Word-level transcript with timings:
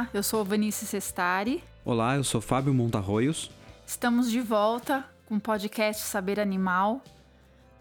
Olá, 0.00 0.08
eu 0.14 0.22
sou 0.22 0.42
Vanice 0.42 0.86
Sestari. 0.86 1.62
Olá, 1.84 2.16
eu 2.16 2.24
sou 2.24 2.40
Fábio 2.40 2.72
Montarroios. 2.72 3.50
Estamos 3.86 4.30
de 4.30 4.40
volta 4.40 5.04
com 5.26 5.36
o 5.36 5.40
podcast 5.40 6.04
Saber 6.04 6.40
Animal. 6.40 7.02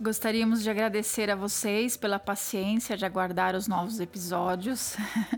Gostaríamos 0.01 0.61
de 0.61 0.69
agradecer 0.69 1.29
a 1.29 1.35
vocês 1.37 1.95
pela 1.95 2.19
paciência 2.19 2.97
de 2.97 3.05
aguardar 3.05 3.55
os 3.55 3.69
novos 3.69 4.01
episódios. 4.01 4.97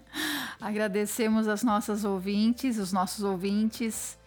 Agradecemos 0.59 1.47
as 1.47 1.61
nossas 1.61 2.03
ouvintes, 2.03 2.80
os 2.80 2.91
nossos 2.91 3.23
ouvintes 3.23 4.17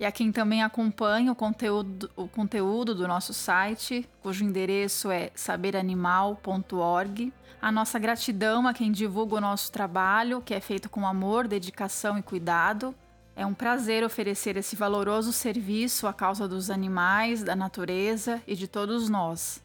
e 0.00 0.04
a 0.06 0.12
quem 0.12 0.30
também 0.30 0.62
acompanha 0.62 1.32
o 1.32 1.34
conteúdo, 1.34 2.10
o 2.14 2.28
conteúdo 2.28 2.94
do 2.94 3.08
nosso 3.08 3.34
site, 3.34 4.08
cujo 4.22 4.44
endereço 4.44 5.10
é 5.10 5.30
saberanimal.org. 5.34 7.32
A 7.60 7.72
nossa 7.72 7.98
gratidão 7.98 8.68
a 8.68 8.72
quem 8.72 8.92
divulga 8.92 9.36
o 9.36 9.40
nosso 9.40 9.72
trabalho, 9.72 10.40
que 10.40 10.54
é 10.54 10.60
feito 10.60 10.88
com 10.88 11.04
amor, 11.04 11.48
dedicação 11.48 12.16
e 12.16 12.22
cuidado. 12.22 12.94
É 13.34 13.44
um 13.44 13.54
prazer 13.54 14.04
oferecer 14.04 14.56
esse 14.56 14.76
valoroso 14.76 15.32
serviço 15.32 16.06
à 16.06 16.12
causa 16.12 16.46
dos 16.46 16.70
animais, 16.70 17.42
da 17.42 17.56
natureza 17.56 18.40
e 18.46 18.54
de 18.54 18.68
todos 18.68 19.08
nós. 19.08 19.60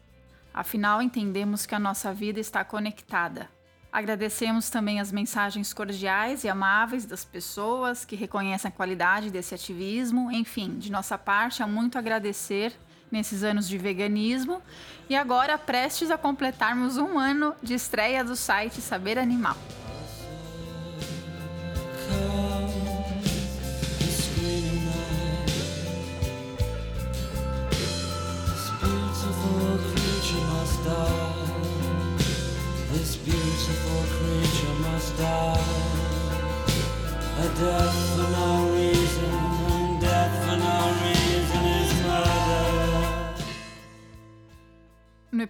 Afinal, 0.52 1.00
entendemos 1.00 1.66
que 1.66 1.74
a 1.74 1.80
nossa 1.80 2.12
vida 2.12 2.40
está 2.40 2.64
conectada. 2.64 3.48
Agradecemos 3.94 4.70
também 4.70 4.98
as 4.98 5.12
mensagens 5.12 5.72
cordiais 5.72 6.42
e 6.42 6.48
amáveis 6.48 7.06
das 7.06 7.24
pessoas 7.24 8.04
que 8.04 8.16
reconhecem 8.16 8.68
a 8.68 8.72
qualidade 8.72 9.30
desse 9.30 9.54
ativismo. 9.54 10.32
Enfim, 10.32 10.76
de 10.80 10.90
nossa 10.90 11.16
parte, 11.16 11.62
há 11.62 11.66
muito 11.68 11.94
a 11.94 12.00
agradecer 12.00 12.72
nesses 13.08 13.44
anos 13.44 13.68
de 13.68 13.78
veganismo 13.78 14.60
e 15.08 15.14
agora 15.14 15.56
prestes 15.56 16.10
a 16.10 16.18
completarmos 16.18 16.96
um 16.96 17.20
ano 17.20 17.54
de 17.62 17.74
estreia 17.74 18.24
do 18.24 18.34
site 18.34 18.80
Saber 18.80 19.16
Animal. 19.16 19.56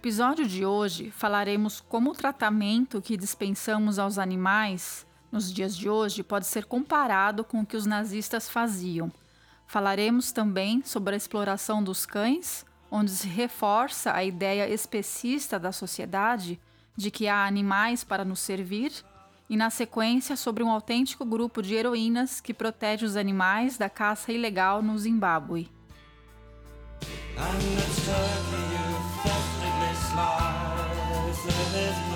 Episódio 0.05 0.47
de 0.47 0.63
hoje, 0.63 1.09
falaremos 1.09 1.81
como 1.81 2.11
o 2.11 2.13
tratamento 2.13 3.01
que 3.01 3.17
dispensamos 3.17 3.97
aos 3.97 4.19
animais 4.19 5.03
nos 5.31 5.51
dias 5.51 5.75
de 5.75 5.89
hoje 5.89 6.21
pode 6.21 6.45
ser 6.45 6.65
comparado 6.65 7.43
com 7.43 7.61
o 7.61 7.65
que 7.65 7.75
os 7.75 7.87
nazistas 7.87 8.47
faziam. 8.47 9.11
Falaremos 9.65 10.31
também 10.31 10.83
sobre 10.83 11.15
a 11.15 11.17
exploração 11.17 11.83
dos 11.83 12.05
cães, 12.05 12.63
onde 12.91 13.09
se 13.09 13.27
reforça 13.27 14.13
a 14.13 14.23
ideia 14.23 14.69
especista 14.69 15.57
da 15.57 15.71
sociedade 15.71 16.59
de 16.95 17.09
que 17.09 17.27
há 17.27 17.43
animais 17.43 18.03
para 18.03 18.23
nos 18.23 18.41
servir, 18.41 18.91
e 19.49 19.57
na 19.57 19.71
sequência 19.71 20.35
sobre 20.37 20.63
um 20.63 20.69
autêntico 20.69 21.25
grupo 21.25 21.63
de 21.63 21.73
heroínas 21.73 22.39
que 22.39 22.53
protege 22.53 23.07
os 23.07 23.15
animais 23.15 23.75
da 23.75 23.89
caça 23.89 24.31
ilegal 24.31 24.83
no 24.83 24.95
Zimbábue. 24.99 25.67
lies 30.15 31.45
in 31.45 31.79
his. 31.79 32.14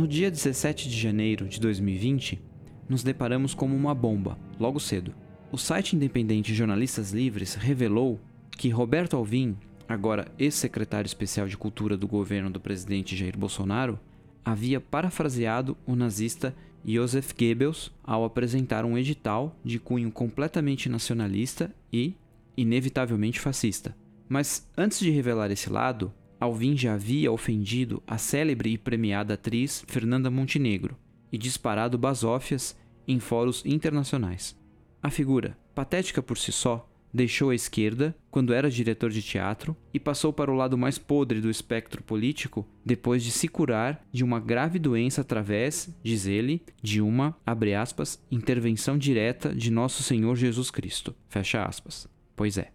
No 0.00 0.08
dia 0.08 0.30
17 0.30 0.88
de 0.88 0.98
janeiro 0.98 1.46
de 1.46 1.60
2020, 1.60 2.40
nos 2.88 3.02
deparamos 3.02 3.52
com 3.52 3.66
uma 3.66 3.94
bomba, 3.94 4.38
logo 4.58 4.80
cedo. 4.80 5.12
O 5.52 5.58
site 5.58 5.94
independente 5.94 6.54
Jornalistas 6.54 7.12
Livres 7.12 7.54
revelou 7.54 8.18
que 8.50 8.70
Roberto 8.70 9.14
Alvim, 9.14 9.58
agora 9.86 10.32
ex-secretário 10.38 11.06
especial 11.06 11.46
de 11.46 11.58
Cultura 11.58 11.98
do 11.98 12.08
governo 12.08 12.48
do 12.48 12.58
presidente 12.58 13.14
Jair 13.14 13.36
Bolsonaro, 13.36 14.00
havia 14.42 14.80
parafraseado 14.80 15.76
o 15.86 15.94
nazista 15.94 16.56
Joseph 16.82 17.34
Goebbels 17.38 17.92
ao 18.02 18.24
apresentar 18.24 18.86
um 18.86 18.96
edital 18.96 19.54
de 19.62 19.78
cunho 19.78 20.10
completamente 20.10 20.88
nacionalista 20.88 21.70
e, 21.92 22.14
inevitavelmente, 22.56 23.38
fascista. 23.38 23.94
Mas 24.26 24.66
antes 24.78 24.98
de 24.98 25.10
revelar 25.10 25.50
esse 25.50 25.68
lado, 25.68 26.10
Alvin 26.40 26.74
já 26.74 26.94
havia 26.94 27.30
ofendido 27.30 28.02
a 28.06 28.16
célebre 28.16 28.70
e 28.70 28.78
premiada 28.78 29.34
atriz 29.34 29.84
Fernanda 29.86 30.30
Montenegro 30.30 30.96
e 31.30 31.36
disparado 31.36 31.98
basófias 31.98 32.74
em 33.06 33.20
fóruns 33.20 33.62
internacionais. 33.66 34.58
A 35.02 35.10
figura, 35.10 35.58
patética 35.74 36.22
por 36.22 36.38
si 36.38 36.50
só, 36.50 36.88
deixou 37.12 37.50
a 37.50 37.54
esquerda 37.54 38.16
quando 38.30 38.54
era 38.54 38.70
diretor 38.70 39.10
de 39.10 39.22
teatro 39.22 39.76
e 39.92 40.00
passou 40.00 40.32
para 40.32 40.50
o 40.50 40.54
lado 40.54 40.78
mais 40.78 40.96
podre 40.96 41.42
do 41.42 41.50
espectro 41.50 42.02
político 42.02 42.66
depois 42.84 43.22
de 43.22 43.30
se 43.30 43.46
curar 43.46 44.02
de 44.10 44.24
uma 44.24 44.40
grave 44.40 44.78
doença 44.78 45.20
através, 45.20 45.94
diz 46.02 46.26
ele, 46.26 46.62
de 46.82 47.02
uma, 47.02 47.36
abre 47.44 47.74
aspas, 47.74 48.18
intervenção 48.30 48.96
direta 48.96 49.54
de 49.54 49.70
nosso 49.70 50.02
Senhor 50.02 50.36
Jesus 50.36 50.70
Cristo. 50.70 51.14
Fecha 51.28 51.62
aspas. 51.64 52.08
Pois 52.34 52.56
é. 52.56 52.72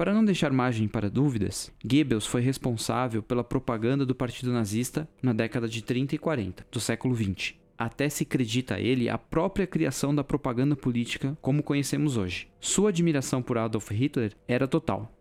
Para 0.00 0.14
não 0.14 0.24
deixar 0.24 0.50
margem 0.50 0.88
para 0.88 1.10
dúvidas, 1.10 1.70
Goebbels 1.84 2.24
foi 2.24 2.40
responsável 2.40 3.22
pela 3.22 3.44
propaganda 3.44 4.06
do 4.06 4.14
Partido 4.14 4.50
Nazista 4.50 5.06
na 5.22 5.34
década 5.34 5.68
de 5.68 5.82
30 5.82 6.14
e 6.14 6.18
40 6.18 6.66
do 6.72 6.80
século 6.80 7.14
20. 7.14 7.60
Até 7.76 8.08
se 8.08 8.22
acredita 8.22 8.76
a 8.76 8.80
ele 8.80 9.10
a 9.10 9.18
própria 9.18 9.66
criação 9.66 10.14
da 10.14 10.24
propaganda 10.24 10.74
política 10.74 11.36
como 11.42 11.62
conhecemos 11.62 12.16
hoje. 12.16 12.48
Sua 12.58 12.88
admiração 12.88 13.42
por 13.42 13.58
Adolf 13.58 13.90
Hitler 13.90 14.34
era 14.48 14.66
total. 14.66 15.12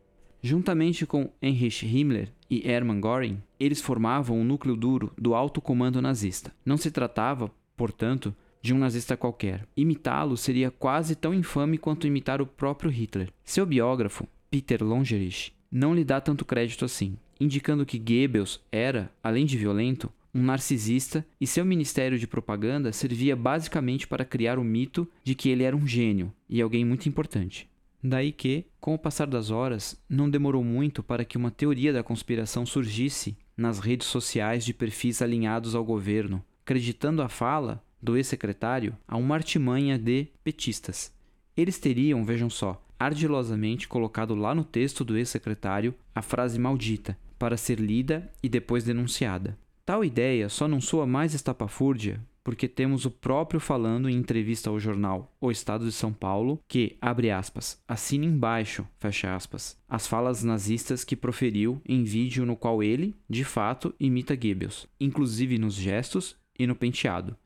Juntamente 0.41 1.05
com 1.05 1.29
Heinrich 1.41 1.85
Himmler 1.85 2.31
e 2.49 2.65
Hermann 2.65 3.01
Göring, 3.01 3.43
eles 3.59 3.81
formavam 3.81 4.39
o 4.39 4.45
núcleo 4.45 4.77
duro 4.77 5.11
do 5.17 5.35
alto 5.35 5.59
comando 5.59 6.01
nazista. 6.01 6.53
Não 6.65 6.77
se 6.77 6.89
tratava, 6.89 7.51
portanto, 7.75 8.33
de 8.61 8.73
um 8.73 8.77
nazista 8.77 9.17
qualquer. 9.17 9.67
Imitá-lo 9.75 10.37
seria 10.37 10.71
quase 10.71 11.15
tão 11.15 11.33
infame 11.33 11.77
quanto 11.77 12.07
imitar 12.07 12.41
o 12.41 12.47
próprio 12.47 12.89
Hitler. 12.89 13.29
Seu 13.43 13.65
biógrafo, 13.65 14.25
Peter 14.49 14.83
Longerich 14.83 15.53
não 15.71 15.93
lhe 15.93 16.03
dá 16.03 16.19
tanto 16.19 16.43
crédito 16.43 16.83
assim, 16.83 17.17
indicando 17.39 17.85
que 17.85 17.99
Goebbels 17.99 18.59
era, 18.71 19.11
além 19.23 19.45
de 19.45 19.57
violento, 19.57 20.11
um 20.33 20.43
narcisista 20.43 21.25
e 21.39 21.47
seu 21.47 21.65
ministério 21.65 22.17
de 22.17 22.27
propaganda 22.27 22.91
servia 22.91 23.35
basicamente 23.35 24.07
para 24.07 24.25
criar 24.25 24.59
o 24.59 24.63
mito 24.63 25.07
de 25.23 25.35
que 25.35 25.49
ele 25.49 25.63
era 25.63 25.75
um 25.75 25.87
gênio 25.87 26.33
e 26.47 26.61
alguém 26.61 26.83
muito 26.83 27.07
importante. 27.07 27.67
Daí 28.01 28.31
que, 28.31 28.65
com 28.79 28.93
o 28.93 28.99
passar 28.99 29.27
das 29.27 29.51
horas, 29.51 30.01
não 30.07 30.29
demorou 30.29 30.63
muito 30.63 31.03
para 31.03 31.25
que 31.25 31.37
uma 31.37 31.51
teoria 31.51 31.91
da 31.91 32.03
conspiração 32.03 32.65
surgisse 32.65 33.37
nas 33.57 33.79
redes 33.79 34.07
sociais 34.07 34.63
de 34.63 34.73
perfis 34.73 35.21
alinhados 35.21 35.75
ao 35.75 35.83
governo, 35.83 36.43
acreditando 36.63 37.21
a 37.21 37.27
fala 37.27 37.83
do 38.01 38.15
ex-secretário 38.15 38.95
a 39.05 39.17
uma 39.17 39.35
artimanha 39.35 39.97
de 39.97 40.27
petistas. 40.43 41.13
Eles 41.57 41.77
teriam, 41.77 42.23
vejam 42.23 42.49
só, 42.49 42.81
ardilosamente 42.99 43.87
colocado 43.87 44.35
lá 44.35 44.53
no 44.53 44.63
texto 44.63 45.05
do 45.05 45.17
ex-secretário 45.17 45.95
a 46.13 46.21
frase 46.21 46.59
maldita, 46.59 47.17
para 47.37 47.57
ser 47.57 47.79
lida 47.79 48.29
e 48.43 48.49
depois 48.49 48.83
denunciada. 48.83 49.57
Tal 49.85 50.03
ideia 50.03 50.49
só 50.49 50.67
não 50.67 50.81
soa 50.81 51.07
mais 51.07 51.33
estapafúrdia 51.33 52.21
porque 52.43 52.67
temos 52.67 53.05
o 53.05 53.11
próprio 53.11 53.59
falando 53.59 54.09
em 54.09 54.15
entrevista 54.15 54.71
ao 54.71 54.79
jornal 54.79 55.35
O 55.39 55.51
Estado 55.51 55.85
de 55.85 55.91
São 55.91 56.11
Paulo 56.11 56.59
que, 56.67 56.97
abre 56.99 57.29
aspas, 57.29 57.79
assina 57.87 58.25
embaixo, 58.25 58.87
fecha 58.97 59.35
aspas, 59.35 59.77
as 59.87 60.07
falas 60.07 60.43
nazistas 60.43 61.03
que 61.03 61.15
proferiu 61.15 61.81
em 61.87 62.03
vídeo 62.03 62.47
no 62.47 62.55
qual 62.55 62.81
ele, 62.81 63.15
de 63.29 63.43
fato, 63.43 63.93
imita 63.99 64.35
Goebbels, 64.35 64.87
inclusive 64.99 65.59
nos 65.59 65.75
gestos 65.75 66.35
e 66.57 66.65
no 66.65 66.75
penteado. 66.75 67.37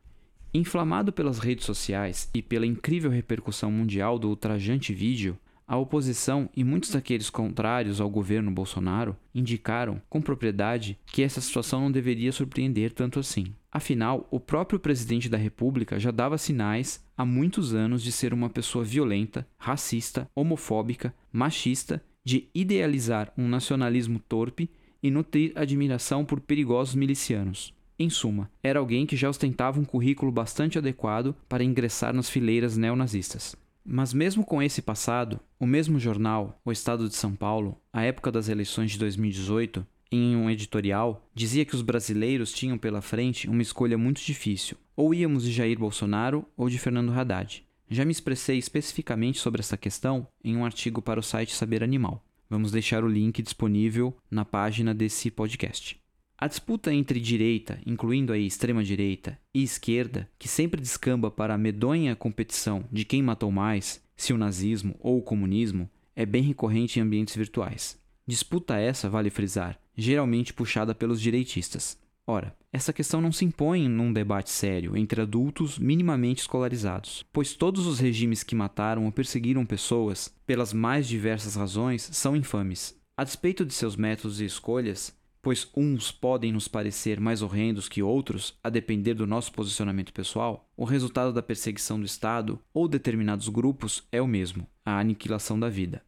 Inflamado 0.56 1.12
pelas 1.12 1.40
redes 1.40 1.66
sociais 1.66 2.30
e 2.32 2.40
pela 2.40 2.68
incrível 2.68 3.10
repercussão 3.10 3.72
mundial 3.72 4.20
do 4.20 4.30
ultrajante 4.30 4.94
vídeo, 4.94 5.36
a 5.68 5.76
oposição 5.78 6.48
e 6.56 6.64
muitos 6.64 6.92
daqueles 6.92 7.28
contrários 7.28 8.00
ao 8.00 8.08
governo 8.08 8.52
Bolsonaro 8.52 9.18
indicaram 9.34 10.00
com 10.08 10.22
propriedade 10.22 11.00
que 11.08 11.24
essa 11.24 11.42
situação 11.42 11.82
não 11.82 11.92
deveria 11.92 12.32
surpreender 12.32 12.92
tanto 12.92 13.20
assim. 13.20 13.48
Afinal, 13.72 14.28
o 14.30 14.40
próprio 14.40 14.80
presidente 14.80 15.28
da 15.28 15.38
República 15.38 16.00
já 16.00 16.12
dava 16.12 16.38
sinais 16.38 17.04
há 17.18 17.26
muitos 17.26 17.74
anos 17.74 18.04
de 18.04 18.12
ser 18.12 18.32
uma 18.32 18.50
pessoa 18.50 18.84
violenta, 18.84 19.48
racista, 19.58 20.30
homofóbica, 20.36 21.16
machista, 21.32 22.04
de 22.24 22.48
idealizar 22.54 23.34
um 23.36 23.48
nacionalismo 23.48 24.20
torpe 24.20 24.70
e 25.02 25.10
nutrir 25.10 25.52
admiração 25.56 26.24
por 26.24 26.40
perigosos 26.40 26.94
milicianos. 26.94 27.74
Em 28.04 28.10
suma, 28.10 28.52
era 28.62 28.80
alguém 28.80 29.06
que 29.06 29.16
já 29.16 29.30
ostentava 29.30 29.80
um 29.80 29.86
currículo 29.86 30.30
bastante 30.30 30.78
adequado 30.78 31.34
para 31.48 31.64
ingressar 31.64 32.14
nas 32.14 32.30
fileiras 32.30 32.76
neonazistas. 32.76 33.56
Mas 33.86 34.14
mesmo 34.14 34.44
com 34.44 34.62
esse 34.62 34.82
passado, 34.82 35.40
o 35.58 35.66
mesmo 35.66 35.98
jornal, 35.98 36.60
O 36.66 36.72
Estado 36.74 37.08
de 37.08 37.16
São 37.16 37.34
Paulo, 37.34 37.80
à 37.94 38.04
época 38.04 38.30
das 38.30 38.50
eleições 38.50 38.92
de 38.92 39.00
2018, 39.00 39.88
em 40.12 40.36
um 40.36 40.50
editorial, 40.50 41.26
dizia 41.34 41.64
que 41.64 41.76
os 41.76 41.82
brasileiros 41.82 42.52
tinham 42.52 42.78
pela 42.78 43.02
frente 43.02 43.50
uma 43.50 43.62
escolha 43.62 43.98
muito 43.98 44.22
difícil: 44.22 44.76
ou 44.98 45.14
íamos 45.14 45.44
de 45.44 45.54
Jair 45.54 45.80
Bolsonaro 45.80 46.46
ou 46.58 46.68
de 46.68 46.78
Fernando 46.78 47.14
Haddad. 47.14 47.66
Já 47.90 48.04
me 48.04 48.12
expressei 48.12 48.58
especificamente 48.58 49.40
sobre 49.40 49.62
essa 49.62 49.78
questão 49.78 50.28
em 50.44 50.58
um 50.58 50.66
artigo 50.66 51.02
para 51.02 51.22
o 51.22 51.24
site 51.24 51.56
Saber 51.56 51.82
Animal. 51.82 52.22
Vamos 52.50 52.70
deixar 52.70 53.02
o 53.02 53.08
link 53.08 53.42
disponível 53.42 54.14
na 54.30 54.44
página 54.44 54.94
desse 54.94 55.32
podcast. 55.32 56.03
A 56.44 56.48
disputa 56.48 56.94
entre 56.94 57.22
direita, 57.22 57.80
incluindo 57.86 58.34
aí 58.34 58.46
extrema-direita, 58.46 59.40
e 59.54 59.64
esquerda, 59.64 60.30
que 60.38 60.50
sempre 60.50 60.82
descamba 60.82 61.32
para 61.32 61.54
a 61.54 61.58
medonha 61.58 62.18
competição 62.18 62.84
de 62.92 63.06
quem 63.06 63.24
matou 63.24 63.50
mais, 63.50 64.04
se 64.18 64.34
o 64.34 64.38
nazismo 64.38 64.94
ou 65.00 65.20
o 65.20 65.22
comunismo, 65.22 65.90
é 66.14 66.26
bem 66.26 66.44
recorrente 66.44 67.00
em 67.00 67.02
ambientes 67.02 67.34
virtuais. 67.34 67.98
Disputa 68.28 68.78
essa, 68.78 69.10
vale 69.10 69.30
frisar, 69.30 69.80
geralmente 69.96 70.54
puxada 70.54 70.94
pelos 70.94 71.22
direitistas. 71.22 71.98
Ora, 72.28 72.54
essa 72.74 72.92
questão 72.92 73.22
não 73.22 73.32
se 73.32 73.46
impõe 73.46 73.88
num 73.88 74.12
debate 74.12 74.50
sério 74.50 74.98
entre 74.98 75.22
adultos 75.22 75.80
minimamente 75.80 76.42
escolarizados, 76.42 77.26
pois 77.32 77.54
todos 77.54 77.88
os 77.88 78.00
regimes 78.00 78.44
que 78.44 78.54
mataram 78.54 79.06
ou 79.06 79.14
perseguiram 79.14 79.66
pessoas, 79.66 80.36
pelas 80.46 80.74
mais 80.74 81.08
diversas 81.08 81.56
razões, 81.56 82.02
são 82.12 82.36
infames. 82.36 83.02
A 83.16 83.24
despeito 83.24 83.64
de 83.64 83.74
seus 83.74 83.96
métodos 83.96 84.42
e 84.42 84.46
escolhas, 84.46 85.16
pois 85.44 85.70
uns 85.76 86.10
podem 86.10 86.54
nos 86.54 86.70
parecer 86.70 87.20
mais 87.20 87.42
horrendos 87.42 87.90
que 87.90 88.02
outros, 88.02 88.58
a 88.64 88.70
depender 88.70 89.14
do 89.14 89.28
nosso 89.28 89.52
posicionamento 89.52 90.14
pessoal, 90.14 90.70
o 90.76 90.86
resultado 90.86 91.34
da 91.34 91.44
perseguição 91.44 92.00
do 92.00 92.06
Estado 92.06 92.60
ou 92.74 92.88
determinados 92.88 93.50
grupos 93.50 94.08
é 94.10 94.22
o 94.22 94.28
mesmo: 94.28 94.66
a 94.86 94.98
aniquilação 94.98 95.60
da 95.60 95.68
vida. 95.68 96.02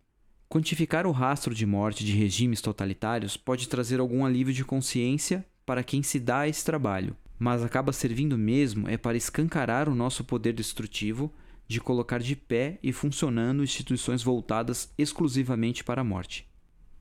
Quantificar 0.47 1.05
o 1.05 1.11
rastro 1.11 1.53
de 1.53 1.65
morte 1.65 2.05
de 2.05 2.13
regimes 2.13 2.61
totalitários 2.61 3.35
pode 3.35 3.67
trazer 3.67 3.99
algum 3.99 4.25
alívio 4.25 4.53
de 4.53 4.63
consciência 4.63 5.45
para 5.65 5.83
quem 5.83 6.01
se 6.01 6.17
dá 6.17 6.39
a 6.39 6.47
esse 6.47 6.63
trabalho, 6.63 7.13
mas 7.37 7.61
acaba 7.61 7.91
servindo 7.91 8.37
mesmo 8.37 8.87
é 8.87 8.95
para 8.95 9.17
escancarar 9.17 9.89
o 9.89 9.95
nosso 9.95 10.23
poder 10.23 10.53
destrutivo 10.53 11.29
de 11.67 11.81
colocar 11.81 12.19
de 12.19 12.37
pé 12.37 12.79
e 12.81 12.93
funcionando 12.93 13.63
instituições 13.63 14.23
voltadas 14.23 14.93
exclusivamente 14.97 15.83
para 15.83 15.99
a 15.99 16.05
morte. 16.05 16.47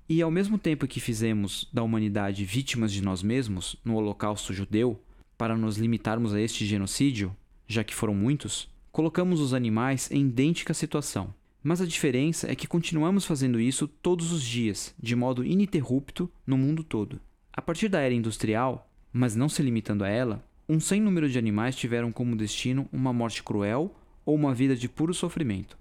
E 0.07 0.21
ao 0.21 0.31
mesmo 0.31 0.59
tempo 0.59 0.87
que 0.87 1.01
fizemos 1.01 1.67
da 1.73 1.83
humanidade 1.83 2.45
vítimas 2.45 2.93
de 2.93 3.03
nós 3.03 3.23
mesmos 3.23 3.75
no 3.83 3.97
Holocausto 3.97 4.53
Judeu, 4.53 5.01
para 5.39 5.57
nos 5.57 5.79
limitarmos 5.79 6.35
a 6.35 6.41
este 6.41 6.67
genocídio, 6.67 7.35
já 7.67 7.83
que 7.83 7.95
foram 7.95 8.15
muitos, 8.15 8.69
colocamos 8.93 9.41
os 9.41 9.55
animais 9.55 10.11
em 10.11 10.27
idêntica 10.27 10.75
situação. 10.75 11.33
Mas 11.63 11.81
a 11.81 11.87
diferença 11.87 12.53
é 12.53 12.55
que 12.55 12.67
continuamos 12.67 13.25
fazendo 13.25 13.59
isso 13.59 13.89
todos 13.89 14.31
os 14.31 14.43
dias, 14.43 14.95
de 15.03 15.17
modo 15.17 15.43
ininterrupto, 15.43 16.31
no 16.47 16.59
mundo 16.59 16.85
todo. 16.85 17.19
A 17.51 17.63
partir 17.63 17.89
da 17.89 18.01
era 18.01 18.13
industrial, 18.13 18.91
mas 19.11 19.35
não 19.35 19.49
se 19.49 19.63
limitando 19.63 20.05
a 20.05 20.09
ela, 20.09 20.45
um 20.69 20.79
sem 20.79 21.01
número 21.01 21.31
de 21.31 21.39
animais 21.39 21.77
tiveram 21.77 22.13
como 22.13 22.37
destino 22.37 22.87
uma 22.93 23.13
morte 23.13 23.43
cruel 23.43 23.95
ou 24.27 24.35
uma 24.35 24.55
vida 24.55 24.77
de 24.77 24.87
puro 24.87 25.15
sofrimento. 25.15 25.79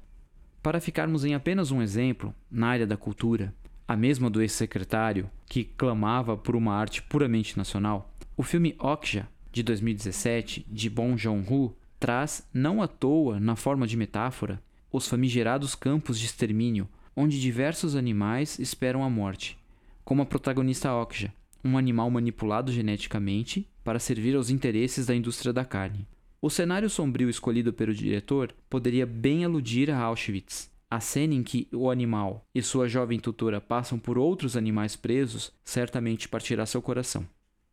Para 0.62 0.80
ficarmos 0.80 1.26
em 1.26 1.34
apenas 1.34 1.72
um 1.72 1.82
exemplo, 1.82 2.34
na 2.50 2.68
área 2.68 2.88
da 2.88 2.96
cultura, 2.96 3.54
a 3.88 3.96
mesma 3.96 4.30
do 4.30 4.42
ex-secretário, 4.42 5.30
que 5.46 5.64
clamava 5.64 6.38
por 6.38 6.56
uma 6.56 6.74
arte 6.74 7.02
puramente 7.02 7.58
nacional, 7.58 8.14
o 8.36 8.44
filme 8.44 8.76
Okja, 8.80 9.28
de 9.52 9.62
2017, 9.62 10.66
de 10.68 10.90
Bong 10.90 11.16
Joon-ho, 11.16 11.76
traz, 12.00 12.48
não 12.54 12.82
à 12.82 12.88
toa, 12.88 13.40
na 13.40 13.56
forma 13.56 13.86
de 13.86 13.96
metáfora, 13.96 14.62
os 14.92 15.08
famigerados 15.08 15.76
campos 15.76 16.20
de 16.20 16.26
extermínio, 16.26 16.88
onde 17.16 17.40
diversos 17.40 17.96
animais 17.96 18.58
esperam 18.60 19.04
a 19.04 19.10
morte, 19.10 19.58
como 20.04 20.22
a 20.22 20.26
protagonista 20.26 20.94
Okja, 20.94 21.34
um 21.64 21.78
animal 21.78 22.10
manipulado 22.10 22.72
geneticamente 22.72 23.70
para 23.84 24.00
servir 24.00 24.36
aos 24.36 24.50
interesses 24.50 25.06
da 25.06 25.16
indústria 25.16 25.54
da 25.54 25.64
carne. 25.64 26.08
O 26.42 26.50
cenário 26.50 26.90
sombrio 26.90 27.30
escolhido 27.30 27.72
pelo 27.72 27.94
diretor 27.94 28.54
poderia 28.70 29.06
bem 29.06 29.46
aludir 29.46 29.90
a 29.90 29.98
Auschwitz, 29.98 30.70
a 30.94 31.00
cena 31.00 31.34
em 31.34 31.42
que 31.42 31.68
o 31.74 31.90
animal 31.90 32.48
e 32.54 32.62
sua 32.62 32.88
jovem 32.88 33.20
tutora 33.20 33.60
passam 33.60 33.98
por 33.98 34.16
outros 34.16 34.56
animais 34.56 34.96
presos 34.96 35.52
certamente 35.64 36.30
partirá 36.30 36.68
seu 36.68 36.84
coração. 36.84 37.28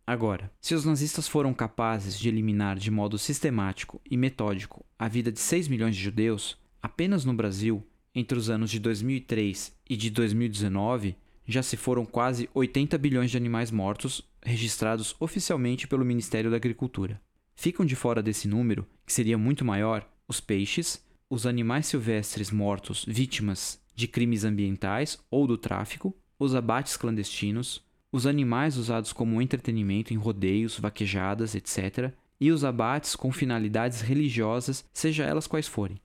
Agora, 0.07 0.51
se 0.59 0.75
os 0.75 0.87
nazistas 0.87 1.29
foram 1.29 1.53
capazes 1.53 2.19
de 2.19 2.31
eliminar 2.31 2.79
de 2.79 2.91
modo 2.91 3.19
sistemático 3.19 4.01
e 4.11 4.17
metódico 4.17 4.87
a 4.99 5.07
vida 5.07 5.31
de 5.31 5.39
6 5.39 5.69
milhões 5.69 5.95
de 5.95 6.03
judeus, 6.03 6.57
apenas 6.83 7.23
no 7.23 7.35
Brasil, 7.35 7.87
entre 8.15 8.39
os 8.39 8.49
anos 8.49 8.71
de 8.71 8.81
2003 8.81 9.77
e 9.91 9.99
de 9.99 10.09
2019, 10.09 11.15
já 11.45 11.63
se 11.63 11.77
foram 11.77 12.07
quase 12.07 12.49
80 12.55 12.97
bilhões 12.97 13.31
de 13.31 13.37
animais 13.37 13.71
mortos 13.71 14.27
registrados 14.43 15.15
oficialmente 15.21 15.87
pelo 15.87 16.07
Ministério 16.07 16.51
da 16.51 16.57
Agricultura. 16.57 17.21
Ficam 17.55 17.85
de 17.85 17.95
fora 17.95 18.23
desse 18.23 18.49
número, 18.49 18.87
que 19.05 19.13
seria 19.13 19.37
muito 19.37 19.63
maior, 19.63 20.09
os 20.27 20.41
peixes, 20.41 21.05
os 21.31 21.47
animais 21.47 21.87
silvestres 21.87 22.51
mortos 22.51 23.05
vítimas 23.07 23.81
de 23.95 24.09
crimes 24.09 24.43
ambientais 24.43 25.17
ou 25.31 25.47
do 25.47 25.57
tráfico, 25.57 26.13
os 26.37 26.57
abates 26.57 26.97
clandestinos, 26.97 27.87
os 28.11 28.27
animais 28.27 28.77
usados 28.77 29.13
como 29.13 29.41
entretenimento 29.41 30.13
em 30.13 30.17
rodeios, 30.17 30.77
vaquejadas, 30.77 31.55
etc., 31.55 32.13
e 32.41 32.51
os 32.51 32.65
abates 32.65 33.15
com 33.15 33.31
finalidades 33.31 34.01
religiosas, 34.01 34.85
seja 34.93 35.25
elas 35.25 35.47
quais 35.47 35.69
forem. 35.69 36.01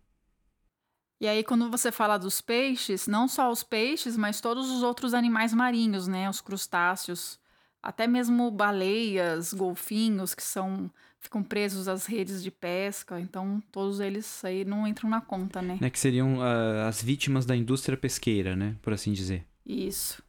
E 1.20 1.28
aí, 1.28 1.44
quando 1.44 1.72
você 1.72 1.94
fala 1.94 2.18
dos 2.18 2.42
peixes, 2.42 3.08
não 3.08 3.28
só 3.28 3.50
os 3.50 3.64
peixes, 3.64 4.18
mas 4.18 4.42
todos 4.42 4.70
os 4.70 4.84
outros 4.84 5.14
animais 5.14 5.54
marinhos, 5.54 6.08
né? 6.08 6.30
Os 6.30 6.42
crustáceos, 6.42 7.40
até 7.86 8.08
mesmo 8.08 8.50
baleias, 8.50 9.54
golfinhos, 9.54 10.34
que 10.34 10.44
são 10.44 10.90
ficam 11.20 11.42
presos 11.42 11.88
às 11.88 12.06
redes 12.06 12.44
de 12.44 12.52
pesca, 12.52 13.20
então 13.20 13.62
todos 13.72 14.00
eles 14.00 14.46
aí 14.46 14.64
não 14.64 14.88
entram 14.88 15.10
na 15.10 15.22
conta, 15.22 15.60
né? 15.62 15.80
É 15.82 15.90
que 15.90 16.00
seriam 16.00 16.38
uh, 16.38 16.88
as 16.88 17.02
vítimas 17.02 17.46
da 17.46 17.56
indústria 17.56 17.98
pesqueira, 17.98 18.56
né? 18.56 18.76
Por 18.82 18.94
assim 18.94 19.12
dizer. 19.12 19.44
Isso. 19.66 20.22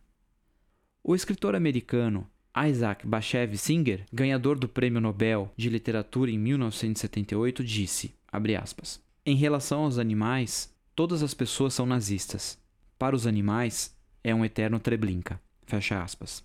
O 1.05 1.15
escritor 1.15 1.55
americano 1.55 2.27
Isaac 2.57 3.07
Bashevis 3.07 3.61
Singer, 3.61 4.07
ganhador 4.11 4.59
do 4.59 4.67
Prêmio 4.69 5.01
Nobel 5.01 5.53
de 5.57 5.69
Literatura 5.69 6.31
em 6.31 6.39
1978, 6.39 7.63
disse, 7.63 8.15
aspas, 8.59 9.01
em 9.25 9.37
relação 9.37 9.85
aos 9.85 9.99
animais, 9.99 10.75
todas 10.95 11.23
as 11.23 11.35
pessoas 11.35 11.75
são 11.75 11.85
nazistas. 11.85 12.59
Para 12.99 13.15
os 13.15 13.27
animais, 13.27 13.95
é 14.25 14.35
um 14.35 14.45
eterno 14.45 14.81
Treblinka. 14.81 15.39
Fecha 15.67 16.03
aspas. 16.03 16.43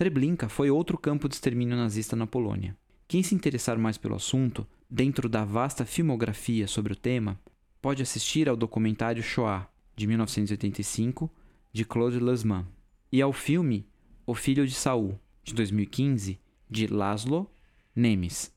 Treblinka 0.00 0.48
foi 0.48 0.70
outro 0.70 0.96
campo 0.96 1.28
de 1.28 1.34
extermínio 1.34 1.76
nazista 1.76 2.16
na 2.16 2.26
Polônia. 2.26 2.74
Quem 3.06 3.22
se 3.22 3.34
interessar 3.34 3.78
mais 3.78 3.98
pelo 3.98 4.14
assunto, 4.14 4.66
dentro 4.88 5.28
da 5.28 5.44
vasta 5.44 5.84
filmografia 5.84 6.66
sobre 6.66 6.94
o 6.94 6.96
tema, 6.96 7.38
pode 7.82 8.02
assistir 8.02 8.48
ao 8.48 8.56
documentário 8.56 9.22
Shoah, 9.22 9.68
de 9.94 10.06
1985, 10.06 11.30
de 11.70 11.84
Claude 11.84 12.18
Lanzmann, 12.18 12.64
e 13.12 13.20
ao 13.20 13.30
filme 13.30 13.86
O 14.24 14.34
Filho 14.34 14.66
de 14.66 14.72
Saul, 14.72 15.20
de 15.44 15.52
2015, 15.52 16.40
de 16.70 16.86
Laszlo 16.86 17.46
Nemes. 17.94 18.50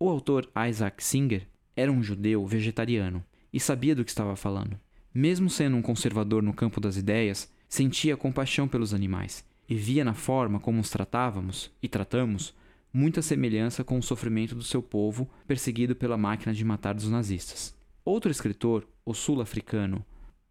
O 0.00 0.08
autor 0.08 0.50
Isaac 0.66 1.04
Singer 1.04 1.46
era 1.76 1.92
um 1.92 2.02
judeu 2.02 2.46
vegetariano 2.46 3.22
e 3.52 3.60
sabia 3.60 3.94
do 3.94 4.02
que 4.02 4.10
estava 4.10 4.34
falando. 4.34 4.80
Mesmo 5.12 5.50
sendo 5.50 5.76
um 5.76 5.82
conservador 5.82 6.42
no 6.42 6.54
campo 6.54 6.80
das 6.80 6.96
ideias, 6.96 7.52
sentia 7.68 8.16
compaixão 8.16 8.66
pelos 8.66 8.94
animais 8.94 9.44
e 9.68 9.74
via 9.74 10.04
na 10.04 10.14
forma 10.14 10.60
como 10.60 10.80
os 10.80 10.90
tratávamos 10.90 11.70
e 11.82 11.88
tratamos 11.88 12.54
muita 12.92 13.20
semelhança 13.20 13.84
com 13.84 13.98
o 13.98 14.02
sofrimento 14.02 14.54
do 14.54 14.62
seu 14.62 14.82
povo 14.82 15.28
perseguido 15.46 15.94
pela 15.94 16.16
máquina 16.16 16.54
de 16.54 16.64
matar 16.64 16.94
dos 16.94 17.08
nazistas. 17.08 17.74
Outro 18.04 18.30
escritor, 18.30 18.86
o 19.04 19.12
sul-africano 19.12 20.04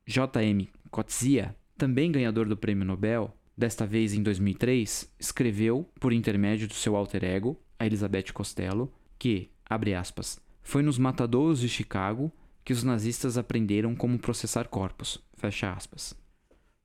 J.M. 0.05 0.69
Coetzee, 0.91 1.50
também 1.77 2.12
ganhador 2.12 2.48
do 2.48 2.55
Prêmio 2.55 2.86
Nobel, 2.86 3.36
desta 3.57 3.86
vez 3.86 4.13
em 4.13 4.22
2003, 4.22 5.12
escreveu, 5.19 5.89
por 6.00 6.13
intermédio 6.13 6.67
do 6.67 6.74
seu 6.74 6.95
alter 6.95 7.24
ego, 7.24 7.60
a 7.79 7.86
Elizabeth 7.86 8.31
Costello, 8.34 8.91
que, 9.17 9.50
abre 9.65 9.95
aspas, 9.95 10.39
foi 10.62 10.84
nos 10.84 10.98
matadouros 10.98 11.60
de 11.60 11.69
Chicago 11.69 12.31
que 12.63 12.74
os 12.74 12.84
nazistas 12.84 13.38
aprenderam 13.38 13.95
como 13.95 14.19
processar 14.19 14.67
corpos, 14.67 15.24
Fecha 15.38 15.72
aspas. 15.72 16.15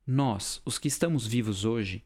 Nós, 0.07 0.61
os 0.65 0.79
que 0.79 0.89
estamos 0.89 1.27
vivos 1.27 1.65
hoje, 1.65 2.05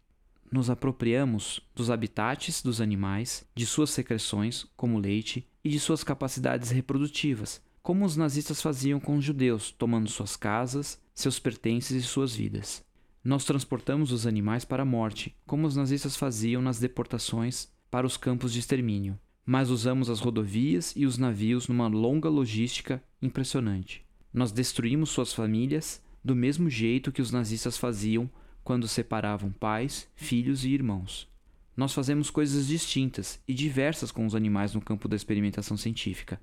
nos 0.50 0.70
apropriamos 0.70 1.60
dos 1.74 1.90
habitats 1.90 2.62
dos 2.62 2.80
animais, 2.80 3.44
de 3.54 3.66
suas 3.66 3.90
secreções, 3.90 4.66
como 4.76 4.98
leite, 4.98 5.46
e 5.64 5.68
de 5.68 5.80
suas 5.80 6.04
capacidades 6.04 6.70
reprodutivas, 6.70 7.60
como 7.82 8.04
os 8.04 8.16
nazistas 8.16 8.62
faziam 8.62 9.00
com 9.00 9.16
os 9.16 9.24
judeus, 9.24 9.70
tomando 9.70 10.08
suas 10.08 10.36
casas, 10.36 10.98
seus 11.14 11.38
pertences 11.38 11.92
e 11.92 12.02
suas 12.02 12.34
vidas. 12.34 12.84
Nós 13.22 13.44
transportamos 13.44 14.12
os 14.12 14.26
animais 14.26 14.64
para 14.64 14.82
a 14.82 14.86
morte, 14.86 15.34
como 15.46 15.66
os 15.66 15.76
nazistas 15.76 16.16
faziam 16.16 16.60
nas 16.60 16.78
deportações 16.78 17.68
para 17.90 18.06
os 18.06 18.16
campos 18.16 18.52
de 18.52 18.58
extermínio, 18.58 19.18
mas 19.46 19.70
usamos 19.70 20.10
as 20.10 20.20
rodovias 20.20 20.92
e 20.96 21.06
os 21.06 21.16
navios 21.16 21.68
numa 21.68 21.86
longa 21.86 22.28
logística 22.28 23.02
impressionante. 23.22 24.04
Nós 24.32 24.52
destruímos 24.52 25.10
suas 25.10 25.32
famílias 25.32 26.02
do 26.22 26.34
mesmo 26.34 26.68
jeito 26.68 27.12
que 27.12 27.22
os 27.22 27.30
nazistas 27.30 27.76
faziam 27.76 28.30
quando 28.64 28.88
separavam 28.88 29.52
pais, 29.52 30.08
filhos 30.16 30.64
e 30.64 30.70
irmãos. 30.70 31.28
Nós 31.76 31.92
fazemos 31.92 32.30
coisas 32.30 32.68
distintas 32.68 33.40
e 33.46 33.52
diversas 33.52 34.10
com 34.10 34.24
os 34.24 34.34
animais 34.34 34.74
no 34.74 34.80
campo 34.80 35.06
da 35.06 35.14
experimentação 35.14 35.76
científica, 35.76 36.40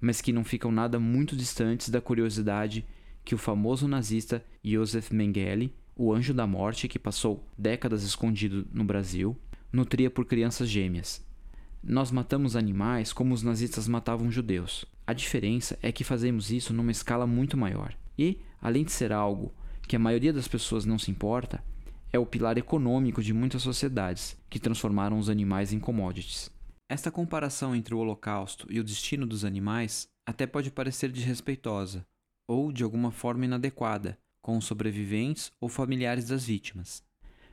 mas 0.00 0.20
que 0.20 0.32
não 0.32 0.42
ficam 0.42 0.72
nada 0.72 0.98
muito 0.98 1.36
distantes 1.36 1.88
da 1.88 2.00
curiosidade 2.00 2.84
que 3.24 3.34
o 3.34 3.38
famoso 3.38 3.86
nazista 3.86 4.44
Josef 4.64 5.14
Mengele, 5.14 5.72
o 5.94 6.12
anjo 6.12 6.34
da 6.34 6.46
morte 6.46 6.88
que 6.88 6.98
passou 6.98 7.46
décadas 7.56 8.02
escondido 8.02 8.66
no 8.72 8.82
Brasil, 8.82 9.36
nutria 9.72 10.10
por 10.10 10.24
crianças 10.24 10.68
gêmeas. 10.68 11.24
Nós 11.82 12.10
matamos 12.10 12.56
animais 12.56 13.12
como 13.12 13.34
os 13.34 13.42
nazistas 13.42 13.86
matavam 13.86 14.30
judeus. 14.30 14.84
A 15.06 15.12
diferença 15.12 15.78
é 15.82 15.92
que 15.92 16.04
fazemos 16.04 16.50
isso 16.50 16.72
numa 16.72 16.90
escala 16.90 17.26
muito 17.26 17.56
maior. 17.56 17.94
E, 18.18 18.40
além 18.60 18.84
de 18.84 18.92
ser 18.92 19.12
algo 19.12 19.52
que 19.86 19.96
a 19.96 19.98
maioria 19.98 20.32
das 20.32 20.48
pessoas 20.48 20.84
não 20.84 20.98
se 20.98 21.10
importa, 21.10 21.62
é 22.12 22.18
o 22.18 22.26
pilar 22.26 22.58
econômico 22.58 23.22
de 23.22 23.32
muitas 23.32 23.62
sociedades 23.62 24.36
que 24.50 24.60
transformaram 24.60 25.18
os 25.18 25.28
animais 25.28 25.72
em 25.72 25.80
commodities. 25.80 26.50
Esta 26.88 27.10
comparação 27.10 27.74
entre 27.74 27.94
o 27.94 27.98
Holocausto 27.98 28.66
e 28.70 28.78
o 28.78 28.84
destino 28.84 29.26
dos 29.26 29.44
animais 29.44 30.08
até 30.26 30.46
pode 30.46 30.70
parecer 30.70 31.10
desrespeitosa 31.10 32.06
ou 32.46 32.70
de 32.70 32.84
alguma 32.84 33.10
forma 33.10 33.46
inadequada 33.46 34.18
com 34.42 34.58
os 34.58 34.64
sobreviventes 34.64 35.50
ou 35.60 35.68
familiares 35.68 36.28
das 36.28 36.44
vítimas. 36.44 37.02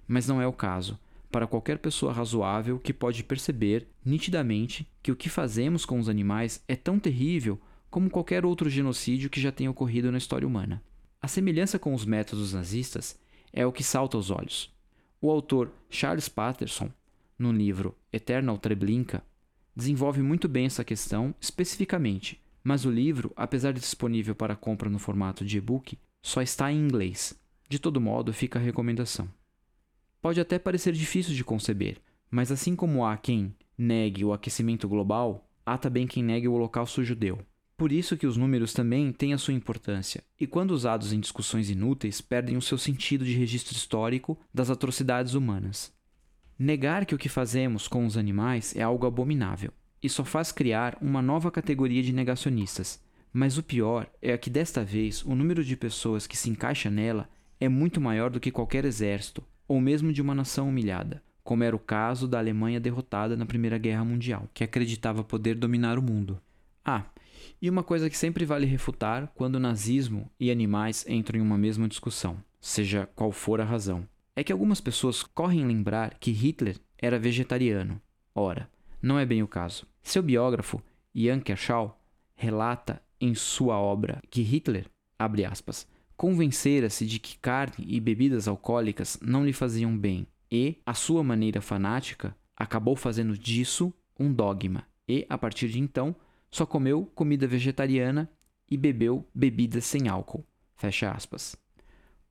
Mas 0.07 0.27
não 0.27 0.41
é 0.41 0.47
o 0.47 0.51
caso 0.51 0.99
para 1.31 1.47
qualquer 1.47 1.77
pessoa 1.77 2.11
razoável 2.11 2.79
que 2.79 2.91
pode 2.91 3.23
perceber 3.23 3.87
nitidamente 4.03 4.87
que 5.01 5.11
o 5.11 5.15
que 5.15 5.29
fazemos 5.29 5.85
com 5.85 5.99
os 5.99 6.09
animais 6.09 6.63
é 6.67 6.75
tão 6.75 6.99
terrível 6.99 7.61
como 7.89 8.09
qualquer 8.09 8.45
outro 8.45 8.69
genocídio 8.69 9.29
que 9.29 9.39
já 9.39 9.51
tenha 9.51 9.71
ocorrido 9.71 10.11
na 10.11 10.17
história 10.17 10.47
humana. 10.47 10.83
A 11.21 11.27
semelhança 11.27 11.77
com 11.77 11.93
os 11.93 12.05
métodos 12.05 12.53
nazistas 12.53 13.19
é 13.51 13.65
o 13.65 13.73
que 13.73 13.83
salta 13.83 14.15
aos 14.15 14.31
olhos. 14.31 14.73
O 15.21 15.29
autor 15.29 15.69
Charles 15.89 16.29
Patterson, 16.29 16.89
no 17.37 17.51
livro 17.51 17.93
Eternal 18.11 18.57
Treblinka, 18.57 19.21
desenvolve 19.75 20.21
muito 20.21 20.47
bem 20.47 20.65
essa 20.65 20.83
questão 20.83 21.35
especificamente, 21.41 22.41
mas 22.63 22.85
o 22.85 22.91
livro, 22.91 23.33
apesar 23.35 23.73
de 23.73 23.81
disponível 23.81 24.33
para 24.33 24.55
compra 24.55 24.89
no 24.89 24.97
formato 24.97 25.43
de 25.43 25.57
e-book, 25.57 25.97
só 26.21 26.41
está 26.41 26.71
em 26.71 26.79
inglês. 26.79 27.37
De 27.67 27.79
todo 27.79 27.99
modo, 27.99 28.31
fica 28.31 28.57
a 28.57 28.61
recomendação. 28.61 29.29
Pode 30.21 30.39
até 30.39 30.57
parecer 30.57 30.93
difícil 30.93 31.33
de 31.33 31.43
conceber, 31.43 31.97
mas 32.31 32.49
assim 32.49 32.77
como 32.77 33.05
há 33.05 33.17
quem 33.17 33.53
negue 33.77 34.23
o 34.23 34.31
aquecimento 34.31 34.87
global, 34.87 35.49
há 35.65 35.77
também 35.77 36.07
quem 36.07 36.23
negue 36.23 36.47
o 36.47 36.53
holocausto 36.53 37.03
judeu. 37.03 37.39
Por 37.79 37.93
isso 37.93 38.17
que 38.17 38.27
os 38.27 38.35
números 38.35 38.73
também 38.73 39.09
têm 39.09 39.33
a 39.33 39.37
sua 39.37 39.53
importância, 39.53 40.21
e 40.37 40.45
quando 40.45 40.71
usados 40.71 41.13
em 41.13 41.19
discussões 41.21 41.69
inúteis, 41.69 42.19
perdem 42.19 42.57
o 42.57 42.61
seu 42.61 42.77
sentido 42.77 43.23
de 43.23 43.31
registro 43.31 43.73
histórico 43.73 44.37
das 44.53 44.69
atrocidades 44.69 45.33
humanas. 45.33 45.89
Negar 46.59 47.05
que 47.05 47.15
o 47.15 47.17
que 47.17 47.29
fazemos 47.29 47.87
com 47.87 48.05
os 48.05 48.17
animais 48.17 48.75
é 48.75 48.81
algo 48.81 49.07
abominável, 49.07 49.71
e 50.03 50.09
só 50.09 50.25
faz 50.25 50.51
criar 50.51 50.97
uma 51.01 51.21
nova 51.21 51.49
categoria 51.49 52.03
de 52.03 52.11
negacionistas. 52.11 53.01
Mas 53.31 53.57
o 53.57 53.63
pior 53.63 54.11
é 54.21 54.37
que 54.37 54.49
desta 54.49 54.83
vez 54.83 55.23
o 55.23 55.33
número 55.33 55.63
de 55.63 55.77
pessoas 55.77 56.27
que 56.27 56.35
se 56.35 56.49
encaixa 56.49 56.89
nela 56.89 57.29
é 57.61 57.69
muito 57.69 58.01
maior 58.01 58.29
do 58.29 58.41
que 58.41 58.51
qualquer 58.51 58.83
exército, 58.83 59.41
ou 59.65 59.79
mesmo 59.79 60.11
de 60.11 60.21
uma 60.21 60.35
nação 60.35 60.67
humilhada, 60.67 61.23
como 61.45 61.63
era 61.63 61.73
o 61.73 61.79
caso 61.79 62.27
da 62.27 62.39
Alemanha 62.39 62.77
derrotada 62.77 63.37
na 63.37 63.45
Primeira 63.45 63.77
Guerra 63.77 64.03
Mundial, 64.03 64.49
que 64.53 64.65
acreditava 64.65 65.23
poder 65.23 65.55
dominar 65.55 65.97
o 65.97 66.03
mundo. 66.03 66.41
Ah, 66.83 67.05
e 67.61 67.69
uma 67.69 67.83
coisa 67.83 68.09
que 68.09 68.17
sempre 68.17 68.45
vale 68.45 68.65
refutar 68.65 69.31
quando 69.35 69.59
nazismo 69.59 70.29
e 70.39 70.51
animais 70.51 71.05
entram 71.07 71.39
em 71.39 71.41
uma 71.41 71.57
mesma 71.57 71.87
discussão, 71.87 72.37
seja 72.59 73.09
qual 73.15 73.31
for 73.31 73.61
a 73.61 73.65
razão, 73.65 74.07
é 74.35 74.43
que 74.43 74.51
algumas 74.51 74.79
pessoas 74.79 75.23
correm 75.23 75.65
lembrar 75.65 76.17
que 76.19 76.31
Hitler 76.31 76.77
era 76.97 77.19
vegetariano. 77.19 78.01
Ora, 78.33 78.69
não 79.01 79.17
é 79.19 79.25
bem 79.25 79.43
o 79.43 79.47
caso. 79.47 79.85
Seu 80.01 80.21
biógrafo, 80.21 80.81
Jan 81.13 81.39
Kershaw, 81.39 81.99
relata 82.35 83.01
em 83.19 83.35
sua 83.35 83.77
obra 83.77 84.21
que 84.29 84.41
Hitler, 84.41 84.85
abre 85.17 85.43
aspas, 85.43 85.87
convencera-se 86.15 87.05
de 87.05 87.19
que 87.19 87.37
carne 87.37 87.85
e 87.87 87.99
bebidas 87.99 88.47
alcoólicas 88.47 89.17
não 89.21 89.45
lhe 89.45 89.53
faziam 89.53 89.97
bem 89.97 90.27
e, 90.51 90.77
à 90.85 90.93
sua 90.93 91.23
maneira 91.23 91.61
fanática, 91.61 92.35
acabou 92.55 92.95
fazendo 92.95 93.37
disso 93.37 93.93
um 94.19 94.33
dogma 94.33 94.85
e, 95.07 95.25
a 95.29 95.37
partir 95.37 95.69
de 95.69 95.79
então, 95.79 96.15
só 96.51 96.65
comeu 96.65 97.05
comida 97.15 97.47
vegetariana 97.47 98.29
e 98.69 98.77
bebeu 98.77 99.27
bebidas 99.33 99.85
sem 99.85 100.07
álcool. 100.07 100.45
Fecha 100.75 101.11
aspas. 101.11 101.55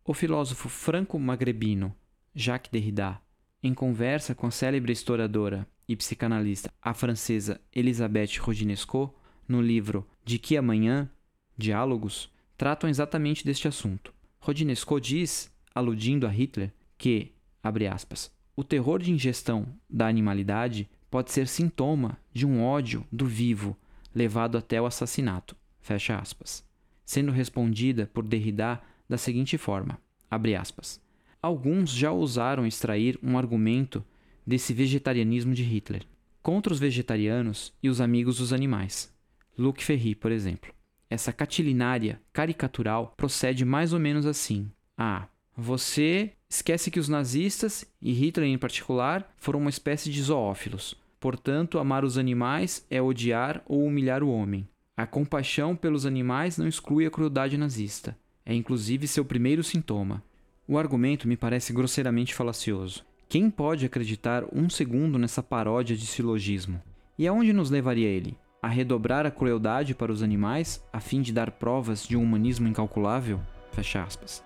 O 0.04 0.14
filósofo 0.14 0.68
franco-magrebino 0.68 1.94
Jacques 2.34 2.70
Derrida, 2.70 3.20
em 3.62 3.74
conversa 3.74 4.34
com 4.34 4.46
a 4.46 4.50
célebre 4.50 4.92
historiadora 4.92 5.66
e 5.88 5.96
psicanalista 5.96 6.70
a 6.80 6.94
francesa 6.94 7.60
Elisabeth 7.74 8.38
Rodinesco, 8.40 9.14
no 9.46 9.60
livro 9.60 10.06
De 10.24 10.38
que 10.38 10.56
amanhã, 10.56 11.10
Diálogos, 11.56 12.30
tratam 12.56 12.88
exatamente 12.88 13.44
deste 13.44 13.66
assunto. 13.66 14.12
Rodinesco 14.38 15.00
diz, 15.00 15.50
aludindo 15.74 16.26
a 16.26 16.30
Hitler, 16.30 16.72
que, 16.96 17.32
abre 17.62 17.86
aspas, 17.86 18.30
o 18.54 18.62
terror 18.62 19.02
de 19.02 19.10
ingestão 19.10 19.66
da 19.88 20.06
animalidade 20.06 20.88
pode 21.10 21.30
ser 21.30 21.48
sintoma 21.48 22.18
de 22.32 22.46
um 22.46 22.62
ódio 22.62 23.06
do 23.10 23.26
vivo 23.26 23.76
levado 24.18 24.58
até 24.58 24.82
o 24.82 24.86
assassinato. 24.86 25.56
Fecha 25.80 26.18
aspas. 26.18 26.64
Sendo 27.04 27.30
respondida 27.30 28.10
por 28.12 28.24
Derrida 28.24 28.80
da 29.08 29.16
seguinte 29.16 29.56
forma: 29.56 29.98
abre 30.28 30.56
aspas. 30.56 31.00
Alguns 31.40 31.90
já 31.90 32.10
ousaram 32.10 32.66
extrair 32.66 33.16
um 33.22 33.38
argumento 33.38 34.04
desse 34.44 34.74
vegetarianismo 34.74 35.54
de 35.54 35.62
Hitler 35.62 36.04
contra 36.42 36.72
os 36.72 36.80
vegetarianos 36.80 37.72
e 37.82 37.88
os 37.88 38.00
amigos 38.00 38.38
dos 38.38 38.52
animais. 38.52 39.14
Luc 39.56 39.82
Ferry, 39.82 40.14
por 40.14 40.32
exemplo. 40.32 40.72
Essa 41.08 41.32
catilinária 41.32 42.20
caricatural 42.32 43.14
procede 43.16 43.64
mais 43.64 43.92
ou 43.92 44.00
menos 44.00 44.26
assim: 44.26 44.70
Ah, 44.96 45.28
você 45.56 46.32
esquece 46.50 46.90
que 46.90 47.00
os 47.00 47.08
nazistas, 47.08 47.84
e 48.02 48.12
Hitler 48.12 48.48
em 48.48 48.58
particular, 48.58 49.32
foram 49.36 49.60
uma 49.60 49.70
espécie 49.70 50.10
de 50.10 50.20
zoófilos. 50.22 50.96
Portanto, 51.20 51.78
amar 51.78 52.04
os 52.04 52.16
animais 52.16 52.86
é 52.90 53.02
odiar 53.02 53.62
ou 53.66 53.84
humilhar 53.84 54.22
o 54.22 54.30
homem. 54.30 54.68
A 54.96 55.06
compaixão 55.06 55.76
pelos 55.76 56.06
animais 56.06 56.58
não 56.58 56.66
exclui 56.66 57.06
a 57.06 57.10
crueldade 57.10 57.56
nazista. 57.56 58.16
É 58.44 58.54
inclusive 58.54 59.06
seu 59.06 59.24
primeiro 59.24 59.62
sintoma. 59.62 60.22
O 60.66 60.78
argumento 60.78 61.26
me 61.28 61.36
parece 61.36 61.72
grosseiramente 61.72 62.34
falacioso. 62.34 63.04
Quem 63.28 63.50
pode 63.50 63.84
acreditar 63.84 64.44
um 64.52 64.70
segundo 64.70 65.18
nessa 65.18 65.42
paródia 65.42 65.96
de 65.96 66.06
silogismo? 66.06 66.80
E 67.18 67.26
aonde 67.26 67.52
nos 67.52 67.70
levaria 67.70 68.08
ele? 68.08 68.38
A 68.62 68.68
redobrar 68.68 69.26
a 69.26 69.30
crueldade 69.30 69.94
para 69.94 70.10
os 70.10 70.22
animais 70.22 70.82
a 70.92 70.98
fim 70.98 71.20
de 71.20 71.32
dar 71.32 71.52
provas 71.52 72.06
de 72.06 72.16
um 72.16 72.22
humanismo 72.22 72.66
incalculável? 72.66 73.40
Fecha 73.72 74.02
aspas. 74.02 74.42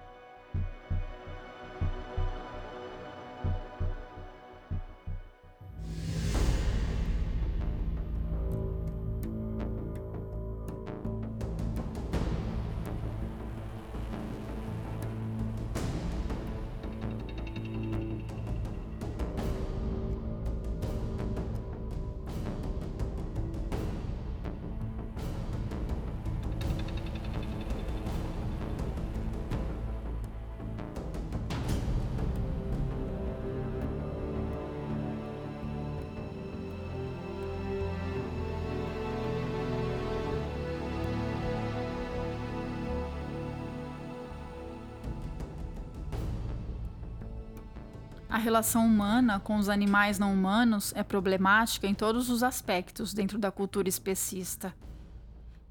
Relação 48.53 48.85
humana 48.85 49.41
com 49.41 49.57
os 49.57 49.71
animais 49.71 50.19
não 50.19 50.35
humanos 50.35 50.93
é 50.95 51.03
problemática 51.03 51.87
em 51.87 51.95
todos 51.95 52.29
os 52.29 52.43
aspectos 52.43 53.15
dentro 53.15 53.39
da 53.39 53.51
cultura 53.51 53.89
especista. 53.89 54.75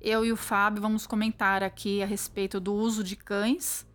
Eu 0.02 0.26
e 0.26 0.32
o 0.32 0.36
Fábio 0.36 0.82
vamos 0.82 1.06
comentar 1.06 1.62
aqui 1.62 2.02
a 2.02 2.08
respeito 2.08 2.60
do 2.60 2.74
uso 2.74 3.04
de 3.04 3.16
cães, 3.16 3.86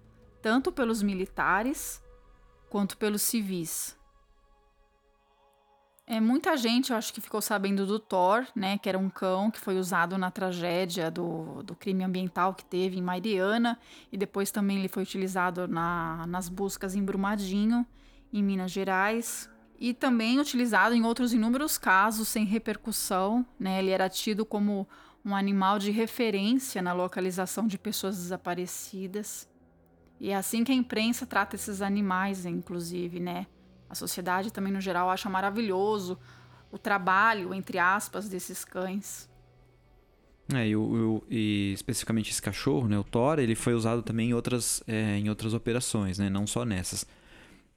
tanto 0.40 0.70
pelos 0.70 1.02
militares 1.02 2.00
quanto 2.70 2.96
pelos 2.96 3.22
civis. 3.22 3.98
É, 6.06 6.20
muita 6.20 6.56
gente, 6.56 6.92
eu 6.92 6.96
acho 6.96 7.12
que 7.12 7.20
ficou 7.20 7.42
sabendo 7.42 7.84
do 7.84 7.98
Thor, 7.98 8.46
né, 8.54 8.78
que 8.78 8.88
era 8.88 8.96
um 8.96 9.10
cão 9.10 9.50
que 9.50 9.58
foi 9.58 9.80
usado 9.80 10.16
na 10.16 10.30
tragédia 10.30 11.10
do, 11.10 11.64
do 11.64 11.74
crime 11.74 12.04
ambiental 12.04 12.54
que 12.54 12.64
teve 12.64 12.96
em 12.96 13.02
Mariana, 13.02 13.76
e 14.12 14.16
depois 14.16 14.52
também 14.52 14.78
ele 14.78 14.86
foi 14.86 15.02
utilizado 15.02 15.66
na, 15.66 16.24
nas 16.28 16.48
buscas 16.48 16.94
em 16.94 17.02
Brumadinho, 17.02 17.84
em 18.38 18.42
Minas 18.42 18.70
Gerais, 18.70 19.48
e 19.78 19.92
também 19.92 20.40
utilizado 20.40 20.94
em 20.94 21.04
outros 21.04 21.32
inúmeros 21.32 21.78
casos 21.78 22.28
sem 22.28 22.44
repercussão. 22.44 23.44
Né, 23.58 23.78
ele 23.78 23.90
era 23.90 24.08
tido 24.08 24.44
como 24.44 24.88
um 25.24 25.34
animal 25.34 25.78
de 25.78 25.90
referência 25.90 26.80
na 26.80 26.92
localização 26.92 27.66
de 27.66 27.78
pessoas 27.78 28.16
desaparecidas. 28.16 29.48
E 30.20 30.30
é 30.30 30.36
assim 30.36 30.64
que 30.64 30.72
a 30.72 30.74
imprensa 30.74 31.26
trata 31.26 31.56
esses 31.56 31.82
animais, 31.82 32.46
inclusive, 32.46 33.20
né? 33.20 33.46
A 33.88 33.94
sociedade 33.94 34.52
também, 34.52 34.72
no 34.72 34.80
geral, 34.80 35.10
acha 35.10 35.28
maravilhoso 35.28 36.18
o 36.70 36.78
trabalho, 36.78 37.52
entre 37.54 37.78
aspas, 37.78 38.28
desses 38.28 38.64
cães. 38.64 39.28
É, 40.54 40.68
e, 40.68 40.74
e, 41.28 41.72
especificamente 41.72 42.30
esse 42.30 42.40
cachorro, 42.40 42.88
né, 42.88 42.98
o 42.98 43.04
Thor, 43.04 43.38
ele 43.38 43.54
foi 43.54 43.74
usado 43.74 44.02
também 44.02 44.30
em 44.30 44.34
outras, 44.34 44.82
é, 44.86 45.18
em 45.18 45.28
outras 45.28 45.54
operações, 45.54 46.18
né, 46.18 46.30
não 46.30 46.46
só 46.46 46.64
nessas. 46.64 47.04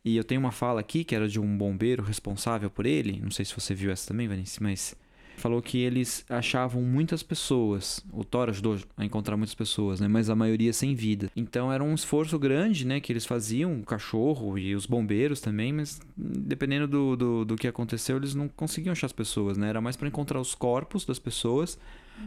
E 0.10 0.18
eu 0.18 0.24
tenho 0.24 0.42
uma 0.42 0.52
fala 0.52 0.80
aqui 0.80 1.04
que 1.04 1.14
era 1.14 1.28
de 1.28 1.40
um 1.40 1.56
bombeiro 1.56 2.02
responsável 2.02 2.68
por 2.68 2.88
ele, 2.88 3.20
não 3.22 3.30
sei 3.30 3.46
se 3.46 3.54
você 3.54 3.76
viu 3.76 3.92
essa 3.92 4.08
também, 4.08 4.28
Vanice, 4.28 4.62
mas 4.62 4.96
falou 5.38 5.62
que 5.62 5.78
eles 5.78 6.26
achavam 6.28 6.82
muitas 6.82 7.22
pessoas. 7.22 8.04
O 8.12 8.24
Thor 8.24 8.50
ajudou 8.50 8.80
a 8.98 9.06
encontrar 9.06 9.38
muitas 9.38 9.54
pessoas, 9.54 10.00
né? 10.00 10.08
Mas 10.08 10.28
a 10.28 10.36
maioria 10.36 10.74
sem 10.74 10.96
vida. 10.96 11.30
Então 11.36 11.72
era 11.72 11.84
um 11.84 11.94
esforço 11.94 12.40
grande, 12.40 12.88
né? 12.88 13.00
Que 13.00 13.14
eles 13.14 13.24
faziam, 13.24 13.80
o 13.80 13.86
cachorro 13.86 14.58
e 14.58 14.74
os 14.74 14.88
bombeiros 14.88 15.42
também, 15.42 15.72
mas 15.72 16.02
dependendo 16.18 16.88
do, 16.88 17.16
do, 17.16 17.46
do 17.46 17.56
que 17.56 17.68
aconteceu, 17.68 18.18
eles 18.18 18.34
não 18.34 18.48
conseguiam 18.48 18.94
achar 18.94 19.06
as 19.06 19.14
pessoas, 19.14 19.60
né? 19.60 19.70
Era 19.70 19.80
mais 19.80 19.96
para 19.96 20.08
encontrar 20.08 20.42
os 20.42 20.56
corpos 20.56 21.06
das 21.06 21.20
pessoas 21.20 21.78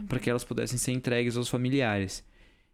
para 0.07 0.19
que 0.19 0.29
elas 0.29 0.45
pudessem 0.45 0.77
ser 0.77 0.93
entregues 0.93 1.35
aos 1.35 1.49
familiares. 1.49 2.23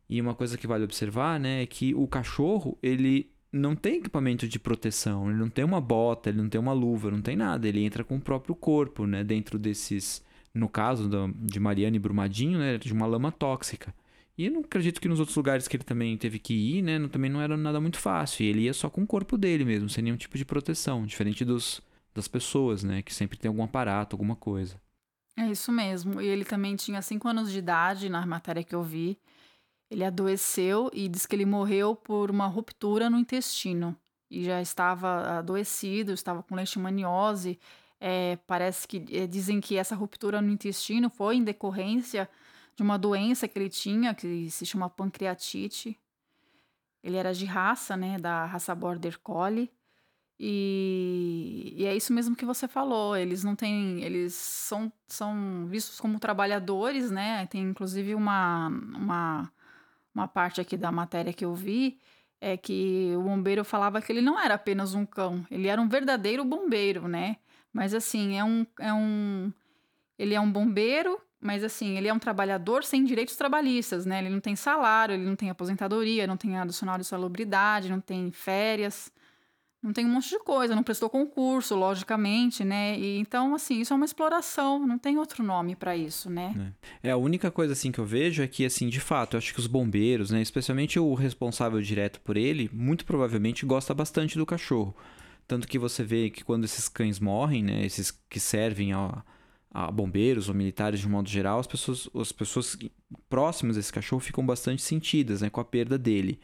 E 0.07 0.21
uma 0.21 0.35
coisa 0.35 0.55
que 0.55 0.67
vale 0.67 0.83
observar, 0.83 1.39
né, 1.39 1.63
é 1.63 1.65
que 1.65 1.93
o 1.95 2.07
cachorro, 2.07 2.77
ele 2.81 3.31
não 3.51 3.75
tem 3.75 3.97
equipamento 3.97 4.47
de 4.47 4.59
proteção, 4.59 5.29
ele 5.29 5.39
não 5.39 5.49
tem 5.49 5.65
uma 5.65 5.81
bota, 5.81 6.29
ele 6.29 6.37
não 6.37 6.49
tem 6.49 6.59
uma 6.59 6.73
luva, 6.73 7.11
não 7.11 7.21
tem 7.21 7.35
nada, 7.35 7.67
ele 7.67 7.83
entra 7.83 8.03
com 8.03 8.15
o 8.17 8.21
próprio 8.21 8.55
corpo, 8.55 9.05
né, 9.05 9.23
dentro 9.23 9.57
desses 9.57 10.23
no 10.53 10.67
caso 10.67 11.07
do, 11.07 11.27
de 11.33 11.59
Mariana 11.59 11.95
e 11.95 11.99
Brumadinho, 11.99 12.59
né, 12.59 12.77
de 12.77 12.91
uma 12.91 13.05
lama 13.05 13.31
tóxica. 13.31 13.93
E 14.37 14.45
eu 14.45 14.51
não 14.51 14.61
acredito 14.61 15.01
que 15.01 15.07
nos 15.07 15.19
outros 15.19 15.35
lugares 15.35 15.67
que 15.67 15.75
ele 15.75 15.83
também 15.83 16.17
teve 16.17 16.39
que 16.39 16.53
ir, 16.53 16.81
né, 16.81 17.07
também 17.07 17.29
não 17.29 17.41
era 17.41 17.57
nada 17.57 17.79
muito 17.79 17.99
fácil. 17.99 18.43
E 18.43 18.47
ele 18.47 18.61
ia 18.61 18.73
só 18.73 18.89
com 18.89 19.03
o 19.03 19.07
corpo 19.07 19.37
dele 19.37 19.65
mesmo, 19.65 19.89
sem 19.89 20.03
nenhum 20.03 20.15
tipo 20.15 20.37
de 20.37 20.45
proteção, 20.45 21.05
diferente 21.05 21.43
dos, 21.43 21.81
das 22.15 22.27
pessoas, 22.27 22.83
né, 22.83 23.01
que 23.01 23.13
sempre 23.13 23.37
tem 23.37 23.49
algum 23.49 23.63
aparato, 23.63 24.15
alguma 24.15 24.35
coisa. 24.35 24.79
É 25.37 25.49
isso 25.49 25.71
mesmo. 25.71 26.21
E 26.21 26.27
ele 26.27 26.45
também 26.45 26.75
tinha 26.75 27.01
5 27.01 27.27
anos 27.27 27.51
de 27.51 27.59
idade, 27.59 28.09
na 28.09 28.25
matéria 28.25 28.63
que 28.63 28.75
eu 28.75 28.83
vi. 28.83 29.17
Ele 29.89 30.03
adoeceu 30.03 30.89
e 30.93 31.07
diz 31.07 31.25
que 31.25 31.35
ele 31.35 31.45
morreu 31.45 31.95
por 31.95 32.29
uma 32.29 32.47
ruptura 32.47 33.09
no 33.09 33.17
intestino. 33.17 33.95
E 34.29 34.43
já 34.43 34.61
estava 34.61 35.39
adoecido, 35.39 36.13
estava 36.13 36.43
com 36.43 36.55
leishmaniose 36.55 37.59
é, 37.99 38.37
parece 38.47 38.87
que 38.87 39.05
é, 39.11 39.27
dizem 39.27 39.59
que 39.59 39.75
essa 39.75 39.95
ruptura 39.95 40.41
no 40.41 40.49
intestino 40.49 41.09
foi 41.09 41.35
em 41.35 41.43
decorrência 41.43 42.29
de 42.75 42.81
uma 42.81 42.97
doença 42.97 43.47
que 43.47 43.59
ele 43.59 43.69
tinha, 43.69 44.13
que 44.13 44.49
se 44.49 44.65
chama 44.65 44.89
pancreatite. 44.89 45.99
Ele 47.03 47.17
era 47.17 47.33
de 47.33 47.45
raça, 47.45 47.97
né, 47.97 48.17
da 48.17 48.45
raça 48.45 48.73
Border 48.73 49.19
Collie. 49.19 49.69
E, 50.39 51.73
e, 51.75 51.85
é 51.85 51.95
isso 51.95 52.13
mesmo 52.13 52.35
que 52.35 52.45
você 52.45 52.67
falou. 52.67 53.17
Eles 53.17 53.43
não 53.43 53.55
têm. 53.55 54.01
Eles 54.01 54.33
são, 54.33 54.91
são 55.07 55.65
vistos 55.67 55.99
como 55.99 56.17
trabalhadores, 56.19 57.11
né? 57.11 57.45
Tem 57.47 57.61
inclusive 57.61 58.15
uma, 58.15 58.67
uma, 58.67 59.51
uma 60.13 60.27
parte 60.27 60.61
aqui 60.61 60.77
da 60.77 60.91
matéria 60.91 61.33
que 61.33 61.45
eu 61.45 61.53
vi. 61.53 61.99
É 62.41 62.55
que 62.55 63.13
o 63.17 63.21
bombeiro 63.21 63.65
falava 63.65 64.01
que 64.01 64.11
ele 64.11 64.21
não 64.21 64.39
era 64.39 64.53
apenas 64.53 64.93
um 64.93 65.05
cão, 65.05 65.45
ele 65.51 65.67
era 65.67 65.81
um 65.81 65.89
verdadeiro 65.89 66.45
bombeiro, 66.45 67.05
né? 67.05 67.35
Mas 67.73 67.93
assim, 67.93 68.37
é 68.37 68.43
um, 68.43 68.65
é 68.79 68.93
um. 68.93 69.51
Ele 70.17 70.33
é 70.33 70.39
um 70.39 70.49
bombeiro, 70.49 71.19
mas 71.39 71.63
assim, 71.63 71.97
ele 71.97 72.07
é 72.07 72.13
um 72.13 72.19
trabalhador 72.19 72.83
sem 72.83 73.03
direitos 73.03 73.35
trabalhistas, 73.35 74.05
né? 74.05 74.19
Ele 74.19 74.29
não 74.29 74.39
tem 74.39 74.55
salário, 74.55 75.13
ele 75.13 75.25
não 75.25 75.35
tem 75.35 75.49
aposentadoria, 75.49 76.27
não 76.27 76.37
tem 76.37 76.57
adicional 76.57 76.97
de 76.97 77.03
salubridade, 77.03 77.89
não 77.89 78.01
tem 78.01 78.31
férias, 78.31 79.11
não 79.81 79.93
tem 79.93 80.05
um 80.05 80.09
monte 80.09 80.29
de 80.29 80.39
coisa, 80.39 80.75
não 80.75 80.83
prestou 80.83 81.09
concurso, 81.09 81.73
logicamente, 81.73 82.65
né? 82.65 82.99
E 82.99 83.17
então, 83.17 83.55
assim, 83.55 83.79
isso 83.79 83.93
é 83.93 83.95
uma 83.95 84.05
exploração, 84.05 84.85
não 84.85 84.97
tem 84.97 85.17
outro 85.17 85.41
nome 85.41 85.73
para 85.75 85.95
isso, 85.95 86.29
né? 86.29 86.73
É. 87.01 87.09
é. 87.09 87.11
a 87.11 87.17
única 87.17 87.49
coisa 87.49 87.71
assim 87.71 87.91
que 87.91 87.99
eu 87.99 88.05
vejo 88.05 88.43
é 88.43 88.47
que, 88.47 88.65
assim, 88.65 88.89
de 88.89 88.99
fato, 88.99 89.35
eu 89.35 89.37
acho 89.37 89.53
que 89.53 89.59
os 89.59 89.67
bombeiros, 89.67 90.31
né, 90.31 90.41
especialmente 90.41 90.99
o 90.99 91.13
responsável 91.13 91.81
direto 91.81 92.19
por 92.19 92.35
ele, 92.35 92.69
muito 92.73 93.05
provavelmente 93.05 93.65
gosta 93.65 93.93
bastante 93.93 94.37
do 94.37 94.45
cachorro. 94.45 94.93
Tanto 95.47 95.67
que 95.67 95.79
você 95.79 96.03
vê 96.03 96.29
que 96.29 96.43
quando 96.43 96.65
esses 96.65 96.89
cães 96.89 97.19
morrem, 97.19 97.63
né, 97.63 97.85
esses 97.85 98.11
que 98.11 98.39
servem 98.39 98.91
a, 98.91 99.23
a 99.71 99.89
bombeiros 99.89 100.49
ou 100.49 100.53
militares 100.53 100.99
de 100.99 101.07
um 101.07 101.11
modo 101.11 101.29
geral, 101.29 101.57
as 101.57 101.67
pessoas, 101.67 102.09
as 102.13 102.31
pessoas 102.33 102.77
próximas 103.29 103.77
desse 103.77 103.93
cachorro 103.93 104.19
ficam 104.19 104.45
bastante 104.45 104.81
sentidas 104.81 105.41
né, 105.41 105.49
com 105.49 105.61
a 105.61 105.65
perda 105.65 105.97
dele. 105.97 106.39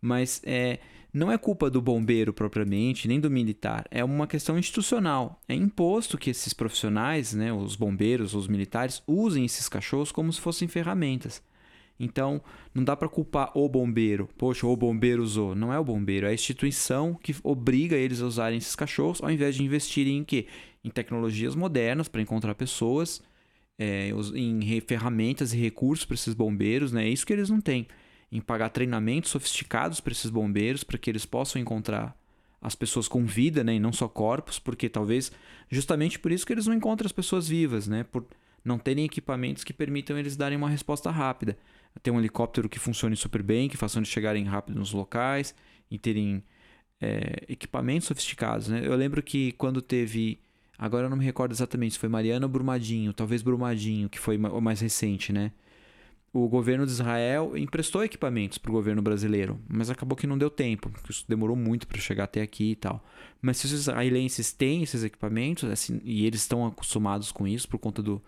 Mas 0.00 0.40
é, 0.44 0.78
não 1.12 1.30
é 1.30 1.36
culpa 1.36 1.68
do 1.68 1.82
bombeiro 1.82 2.32
propriamente, 2.32 3.08
nem 3.08 3.18
do 3.18 3.30
militar. 3.30 3.84
É 3.90 4.04
uma 4.04 4.26
questão 4.26 4.58
institucional. 4.58 5.40
É 5.48 5.54
imposto 5.54 6.16
que 6.16 6.30
esses 6.30 6.52
profissionais, 6.52 7.34
né, 7.34 7.52
os 7.52 7.76
bombeiros, 7.76 8.34
os 8.34 8.46
militares, 8.46 9.02
usem 9.06 9.44
esses 9.44 9.68
cachorros 9.68 10.12
como 10.12 10.32
se 10.32 10.40
fossem 10.40 10.68
ferramentas. 10.68 11.42
Então, 11.98 12.40
não 12.74 12.82
dá 12.82 12.96
para 12.96 13.10
culpar 13.10 13.50
o 13.54 13.68
bombeiro. 13.68 14.28
Poxa, 14.38 14.66
o 14.66 14.74
bombeiro 14.74 15.22
usou. 15.22 15.54
Não 15.54 15.70
é 15.70 15.78
o 15.78 15.84
bombeiro, 15.84 16.26
é 16.26 16.30
a 16.30 16.34
instituição 16.34 17.14
que 17.14 17.36
obriga 17.42 17.94
eles 17.94 18.22
a 18.22 18.26
usarem 18.26 18.56
esses 18.56 18.74
cachorros, 18.74 19.22
ao 19.22 19.30
invés 19.30 19.54
de 19.54 19.62
investirem 19.62 20.16
em 20.16 20.24
quê? 20.24 20.46
Em 20.82 20.88
tecnologias 20.88 21.54
modernas 21.54 22.08
para 22.08 22.22
encontrar 22.22 22.54
pessoas, 22.54 23.22
é, 23.78 24.10
em 24.34 24.80
ferramentas 24.80 25.52
e 25.52 25.58
recursos 25.58 26.06
para 26.06 26.14
esses 26.14 26.32
bombeiros, 26.32 26.90
né? 26.90 27.04
É 27.04 27.08
isso 27.10 27.26
que 27.26 27.34
eles 27.34 27.50
não 27.50 27.60
têm. 27.60 27.86
Em 28.30 28.40
pagar 28.40 28.68
treinamentos 28.70 29.30
sofisticados 29.30 30.00
para 30.00 30.12
esses 30.12 30.30
bombeiros, 30.30 30.84
para 30.84 30.98
que 30.98 31.10
eles 31.10 31.26
possam 31.26 31.60
encontrar 31.60 32.16
as 32.60 32.74
pessoas 32.74 33.08
com 33.08 33.24
vida, 33.24 33.64
né? 33.64 33.74
E 33.74 33.80
não 33.80 33.92
só 33.92 34.08
corpos, 34.08 34.58
porque 34.58 34.88
talvez 34.88 35.32
justamente 35.68 36.18
por 36.18 36.30
isso 36.30 36.46
que 36.46 36.52
eles 36.52 36.66
não 36.66 36.74
encontram 36.74 37.06
as 37.06 37.12
pessoas 37.12 37.48
vivas, 37.48 37.88
né? 37.88 38.04
Por 38.04 38.24
não 38.64 38.78
terem 38.78 39.04
equipamentos 39.04 39.64
que 39.64 39.72
permitam 39.72 40.18
eles 40.18 40.36
darem 40.36 40.58
uma 40.58 40.68
resposta 40.68 41.10
rápida 41.10 41.56
ter 42.02 42.10
um 42.10 42.18
helicóptero 42.18 42.68
que 42.68 42.78
funcione 42.78 43.16
super 43.16 43.42
bem, 43.42 43.68
que 43.68 43.76
faça 43.76 43.98
eles 43.98 44.08
chegarem 44.08 44.44
rápido 44.44 44.78
nos 44.78 44.92
locais 44.92 45.54
e 45.90 45.98
terem 45.98 46.42
é, 47.00 47.44
equipamentos 47.48 48.06
sofisticados. 48.06 48.68
Né? 48.68 48.82
Eu 48.84 48.94
lembro 48.94 49.22
que 49.22 49.52
quando 49.52 49.82
teve. 49.82 50.38
Agora 50.78 51.06
eu 51.06 51.10
não 51.10 51.16
me 51.16 51.24
recordo 51.24 51.52
exatamente 51.52 51.92
se 51.92 51.98
foi 51.98 52.08
Mariana 52.08 52.46
ou 52.46 52.50
Brumadinho, 52.50 53.12
talvez 53.12 53.42
Brumadinho, 53.42 54.08
que 54.08 54.18
foi 54.18 54.38
o 54.38 54.60
mais 54.62 54.80
recente, 54.80 55.30
né? 55.30 55.52
O 56.32 56.48
governo 56.48 56.86
de 56.86 56.92
Israel 56.92 57.56
emprestou 57.56 58.04
equipamentos 58.04 58.56
para 58.56 58.70
o 58.70 58.72
governo 58.72 59.02
brasileiro, 59.02 59.58
mas 59.68 59.90
acabou 59.90 60.16
que 60.16 60.28
não 60.28 60.38
deu 60.38 60.48
tempo, 60.48 60.88
porque 60.88 61.10
isso 61.10 61.24
demorou 61.28 61.56
muito 61.56 61.88
para 61.88 62.00
chegar 62.00 62.24
até 62.24 62.40
aqui 62.40 62.70
e 62.70 62.76
tal. 62.76 63.04
Mas 63.42 63.56
se 63.56 63.66
os 63.66 63.72
israelenses 63.72 64.52
têm 64.52 64.84
esses 64.84 65.02
equipamentos, 65.02 65.68
assim, 65.68 66.00
e 66.04 66.24
eles 66.24 66.42
estão 66.42 66.64
acostumados 66.64 67.32
com 67.32 67.48
isso 67.48 67.68
por 67.68 67.78
conta 67.78 68.00
do, 68.00 68.22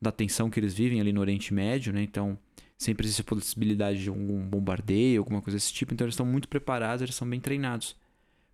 da 0.00 0.12
tensão 0.12 0.50
que 0.50 0.60
eles 0.60 0.74
vivem 0.74 1.00
ali 1.00 1.14
no 1.14 1.20
Oriente 1.20 1.54
Médio, 1.54 1.94
né? 1.94 2.02
Então, 2.02 2.38
sempre 2.76 3.06
existe 3.06 3.22
a 3.22 3.24
possibilidade 3.24 4.02
de 4.02 4.10
um 4.10 4.46
bombardeio, 4.48 5.20
alguma 5.20 5.40
coisa 5.40 5.56
desse 5.56 5.72
tipo. 5.72 5.94
Então 5.94 6.04
eles 6.04 6.12
estão 6.12 6.26
muito 6.26 6.48
preparados, 6.48 7.02
eles 7.02 7.14
são 7.14 7.28
bem 7.28 7.40
treinados. 7.40 7.96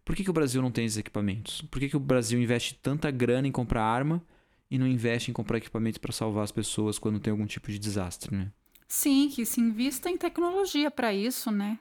Por 0.05 0.17
que, 0.17 0.25
que 0.25 0.31
o 0.31 0.35
Brasil 0.35 0.61
não 0.63 0.71
tem 0.71 0.85
esses 0.85 0.99
equipamentos? 0.99 1.63
Por 1.63 1.79
que, 1.79 1.89
que 1.89 1.97
o 1.97 2.01
Brasil 2.01 2.41
investe 2.41 2.75
tanta 2.75 3.11
grana 3.11 3.47
em 3.47 3.53
comprar 3.53 3.83
arma 3.83 4.23
e 4.71 4.79
não 4.79 4.87
investe 4.87 5.31
em 5.31 5.35
comprar 5.35 5.59
equipamentos 5.59 5.99
para 5.99 6.13
salvar 6.13 6.45
as 6.45 6.53
pessoas 6.53 6.99
quando 6.99 7.21
tem 7.21 7.31
algum 7.31 7.47
tipo 7.47 7.71
de 7.71 7.79
desastre, 7.79 8.35
né? 8.35 8.51
Sim, 8.95 9.31
que 9.31 9.47
se 9.47 9.59
invista 9.59 10.11
em 10.11 10.19
tecnologia 10.19 10.91
para 10.91 11.15
isso, 11.15 11.51
né? 11.51 11.79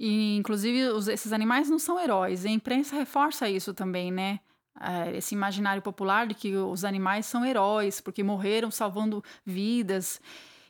E, 0.00 0.34
inclusive, 0.34 0.88
os, 0.88 1.06
esses 1.06 1.30
animais 1.30 1.68
não 1.68 1.78
são 1.78 2.00
heróis. 2.00 2.46
A 2.46 2.48
imprensa 2.48 2.96
reforça 2.96 3.50
isso 3.50 3.74
também, 3.74 4.10
né? 4.10 4.40
É, 4.80 5.14
esse 5.18 5.34
imaginário 5.34 5.82
popular 5.82 6.26
de 6.26 6.34
que 6.34 6.56
os 6.56 6.86
animais 6.86 7.26
são 7.26 7.44
heróis 7.44 8.00
porque 8.00 8.22
morreram 8.22 8.70
salvando 8.70 9.22
vidas. 9.44 10.22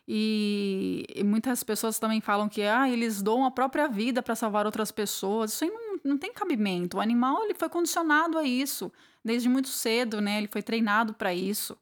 E, 0.06 1.06
e, 1.14 1.22
muitas 1.22 1.62
pessoas 1.62 1.96
também 1.96 2.20
falam 2.20 2.48
que 2.48 2.62
ah, 2.62 2.90
eles 2.90 3.22
doam 3.22 3.44
a 3.44 3.50
própria 3.52 3.86
vida 3.86 4.20
para 4.20 4.34
salvar 4.34 4.66
outras 4.66 4.90
pessoas. 4.90 5.52
Isso 5.52 5.62
aí 5.62 5.70
não, 5.70 6.00
não 6.02 6.18
tem 6.18 6.32
cabimento. 6.32 6.96
O 6.96 7.00
animal 7.00 7.44
ele 7.44 7.54
foi 7.54 7.68
condicionado 7.68 8.36
a 8.36 8.42
isso 8.42 8.92
desde 9.24 9.48
muito 9.48 9.68
cedo, 9.68 10.20
né? 10.20 10.38
Ele 10.38 10.48
foi 10.48 10.60
treinado 10.60 11.14
para 11.14 11.32
isso. 11.32 11.78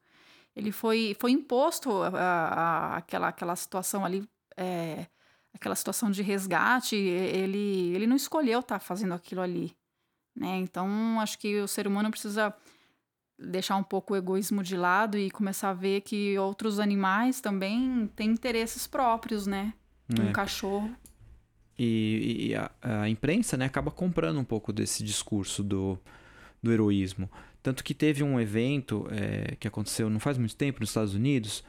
Ele 0.56 0.72
foi, 0.72 1.14
foi 1.20 1.32
imposto 1.32 1.92
a, 2.02 2.08
a, 2.08 2.96
aquela, 2.96 3.28
aquela 3.28 3.54
situação 3.54 4.04
ali, 4.04 4.26
é, 4.56 5.06
aquela 5.52 5.74
situação 5.74 6.10
de 6.10 6.22
resgate. 6.22 6.96
Ele, 6.96 7.94
ele 7.94 8.06
não 8.06 8.16
escolheu 8.16 8.60
estar 8.60 8.78
tá 8.78 8.84
fazendo 8.84 9.12
aquilo 9.12 9.42
ali, 9.42 9.76
né? 10.34 10.56
Então 10.56 11.20
acho 11.20 11.38
que 11.38 11.60
o 11.60 11.68
ser 11.68 11.86
humano 11.86 12.10
precisa 12.10 12.54
deixar 13.38 13.76
um 13.76 13.82
pouco 13.82 14.14
o 14.14 14.16
egoísmo 14.16 14.62
de 14.62 14.76
lado 14.76 15.18
e 15.18 15.30
começar 15.30 15.70
a 15.70 15.74
ver 15.74 16.00
que 16.00 16.38
outros 16.38 16.80
animais 16.80 17.40
também 17.40 18.10
têm 18.16 18.30
interesses 18.30 18.86
próprios, 18.86 19.46
né? 19.46 19.74
Um 20.18 20.28
é. 20.28 20.32
cachorro. 20.32 20.90
E, 21.78 22.48
e 22.48 22.54
a, 22.54 22.70
a, 22.80 23.08
imprensa 23.08 23.56
né, 23.56 23.66
acaba 23.66 23.90
comprando 23.90 24.38
um 24.38 24.44
pouco 24.44 24.72
desse 24.72 25.04
discurso 25.04 25.62
do, 25.62 25.98
do 26.62 26.72
heroísmo. 26.72 27.30
Tanto 27.66 27.82
que 27.82 27.94
teve 27.94 28.22
um 28.22 28.38
evento 28.38 29.08
é, 29.10 29.56
que 29.56 29.66
aconteceu 29.66 30.08
não 30.08 30.20
faz 30.20 30.38
muito 30.38 30.54
tempo 30.54 30.78
nos 30.78 30.90
Estados 30.90 31.16
Unidos, 31.16 31.64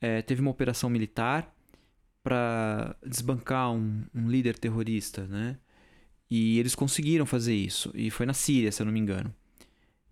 é, 0.00 0.20
teve 0.20 0.40
uma 0.40 0.50
operação 0.50 0.90
militar 0.90 1.54
para 2.20 2.96
desbancar 3.06 3.70
um, 3.70 4.02
um, 4.12 4.28
líder 4.28 4.58
terrorista, 4.58 5.24
né? 5.28 5.56
E 6.28 6.58
eles 6.58 6.74
conseguiram 6.74 7.24
fazer 7.24 7.54
isso. 7.54 7.92
E 7.94 8.10
foi 8.10 8.26
na 8.26 8.34
Síria, 8.34 8.72
se 8.72 8.82
eu 8.82 8.86
não 8.86 8.92
me 8.92 8.98
engano. 8.98 9.32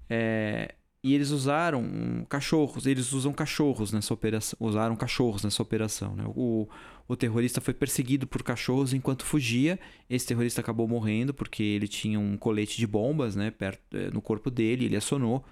É, 0.08 0.76
e 1.02 1.12
eles 1.12 1.30
usaram 1.30 2.24
cachorros, 2.28 2.86
eles 2.86 3.12
usam 3.12 3.32
cachorros 3.32 3.92
nessa 3.92 4.14
operação, 4.14 4.56
usaram 4.60 4.94
cachorros 4.94 5.42
nessa 5.42 5.60
operação. 5.60 6.14
Né? 6.14 6.22
O, 6.28 6.68
o 7.06 7.14
terrorista 7.14 7.60
foi 7.60 7.74
perseguido 7.74 8.26
por 8.26 8.42
cachorros 8.42 8.94
enquanto 8.94 9.24
fugia. 9.24 9.78
Esse 10.08 10.26
terrorista 10.26 10.60
acabou 10.60 10.88
morrendo 10.88 11.34
porque 11.34 11.62
ele 11.62 11.86
tinha 11.86 12.18
um 12.18 12.36
colete 12.36 12.78
de 12.78 12.86
bombas 12.86 13.36
né, 13.36 13.50
perto, 13.50 13.80
eh, 13.94 14.10
no 14.10 14.22
corpo 14.22 14.50
dele, 14.50 14.86
ele 14.86 14.96
acionou. 14.96 15.44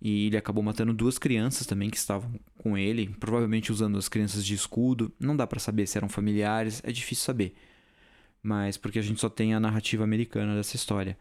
E 0.00 0.26
ele 0.26 0.36
acabou 0.36 0.62
matando 0.62 0.92
duas 0.92 1.16
crianças 1.16 1.66
também 1.66 1.88
que 1.88 1.96
estavam 1.96 2.38
com 2.58 2.76
ele, 2.76 3.08
provavelmente 3.20 3.72
usando 3.72 3.96
as 3.96 4.08
crianças 4.08 4.44
de 4.44 4.54
escudo. 4.54 5.12
Não 5.18 5.36
dá 5.36 5.46
para 5.46 5.60
saber 5.60 5.86
se 5.86 5.96
eram 5.96 6.08
familiares, 6.08 6.82
é 6.84 6.92
difícil 6.92 7.24
saber. 7.24 7.54
Mas 8.42 8.76
porque 8.76 8.98
a 8.98 9.02
gente 9.02 9.20
só 9.20 9.28
tem 9.28 9.54
a 9.54 9.60
narrativa 9.60 10.04
americana 10.04 10.54
dessa 10.54 10.76
história. 10.76 11.16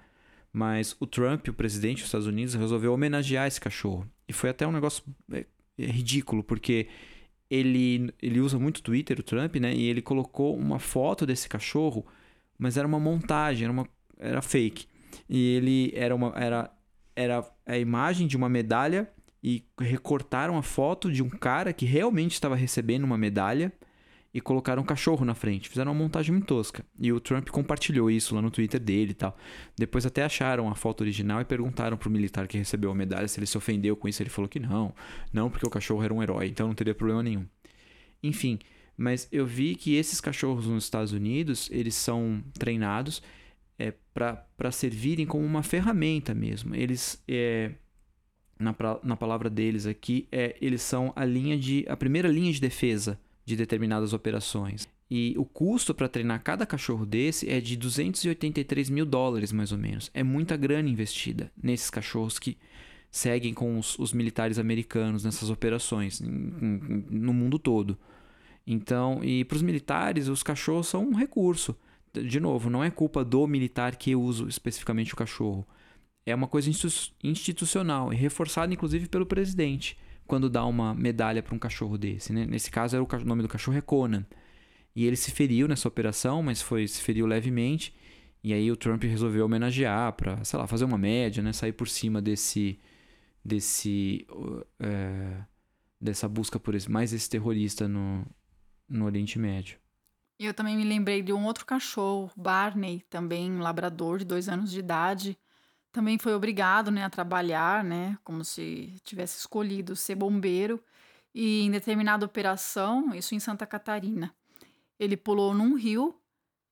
Mas 0.51 0.95
o 0.99 1.05
Trump, 1.05 1.47
o 1.47 1.53
presidente 1.53 1.97
dos 1.97 2.05
Estados 2.05 2.27
Unidos, 2.27 2.53
resolveu 2.55 2.93
homenagear 2.93 3.47
esse 3.47 3.61
cachorro. 3.61 4.09
E 4.27 4.33
foi 4.33 4.49
até 4.49 4.65
um 4.65 4.71
negócio 4.71 5.03
é 5.31 5.45
ridículo, 5.85 6.43
porque 6.43 6.87
ele, 7.49 8.13
ele 8.21 8.39
usa 8.39 8.57
muito 8.57 8.81
Twitter, 8.81 9.19
o 9.19 9.23
Trump, 9.23 9.55
né? 9.55 9.73
E 9.73 9.87
ele 9.87 10.01
colocou 10.01 10.57
uma 10.57 10.79
foto 10.79 11.25
desse 11.25 11.47
cachorro, 11.47 12.05
mas 12.57 12.77
era 12.77 12.87
uma 12.87 12.99
montagem, 12.99 13.65
era, 13.65 13.71
uma, 13.71 13.87
era 14.17 14.41
fake. 14.41 14.87
E 15.29 15.55
ele 15.55 15.91
era 15.95 16.15
uma 16.15 16.33
era, 16.35 16.71
era 17.15 17.45
a 17.65 17.77
imagem 17.77 18.27
de 18.27 18.35
uma 18.35 18.49
medalha 18.49 19.09
e 19.43 19.63
recortaram 19.79 20.57
a 20.57 20.63
foto 20.63 21.11
de 21.11 21.21
um 21.21 21.29
cara 21.29 21.71
que 21.71 21.85
realmente 21.85 22.33
estava 22.33 22.55
recebendo 22.55 23.03
uma 23.03 23.17
medalha 23.17 23.71
e 24.35 24.41
colocaram 24.41 24.83
um 24.83 24.85
cachorro 24.85 25.23
na 25.23 25.33
frente. 25.33 25.69
Fizeram 25.69 25.93
uma 25.93 25.97
montagem 25.97 26.33
muito 26.33 26.47
tosca. 26.47 26.85
E 26.99 27.09
o 27.09 27.21
Trump 27.21 27.47
compartilhou 27.47 28.11
isso 28.11 28.35
lá 28.35 28.41
no 28.41 28.51
Twitter 28.51 28.81
dele 28.81 29.11
e 29.11 29.13
tal. 29.13 29.37
Depois 29.77 30.05
até 30.05 30.25
acharam 30.25 30.69
a 30.69 30.75
foto 30.75 30.99
original 30.99 31.39
e 31.39 31.45
perguntaram 31.45 31.95
pro 31.95 32.09
militar 32.09 32.45
que 32.45 32.57
recebeu 32.57 32.91
a 32.91 32.93
medalha 32.93 33.29
se 33.29 33.39
ele 33.39 33.45
se 33.45 33.57
ofendeu 33.57 33.95
com 33.95 34.09
isso. 34.09 34.21
Ele 34.21 34.29
falou 34.29 34.49
que 34.49 34.59
não. 34.59 34.93
Não, 35.31 35.49
porque 35.49 35.65
o 35.65 35.69
cachorro 35.69 36.03
era 36.03 36.13
um 36.13 36.21
herói, 36.21 36.47
então 36.47 36.67
não 36.67 36.75
teria 36.75 36.93
problema 36.93 37.23
nenhum. 37.23 37.45
Enfim, 38.21 38.59
mas 38.97 39.25
eu 39.31 39.45
vi 39.45 39.73
que 39.73 39.95
esses 39.95 40.19
cachorros 40.19 40.67
nos 40.67 40.83
Estados 40.83 41.13
Unidos, 41.13 41.69
eles 41.71 41.95
são 41.95 42.43
treinados 42.59 43.23
é, 43.79 43.93
para 44.13 44.69
servirem 44.69 45.25
como 45.25 45.45
uma 45.45 45.63
ferramenta 45.63 46.33
mesmo. 46.35 46.75
Eles... 46.75 47.23
É, 47.25 47.71
na, 48.59 48.75
na 49.01 49.15
palavra 49.15 49.49
deles 49.49 49.85
aqui, 49.85 50.27
é, 50.29 50.57
eles 50.59 50.81
são 50.81 51.13
a 51.15 51.23
linha 51.23 51.57
de 51.57 51.85
a 51.87 51.95
primeira 51.95 52.27
linha 52.27 52.51
de 52.51 52.59
defesa 52.59 53.17
de 53.45 53.55
determinadas 53.55 54.11
operações. 54.11 54.89
E 55.09 55.35
o 55.37 55.45
custo 55.45 55.93
para 55.93 56.09
treinar 56.09 56.41
cada 56.43 56.65
cachorro 56.65 57.05
desse 57.05 57.47
é 57.49 57.61
de 57.61 57.77
283 57.77 58.89
mil 58.89 59.05
dólares, 59.05 59.51
mais 59.51 59.71
ou 59.71 59.77
menos. 59.77 60.09
É 60.13 60.23
muita 60.23 60.57
grana 60.57 60.89
investida 60.89 61.51
nesses 61.61 61.91
cachorros 61.91 62.39
que 62.39 62.57
seguem 63.11 63.53
com 63.53 63.77
os, 63.77 63.97
os 63.99 64.11
militares 64.11 64.57
americanos 64.57 65.23
nessas 65.23 65.49
operações 65.49 66.19
em, 66.19 66.27
em, 66.27 67.05
no 67.09 67.33
mundo 67.33 67.59
todo. 67.59 67.97
Então, 68.65 69.23
e 69.23 69.45
para 69.45 69.57
os 69.57 69.61
militares, 69.61 70.27
os 70.27 70.41
cachorros 70.41 70.87
são 70.87 71.07
um 71.07 71.15
recurso. 71.15 71.77
De 72.11 72.39
novo, 72.39 72.69
não 72.69 72.83
é 72.83 72.89
culpa 72.89 73.23
do 73.23 73.45
militar 73.45 73.95
que 73.95 74.15
usa 74.15 74.47
especificamente 74.47 75.13
o 75.13 75.17
cachorro. 75.17 75.67
É 76.25 76.33
uma 76.33 76.47
coisa 76.47 76.71
institucional 77.23 78.11
e 78.11 78.15
reforçada, 78.15 78.73
inclusive, 78.73 79.07
pelo 79.07 79.27
presidente 79.27 79.95
quando 80.27 80.49
dá 80.49 80.65
uma 80.65 80.93
medalha 80.93 81.41
para 81.41 81.55
um 81.55 81.59
cachorro 81.59 81.97
desse. 81.97 82.33
Né? 82.33 82.45
Nesse 82.45 82.71
caso, 82.71 82.95
era 82.95 83.03
o, 83.03 83.25
nome 83.25 83.41
do 83.41 83.47
cachorro 83.47 83.77
é 83.77 83.81
Conan. 83.81 84.25
E 84.95 85.05
ele 85.05 85.15
se 85.15 85.31
feriu 85.31 85.67
nessa 85.67 85.87
operação, 85.87 86.41
mas 86.41 86.61
foi 86.61 86.87
se 86.87 87.01
feriu 87.01 87.25
levemente. 87.25 87.93
E 88.43 88.53
aí 88.53 88.71
o 88.71 88.75
Trump 88.75 89.03
resolveu 89.03 89.45
homenagear 89.45 90.13
para, 90.13 90.43
sei 90.43 90.57
lá, 90.59 90.67
fazer 90.67 90.85
uma 90.85 90.97
média, 90.97 91.43
né? 91.43 91.51
Sair 91.51 91.73
por 91.73 91.87
cima 91.87 92.21
desse, 92.21 92.79
desse, 93.43 94.25
é, 94.79 95.41
dessa 95.99 96.29
busca 96.29 96.59
por 96.59 96.75
esse, 96.75 96.89
mais 96.89 97.11
esse 97.11 97.29
terrorista 97.29 97.87
no, 97.87 98.25
no 98.87 99.05
Oriente 99.05 99.37
Médio. 99.37 99.77
Eu 100.37 100.53
também 100.53 100.75
me 100.75 100.83
lembrei 100.83 101.21
de 101.21 101.31
um 101.31 101.45
outro 101.45 101.65
cachorro, 101.65 102.29
Barney, 102.35 103.01
também 103.09 103.51
um 103.51 103.59
labrador 103.59 104.19
de 104.19 104.25
dois 104.25 104.49
anos 104.49 104.69
de 104.71 104.79
idade, 104.79 105.37
também 105.95 106.17
foi 106.17 106.33
obrigado, 106.35 106.91
né, 106.91 107.05
a 107.05 107.09
trabalhar, 107.09 107.81
né, 107.81 108.17
como 108.21 108.43
se 108.43 108.93
tivesse 109.05 109.39
escolhido 109.39 109.95
ser 109.95 110.15
bombeiro. 110.15 110.83
E 111.33 111.61
em 111.61 111.71
determinada 111.71 112.25
operação, 112.25 113.15
isso 113.15 113.33
em 113.33 113.39
Santa 113.39 113.65
Catarina, 113.65 114.35
ele 114.99 115.15
pulou 115.15 115.53
num 115.53 115.75
rio 115.75 116.19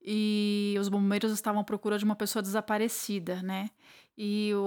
e 0.02 0.76
os 0.78 0.90
bombeiros 0.90 1.32
estavam 1.32 1.62
à 1.62 1.64
procura 1.64 1.98
de 1.98 2.04
uma 2.04 2.18
pessoa 2.18 2.44
desaparecida, 2.44 3.42
né? 3.42 3.70
E 4.18 4.54
o, 4.56 4.60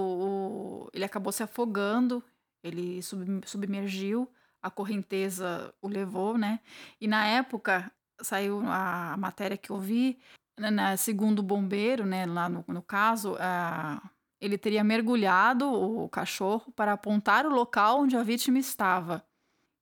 o 0.85 0.89
ele 0.91 1.05
acabou 1.05 1.31
se 1.31 1.43
afogando, 1.43 2.23
ele 2.63 3.01
sub, 3.03 3.41
submergiu, 3.45 4.27
a 4.61 4.71
correnteza 4.71 5.71
o 5.81 5.87
levou, 5.87 6.35
né? 6.35 6.59
E 6.99 7.07
na 7.07 7.27
época 7.27 7.91
saiu 8.21 8.61
a 8.65 9.15
matéria 9.17 9.57
que 9.57 9.69
eu 9.71 9.77
vi, 9.79 10.19
né, 10.57 10.97
segundo 10.97 11.39
o 11.39 11.43
bombeiro, 11.43 12.05
né, 12.07 12.25
lá 12.25 12.49
no, 12.49 12.65
no 12.67 12.81
caso, 12.81 13.35
a 13.39 14.01
ele 14.39 14.57
teria 14.57 14.83
mergulhado 14.83 15.71
o 15.71 16.07
cachorro 16.09 16.71
para 16.75 16.93
apontar 16.93 17.45
o 17.45 17.53
local 17.53 18.01
onde 18.01 18.15
a 18.15 18.23
vítima 18.23 18.59
estava. 18.59 19.25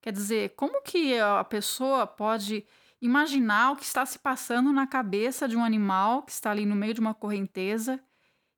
Quer 0.02 0.12
dizer, 0.12 0.54
como 0.56 0.82
que 0.82 1.20
a 1.20 1.44
pessoa 1.44 2.06
pode 2.06 2.65
imaginar 3.02 3.72
o 3.72 3.76
que 3.76 3.84
está 3.84 4.06
se 4.06 4.20
passando 4.20 4.72
na 4.72 4.88
cabeça 4.88 5.48
de 5.48 5.58
um 5.58 5.63
animal 5.63 6.24
que 6.24 6.32
está 6.32 6.52
ali 6.52 6.65
no 6.65 6.76
meio 6.76 6.94
de 6.94 7.00
uma 7.00 7.13
correnteza 7.13 8.00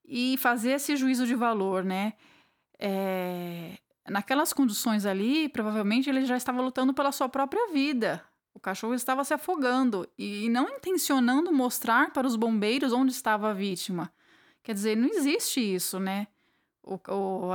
e 0.05 0.37
fazer 0.37 0.71
esse 0.71 0.95
juízo 0.95 1.25
de 1.25 1.35
valor, 1.35 1.83
né? 1.83 2.13
É... 2.79 3.77
Naquelas 4.09 4.53
condições 4.53 5.05
ali, 5.05 5.49
provavelmente 5.49 6.09
ele 6.09 6.25
já 6.25 6.37
estava 6.37 6.61
lutando 6.61 6.93
pela 6.93 7.11
sua 7.11 7.27
própria 7.27 7.71
vida. 7.73 8.23
O 8.53 8.59
cachorro 8.59 8.93
estava 8.93 9.23
se 9.23 9.33
afogando 9.33 10.07
e 10.17 10.49
não 10.49 10.69
intencionando 10.69 11.51
mostrar 11.51 12.11
para 12.11 12.25
os 12.25 12.35
bombeiros 12.35 12.93
onde 12.93 13.11
estava 13.11 13.49
a 13.49 13.53
vítima. 13.53 14.11
Quer 14.67 14.73
dizer, 14.73 14.97
não 14.97 15.07
existe 15.07 15.61
isso, 15.61 15.97
né? 15.97 16.27
O, 16.83 16.95
o, 16.95 17.51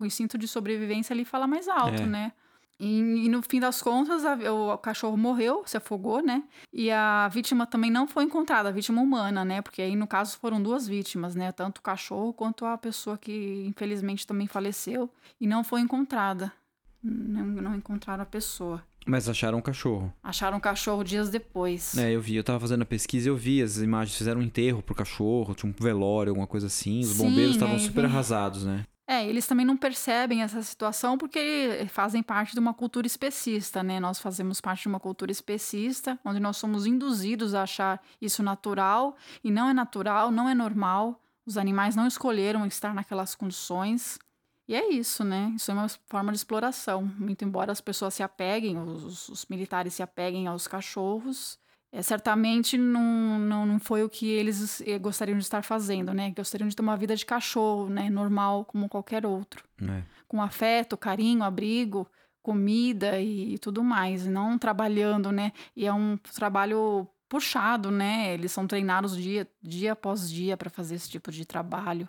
o 0.00 0.04
instinto 0.04 0.36
de 0.36 0.48
sobrevivência 0.48 1.14
ali 1.14 1.24
fala 1.24 1.46
mais 1.46 1.68
alto, 1.68 2.02
é. 2.02 2.06
né? 2.06 2.32
E, 2.76 2.98
e, 2.98 3.28
no 3.28 3.40
fim 3.40 3.60
das 3.60 3.80
contas, 3.80 4.24
a, 4.24 4.34
o, 4.52 4.72
o, 4.74 4.78
cachorro 4.78 5.16
morreu, 5.16 5.62
se 5.64 5.76
afogou, 5.76 6.20
né? 6.20 6.42
E 6.72 6.90
a 6.90 7.28
vítima 7.28 7.68
também 7.68 7.88
não 7.88 8.08
foi 8.08 8.24
encontrada, 8.24 8.68
a 8.68 8.72
vítima 8.72 9.00
humana, 9.00 9.44
né? 9.44 9.62
Porque 9.62 9.80
aí, 9.80 9.94
no 9.94 10.08
caso, 10.08 10.36
foram 10.38 10.60
duas 10.60 10.88
vítimas, 10.88 11.36
né? 11.36 11.52
Tanto 11.52 11.78
o 11.78 11.82
cachorro 11.82 12.32
quanto 12.32 12.66
a 12.66 12.76
pessoa 12.76 13.16
que, 13.16 13.64
infelizmente, 13.64 14.26
também 14.26 14.48
faleceu 14.48 15.08
e 15.40 15.46
não 15.46 15.62
foi 15.62 15.82
encontrada. 15.82 16.52
Não, 17.00 17.46
não 17.46 17.76
encontraram 17.76 18.24
a 18.24 18.26
pessoa. 18.26 18.82
Mas 19.06 19.28
acharam 19.28 19.58
um 19.58 19.62
cachorro. 19.62 20.12
Acharam 20.22 20.58
um 20.58 20.60
cachorro 20.60 21.04
dias 21.04 21.30
depois. 21.30 21.96
É, 21.96 22.10
eu 22.10 22.20
vi. 22.20 22.34
Eu 22.34 22.44
tava 22.44 22.58
fazendo 22.58 22.82
a 22.82 22.86
pesquisa 22.86 23.28
e 23.28 23.30
eu 23.30 23.36
vi 23.36 23.62
as 23.62 23.78
imagens. 23.78 24.18
Fizeram 24.18 24.40
um 24.40 24.44
enterro 24.44 24.82
pro 24.82 24.94
cachorro, 24.94 25.54
tinha 25.54 25.70
um 25.70 25.82
velório, 25.82 26.30
alguma 26.30 26.46
coisa 26.46 26.66
assim. 26.66 27.00
Os 27.00 27.10
Sim, 27.10 27.24
bombeiros 27.24 27.54
estavam 27.54 27.78
super 27.78 28.04
arrasados, 28.04 28.64
né? 28.64 28.84
É, 29.08 29.24
eles 29.24 29.46
também 29.46 29.64
não 29.64 29.76
percebem 29.76 30.42
essa 30.42 30.60
situação 30.62 31.16
porque 31.16 31.86
fazem 31.88 32.24
parte 32.24 32.54
de 32.54 32.58
uma 32.58 32.74
cultura 32.74 33.06
especista, 33.06 33.80
né? 33.80 34.00
Nós 34.00 34.18
fazemos 34.18 34.60
parte 34.60 34.82
de 34.82 34.88
uma 34.88 34.98
cultura 34.98 35.30
especista, 35.30 36.18
onde 36.24 36.40
nós 36.40 36.56
somos 36.56 36.86
induzidos 36.86 37.54
a 37.54 37.62
achar 37.62 38.02
isso 38.20 38.42
natural 38.42 39.16
e 39.44 39.50
não 39.52 39.68
é 39.68 39.72
natural, 39.72 40.32
não 40.32 40.48
é 40.48 40.54
normal. 40.54 41.22
Os 41.46 41.56
animais 41.56 41.94
não 41.94 42.08
escolheram 42.08 42.66
estar 42.66 42.92
naquelas 42.92 43.36
condições. 43.36 44.18
E 44.68 44.74
é 44.74 44.92
isso, 44.92 45.22
né? 45.24 45.52
Isso 45.54 45.70
é 45.70 45.74
uma 45.74 45.88
forma 46.06 46.32
de 46.32 46.38
exploração. 46.38 47.02
Muito 47.18 47.44
embora 47.44 47.70
as 47.70 47.80
pessoas 47.80 48.14
se 48.14 48.22
apeguem, 48.22 48.76
os, 48.78 49.28
os 49.28 49.46
militares 49.46 49.94
se 49.94 50.02
apeguem 50.02 50.46
aos 50.46 50.66
cachorros, 50.66 51.58
é, 51.92 52.02
certamente 52.02 52.76
não, 52.76 53.38
não, 53.38 53.64
não 53.64 53.78
foi 53.78 54.02
o 54.02 54.08
que 54.08 54.28
eles 54.28 54.82
eh, 54.82 54.98
gostariam 54.98 55.38
de 55.38 55.44
estar 55.44 55.62
fazendo, 55.62 56.12
né? 56.12 56.32
Gostariam 56.36 56.68
de 56.68 56.74
ter 56.74 56.82
uma 56.82 56.96
vida 56.96 57.14
de 57.14 57.24
cachorro, 57.24 57.88
né? 57.88 58.10
Normal, 58.10 58.64
como 58.64 58.88
qualquer 58.88 59.24
outro. 59.24 59.64
É. 59.80 60.02
Com 60.26 60.42
afeto, 60.42 60.96
carinho, 60.96 61.44
abrigo, 61.44 62.06
comida 62.42 63.20
e 63.20 63.56
tudo 63.58 63.84
mais. 63.84 64.26
Não 64.26 64.58
trabalhando, 64.58 65.30
né? 65.30 65.52
E 65.76 65.86
é 65.86 65.92
um 65.92 66.16
trabalho 66.34 67.08
puxado, 67.28 67.90
né? 67.90 68.34
Eles 68.34 68.52
são 68.52 68.66
treinados 68.66 69.16
dia, 69.16 69.48
dia 69.62 69.92
após 69.92 70.30
dia 70.30 70.56
para 70.56 70.70
fazer 70.70 70.96
esse 70.96 71.08
tipo 71.08 71.30
de 71.30 71.44
trabalho. 71.44 72.08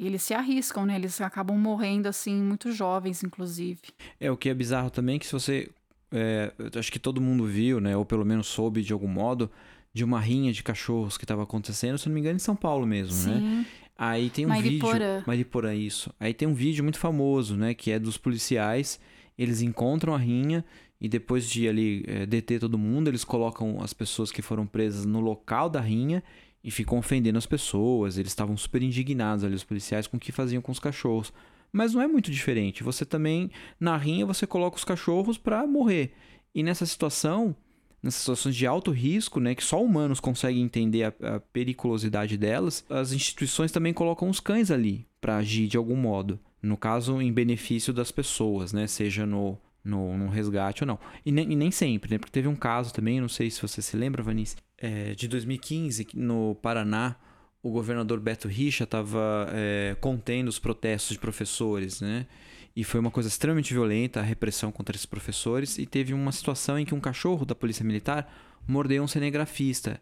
E 0.00 0.06
eles 0.06 0.22
se 0.22 0.32
arriscam, 0.32 0.86
né? 0.86 0.96
Eles 0.96 1.20
acabam 1.20 1.58
morrendo, 1.58 2.08
assim, 2.08 2.34
muito 2.42 2.72
jovens, 2.72 3.22
inclusive. 3.22 3.82
É, 4.18 4.30
o 4.30 4.36
que 4.36 4.48
é 4.48 4.54
bizarro 4.54 4.88
também 4.88 5.16
é 5.16 5.18
que 5.18 5.26
se 5.26 5.32
você 5.32 5.68
é, 6.10 6.50
acho 6.74 6.90
que 6.90 6.98
todo 6.98 7.20
mundo 7.20 7.44
viu, 7.44 7.82
né, 7.82 7.94
ou 7.94 8.06
pelo 8.06 8.24
menos 8.24 8.46
soube 8.46 8.80
de 8.80 8.94
algum 8.94 9.06
modo, 9.06 9.50
de 9.92 10.02
uma 10.02 10.18
rinha 10.18 10.54
de 10.54 10.62
cachorros 10.62 11.18
que 11.18 11.24
estava 11.24 11.42
acontecendo, 11.42 11.98
se 11.98 12.08
não 12.08 12.14
me 12.14 12.20
engano, 12.20 12.36
em 12.36 12.40
São 12.40 12.56
Paulo 12.56 12.86
mesmo, 12.86 13.14
né? 13.30 13.38
Sim. 13.38 13.44
né? 13.44 13.66
Aí 13.98 14.30
tem 14.30 14.46
um 14.46 14.48
Mariporã. 14.48 15.16
vídeo. 15.16 15.24
Mariporã, 15.26 15.74
isso. 15.74 16.10
Aí 16.18 16.32
tem 16.32 16.48
um 16.48 16.54
vídeo 16.54 16.82
muito 16.82 16.98
famoso, 16.98 17.54
né? 17.54 17.74
Que 17.74 17.90
é 17.90 17.98
dos 17.98 18.16
policiais. 18.16 18.98
Eles 19.36 19.60
encontram 19.60 20.14
a 20.14 20.18
rinha 20.18 20.64
e 20.98 21.10
depois 21.10 21.46
de 21.46 21.68
ali 21.68 22.02
é, 22.06 22.24
deter 22.24 22.58
todo 22.58 22.78
mundo, 22.78 23.08
eles 23.08 23.24
colocam 23.24 23.82
as 23.82 23.92
pessoas 23.92 24.32
que 24.32 24.40
foram 24.40 24.66
presas 24.66 25.04
no 25.04 25.20
local 25.20 25.68
da 25.68 25.80
rinha 25.82 26.22
e 26.62 26.70
ficam 26.70 26.98
ofendendo 26.98 27.38
as 27.38 27.46
pessoas. 27.46 28.18
Eles 28.18 28.32
estavam 28.32 28.56
super 28.56 28.82
indignados 28.82 29.44
ali, 29.44 29.54
os 29.54 29.64
policiais, 29.64 30.06
com 30.06 30.16
o 30.16 30.20
que 30.20 30.32
faziam 30.32 30.62
com 30.62 30.72
os 30.72 30.78
cachorros. 30.78 31.32
Mas 31.72 31.94
não 31.94 32.02
é 32.02 32.06
muito 32.06 32.30
diferente. 32.30 32.82
Você 32.82 33.04
também, 33.04 33.50
na 33.78 33.96
rinha, 33.96 34.26
você 34.26 34.46
coloca 34.46 34.76
os 34.76 34.84
cachorros 34.84 35.38
para 35.38 35.66
morrer. 35.66 36.12
E 36.54 36.62
nessa 36.62 36.84
situação, 36.84 37.54
nessas 38.02 38.20
situações 38.20 38.56
de 38.56 38.66
alto 38.66 38.90
risco, 38.90 39.38
né, 39.38 39.54
que 39.54 39.64
só 39.64 39.82
humanos 39.82 40.20
conseguem 40.20 40.62
entender 40.62 41.04
a, 41.04 41.36
a 41.36 41.40
periculosidade 41.40 42.36
delas, 42.36 42.84
as 42.90 43.12
instituições 43.12 43.70
também 43.70 43.92
colocam 43.92 44.28
os 44.28 44.40
cães 44.40 44.70
ali 44.70 45.06
para 45.20 45.36
agir 45.36 45.68
de 45.68 45.76
algum 45.76 45.96
modo. 45.96 46.40
No 46.62 46.76
caso, 46.76 47.22
em 47.22 47.32
benefício 47.32 47.92
das 47.92 48.10
pessoas, 48.10 48.72
né, 48.72 48.86
seja 48.86 49.24
no, 49.24 49.56
no, 49.84 50.16
no 50.16 50.28
resgate 50.28 50.82
ou 50.82 50.86
não. 50.86 50.98
E 51.24 51.32
nem, 51.32 51.52
e 51.52 51.56
nem, 51.56 51.70
sempre, 51.70 52.10
né, 52.12 52.18
porque 52.18 52.32
teve 52.32 52.48
um 52.48 52.56
caso 52.56 52.92
também, 52.92 53.20
não 53.20 53.28
sei 53.28 53.50
se 53.50 53.60
você 53.60 53.80
se 53.80 53.96
lembra, 53.96 54.22
Vanice, 54.22 54.56
é, 54.78 55.14
de 55.14 55.28
2015, 55.28 56.08
no 56.14 56.54
Paraná, 56.56 57.16
o 57.62 57.70
governador 57.70 58.20
Beto 58.20 58.48
Richa 58.48 58.84
estava 58.84 59.48
é, 59.52 59.96
contendo 60.00 60.48
os 60.48 60.58
protestos 60.58 61.14
de 61.14 61.18
professores, 61.18 62.00
né? 62.00 62.26
E 62.74 62.84
foi 62.84 63.00
uma 63.00 63.10
coisa 63.10 63.28
extremamente 63.28 63.74
violenta 63.74 64.20
a 64.20 64.22
repressão 64.22 64.70
contra 64.72 64.96
esses 64.96 65.06
professores. 65.06 65.76
E 65.76 65.84
teve 65.84 66.14
uma 66.14 66.32
situação 66.32 66.78
em 66.78 66.84
que 66.84 66.94
um 66.94 67.00
cachorro 67.00 67.44
da 67.44 67.54
polícia 67.54 67.84
militar 67.84 68.32
mordeu 68.66 69.02
um 69.02 69.08
cinegrafista. 69.08 70.00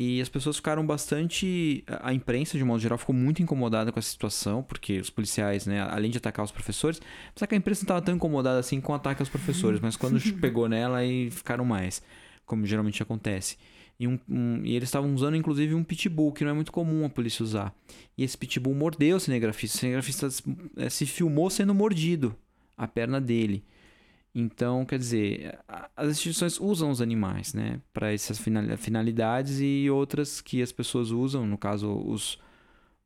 E 0.00 0.20
as 0.20 0.28
pessoas 0.28 0.54
ficaram 0.54 0.86
bastante. 0.86 1.82
A 2.02 2.14
imprensa, 2.14 2.56
de 2.56 2.62
modo 2.62 2.78
geral, 2.78 2.96
ficou 2.96 3.12
muito 3.12 3.42
incomodada 3.42 3.90
com 3.90 3.98
essa 3.98 4.08
situação, 4.08 4.62
porque 4.62 5.00
os 5.00 5.10
policiais, 5.10 5.66
né, 5.66 5.80
além 5.80 6.08
de 6.08 6.18
atacar 6.18 6.44
os 6.44 6.52
professores, 6.52 7.02
apesar 7.30 7.48
que 7.48 7.56
a 7.56 7.58
imprensa 7.58 7.80
não 7.80 7.86
estava 7.86 8.02
tão 8.02 8.14
incomodada 8.14 8.60
assim 8.60 8.80
com 8.80 8.92
o 8.92 8.94
ataque 8.94 9.20
aos 9.20 9.28
professores, 9.28 9.80
mas 9.80 9.96
quando 9.96 10.20
pegou 10.40 10.68
nela, 10.68 10.98
aí 10.98 11.32
ficaram 11.32 11.64
mais, 11.64 12.00
como 12.46 12.64
geralmente 12.64 13.02
acontece. 13.02 13.56
E, 13.98 14.06
um, 14.06 14.20
um, 14.28 14.60
e 14.62 14.76
eles 14.76 14.88
estavam 14.88 15.12
usando 15.12 15.36
inclusive 15.36 15.74
um 15.74 15.82
pitbull, 15.82 16.30
que 16.32 16.44
não 16.44 16.52
é 16.52 16.54
muito 16.54 16.70
comum 16.70 17.04
a 17.04 17.08
polícia 17.08 17.42
usar. 17.42 17.74
E 18.16 18.22
esse 18.22 18.38
pitbull 18.38 18.76
mordeu 18.76 19.16
o 19.16 19.20
cinegrafista. 19.20 19.78
O 19.78 19.80
cinegrafista 19.80 20.28
é, 20.76 20.88
se 20.88 21.06
filmou 21.06 21.50
sendo 21.50 21.74
mordido 21.74 22.36
a 22.76 22.86
perna 22.86 23.20
dele. 23.20 23.64
Então, 24.34 24.84
quer 24.84 24.98
dizer, 24.98 25.58
as 25.96 26.08
instituições 26.10 26.60
usam 26.60 26.90
os 26.90 27.00
animais, 27.00 27.54
né, 27.54 27.80
para 27.92 28.12
essas 28.12 28.38
finalidades 28.78 29.58
e 29.60 29.88
outras 29.90 30.40
que 30.40 30.62
as 30.62 30.70
pessoas 30.70 31.10
usam, 31.10 31.46
no 31.46 31.58
caso 31.58 31.92
os, 31.92 32.38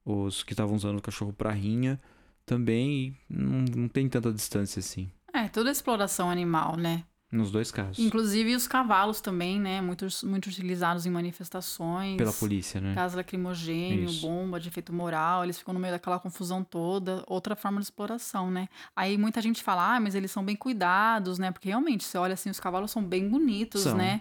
os 0.04 0.42
que 0.42 0.52
estavam 0.52 0.74
usando 0.74 0.98
o 0.98 1.02
cachorro 1.02 1.32
para 1.32 1.52
rinha, 1.52 2.00
também 2.44 3.16
não, 3.30 3.64
não 3.74 3.88
tem 3.88 4.08
tanta 4.08 4.32
distância 4.32 4.80
assim. 4.80 5.10
É, 5.32 5.48
toda 5.48 5.70
exploração 5.70 6.30
animal, 6.30 6.76
né? 6.76 7.04
Nos 7.32 7.50
dois 7.50 7.72
casos. 7.72 7.98
Inclusive 7.98 8.54
os 8.54 8.68
cavalos 8.68 9.22
também, 9.22 9.58
né? 9.58 9.80
Muitos, 9.80 10.22
muito 10.22 10.48
utilizados 10.48 11.06
em 11.06 11.10
manifestações. 11.10 12.18
Pela 12.18 12.32
polícia, 12.32 12.78
né? 12.78 12.92
Gás 12.94 13.14
lacrimogênio, 13.14 14.04
Isso. 14.04 14.20
bomba 14.20 14.60
de 14.60 14.68
efeito 14.68 14.92
moral, 14.92 15.42
eles 15.42 15.58
ficam 15.58 15.72
no 15.72 15.80
meio 15.80 15.94
daquela 15.94 16.18
confusão 16.18 16.62
toda. 16.62 17.24
Outra 17.26 17.56
forma 17.56 17.78
de 17.78 17.84
exploração, 17.86 18.50
né? 18.50 18.68
Aí 18.94 19.16
muita 19.16 19.40
gente 19.40 19.62
fala, 19.62 19.96
ah, 19.96 19.98
mas 19.98 20.14
eles 20.14 20.30
são 20.30 20.44
bem 20.44 20.54
cuidados, 20.54 21.38
né? 21.38 21.50
Porque 21.50 21.68
realmente, 21.68 22.04
você 22.04 22.18
olha 22.18 22.34
assim, 22.34 22.50
os 22.50 22.60
cavalos 22.60 22.90
são 22.90 23.02
bem 23.02 23.26
bonitos, 23.26 23.80
são. 23.80 23.96
né? 23.96 24.20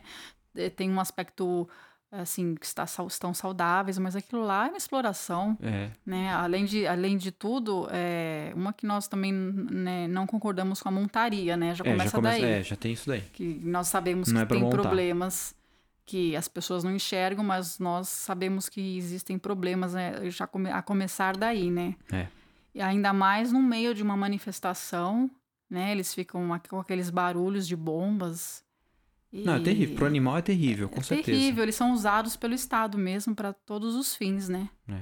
Eh, 0.56 0.69
tem 0.69 0.89
um 0.89 1.00
aspecto 1.02 1.67
assim, 2.12 2.56
que 2.56 2.65
está, 2.65 2.84
estão 2.84 3.34
saudáveis, 3.34 3.97
mas 3.97 4.15
aquilo 4.15 4.43
lá 4.43 4.67
é 4.67 4.69
uma 4.69 4.78
exploração, 4.78 5.58
é. 5.62 5.89
né? 6.06 6.34
Além 6.34 6.65
de, 6.65 6.86
além 6.86 7.17
de 7.17 7.32
tudo, 7.32 7.88
é, 7.89 8.52
uma 8.54 8.74
que 8.74 8.86
nós 8.86 9.08
também 9.08 9.32
né, 9.32 10.08
não 10.10 10.28
concordamos 10.28 10.82
com 10.82 10.89
a 10.89 10.91
montaria, 10.91 11.56
né? 11.56 11.74
Já 11.74 11.84
começa, 11.84 12.04
é, 12.04 12.06
já 12.06 12.12
começa 12.12 12.41
daí. 12.41 12.52
É, 12.52 12.63
já 12.63 12.76
tem 12.76 12.91
isso 12.91 13.08
daí. 13.08 13.21
Que 13.21 13.62
nós 13.63 13.88
sabemos 13.88 14.28
não 14.28 14.45
que 14.45 14.54
é 14.54 14.58
tem 14.58 14.62
montar. 14.62 14.82
problemas 14.82 15.56
que 16.06 16.36
as 16.36 16.50
pessoas 16.50 16.84
não 16.84 16.93
enxergam, 16.93 17.45
mas 17.45 17.80
nós 17.80 18.10
sabemos 18.10 18.67
que 18.67 18.97
existem 18.97 19.39
problemas 19.39 19.93
né, 19.93 20.30
já 20.30 20.45
come, 20.45 20.69
a 20.69 20.82
começar 20.82 21.38
daí, 21.38 21.71
né? 21.71 21.95
É. 22.12 22.28
E 22.76 22.82
ainda 22.82 23.13
mais 23.13 23.54
no 23.54 23.62
meio 23.62 23.95
de 23.95 24.04
uma 24.04 24.17
manifestação, 24.17 25.32
né? 25.69 25.93
Eles 25.93 26.13
ficam 26.13 26.60
com 26.69 26.80
aqueles 26.80 27.10
barulhos 27.10 27.65
de 27.65 27.78
bombas, 27.78 28.63
e... 29.32 29.44
Não, 29.44 29.56
é 29.56 29.60
terrível. 29.60 29.96
Pro 29.96 30.06
animal 30.06 30.38
é 30.38 30.41
terrível, 30.41 30.89
com 30.89 31.00
é 31.00 31.04
certeza. 31.04 31.38
terrível. 31.38 31.63
Eles 31.63 31.76
são 31.76 31.94
usados 31.94 32.36
pelo 32.36 32.54
Estado 32.54 32.98
mesmo 32.98 33.34
para 33.34 33.54
todos 33.54 33.96
os 33.96 34.15
fins, 34.15 34.50
né? 34.50 34.70
É. 34.89 35.02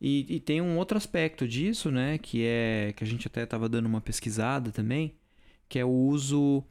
E, 0.00 0.36
e, 0.36 0.40
tem 0.40 0.60
um 0.60 0.76
outro 0.76 0.98
aspecto 0.98 1.48
disso, 1.48 1.90
né? 1.90 2.18
Que 2.18 2.44
é 2.44 2.92
que 2.96 3.02
a 3.02 3.06
gente 3.06 3.26
até 3.26 3.44
estava 3.44 3.68
dando 3.68 3.86
uma 3.86 4.00
pesquisada 4.00 4.70
também, 4.70 5.14
que 5.68 5.78
é 5.78 5.84
o 5.84 5.90
uso 5.90 6.62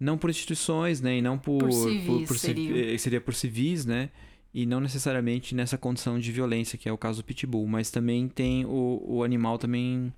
não 0.00 0.18
por 0.18 0.30
instituições, 0.30 1.00
né? 1.00 1.18
E 1.18 1.22
não 1.22 1.38
por, 1.38 1.58
por 1.58 1.72
civis, 1.72 2.06
por, 2.06 2.26
por 2.26 2.38
seria. 2.38 2.94
Eh, 2.94 2.98
seria 2.98 3.20
por 3.20 3.34
civis, 3.34 3.84
né? 3.84 4.10
E 4.52 4.66
não 4.66 4.80
necessariamente 4.80 5.54
nessa 5.54 5.78
condição 5.78 6.18
de 6.18 6.32
violência, 6.32 6.76
que 6.76 6.88
é 6.88 6.92
o 6.92 6.98
caso 6.98 7.22
do 7.22 7.24
pitbull, 7.24 7.66
mas 7.66 7.90
também 7.90 8.28
tem 8.28 8.66
o, 8.66 9.02
o 9.02 9.22
animal 9.22 9.58
também 9.58 10.12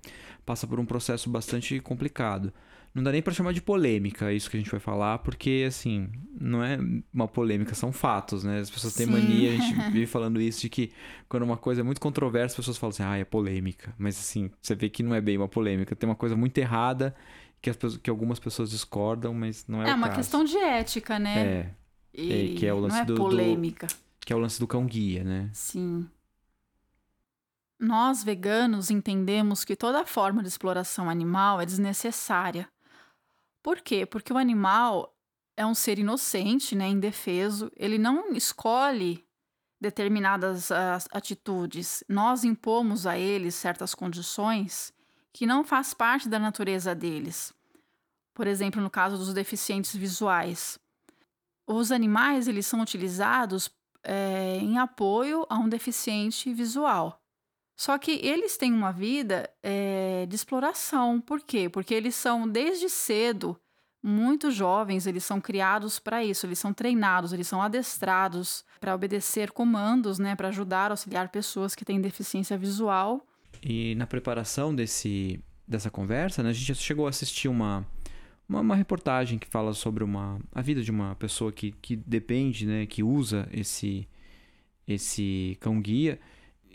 passa 0.45 0.67
por 0.67 0.79
um 0.79 0.85
processo 0.85 1.29
bastante 1.29 1.79
complicado. 1.79 2.51
Não 2.95 3.03
dá 3.03 3.11
nem 3.11 3.21
para 3.21 3.33
chamar 3.33 3.51
de 3.51 3.61
polêmica 3.61 4.31
isso 4.31 4.49
que 4.49 4.55
a 4.55 4.59
gente 4.59 4.71
vai 4.71 4.79
falar, 4.79 5.17
porque, 5.19 5.65
assim, 5.67 6.09
não 6.39 6.63
é 6.63 6.79
uma 7.13 7.27
polêmica, 7.27 7.75
são 7.75 7.91
fatos, 7.91 8.45
né? 8.45 8.61
As 8.61 8.69
pessoas 8.69 8.93
têm 8.93 9.05
Sim. 9.05 9.11
mania, 9.11 9.51
a 9.51 9.57
gente 9.57 9.73
vive 9.91 10.05
falando 10.05 10.39
isso, 10.39 10.61
de 10.61 10.69
que 10.69 10.93
quando 11.27 11.43
uma 11.43 11.57
coisa 11.57 11.81
é 11.81 11.83
muito 11.83 11.99
controversa, 11.99 12.53
as 12.53 12.55
pessoas 12.55 12.77
falam 12.77 12.91
assim, 12.91 13.03
ah, 13.03 13.17
é 13.17 13.25
polêmica. 13.25 13.93
Mas, 13.97 14.17
assim, 14.17 14.49
você 14.61 14.73
vê 14.73 14.89
que 14.89 15.03
não 15.03 15.13
é 15.13 15.19
bem 15.19 15.35
uma 15.35 15.49
polêmica, 15.49 15.93
tem 15.93 16.07
uma 16.07 16.15
coisa 16.15 16.37
muito 16.37 16.57
errada 16.57 17.13
que, 17.61 17.69
as, 17.69 17.97
que 17.97 18.09
algumas 18.09 18.39
pessoas 18.39 18.69
discordam, 18.69 19.33
mas 19.33 19.67
não 19.67 19.83
é, 19.83 19.89
é 19.89 19.93
uma 19.93 20.07
caso. 20.07 20.19
questão 20.19 20.45
de 20.45 20.57
ética, 20.57 21.19
né? 21.19 21.45
É. 21.45 21.69
E 22.13 22.53
é, 22.53 22.57
que 22.57 22.65
é 22.65 22.73
o 22.73 22.79
lance 22.79 22.95
não 22.95 23.01
é 23.01 23.05
do, 23.05 23.15
polêmica. 23.15 23.87
Do, 23.87 23.95
que 24.25 24.31
é 24.31 24.35
o 24.37 24.39
lance 24.39 24.57
do 24.57 24.67
cão 24.67 24.85
guia, 24.85 25.21
né? 25.21 25.49
Sim. 25.51 26.07
Nós, 27.77 28.23
veganos, 28.23 28.89
entendemos 28.89 29.65
que 29.65 29.75
toda 29.75 30.05
forma 30.05 30.41
de 30.41 30.47
exploração 30.47 31.09
animal 31.09 31.59
é 31.59 31.65
desnecessária 31.65 32.65
por 33.65 33.81
quê? 33.81 34.05
Porque 34.05 34.31
o 34.31 34.37
animal 34.37 35.17
é 35.57 35.65
um 35.65 35.73
ser 35.73 35.97
inocente, 35.97 36.75
né, 36.75 36.87
indefeso, 36.87 37.71
ele 37.75 37.97
não 37.97 38.31
escolhe 38.33 39.25
determinadas 39.81 40.69
uh, 40.69 41.01
atitudes. 41.09 42.03
Nós 42.07 42.43
impomos 42.43 43.07
a 43.07 43.17
eles 43.17 43.55
certas 43.55 43.95
condições 43.95 44.93
que 45.33 45.47
não 45.47 45.63
faz 45.63 45.95
parte 45.95 46.29
da 46.29 46.37
natureza 46.37 46.93
deles. 46.93 47.51
Por 48.35 48.45
exemplo, 48.45 48.79
no 48.79 48.89
caso 48.91 49.17
dos 49.17 49.33
deficientes 49.33 49.95
visuais, 49.95 50.77
os 51.65 51.91
animais 51.91 52.47
eles 52.47 52.67
são 52.67 52.81
utilizados 52.81 53.67
é, 54.03 54.57
em 54.57 54.77
apoio 54.77 55.43
a 55.49 55.57
um 55.57 55.67
deficiente 55.67 56.53
visual. 56.53 57.19
Só 57.75 57.97
que 57.97 58.19
eles 58.23 58.55
têm 58.57 58.71
uma 58.71 58.91
vida 58.91 59.49
é, 59.61 60.25
de 60.27 60.35
exploração. 60.35 61.19
Por 61.19 61.41
quê? 61.41 61.69
Porque 61.69 61.93
eles 61.93 62.15
são, 62.15 62.47
desde 62.47 62.89
cedo, 62.89 63.59
muito 64.01 64.51
jovens, 64.51 65.07
eles 65.07 65.23
são 65.25 65.41
criados 65.41 65.99
para 65.99 66.23
isso, 66.23 66.45
eles 66.45 66.59
são 66.59 66.71
treinados, 66.71 67.33
eles 67.33 67.47
são 67.47 67.61
adestrados 67.61 68.63
para 68.79 68.93
obedecer 68.93 69.51
comandos, 69.51 70.19
né, 70.19 70.35
para 70.35 70.49
ajudar, 70.49 70.91
auxiliar 70.91 71.29
pessoas 71.29 71.73
que 71.73 71.83
têm 71.83 71.99
deficiência 71.99 72.55
visual. 72.55 73.25
E 73.63 73.95
na 73.95 74.05
preparação 74.05 74.75
desse, 74.75 75.39
dessa 75.67 75.89
conversa, 75.89 76.43
né, 76.43 76.49
a 76.49 76.53
gente 76.53 76.75
chegou 76.75 77.07
a 77.07 77.09
assistir 77.09 77.47
uma, 77.47 77.85
uma, 78.47 78.59
uma, 78.61 78.75
reportagem 78.75 79.39
que 79.39 79.47
fala 79.47 79.73
sobre 79.73 80.03
uma, 80.03 80.39
a 80.53 80.61
vida 80.61 80.83
de 80.83 80.91
uma 80.91 81.15
pessoa 81.15 81.51
que, 81.51 81.71
que 81.71 81.95
depende, 81.95 82.67
né, 82.67 82.85
que 82.85 83.01
usa 83.01 83.49
esse, 83.51 84.07
esse 84.87 85.57
cão-guia 85.59 86.19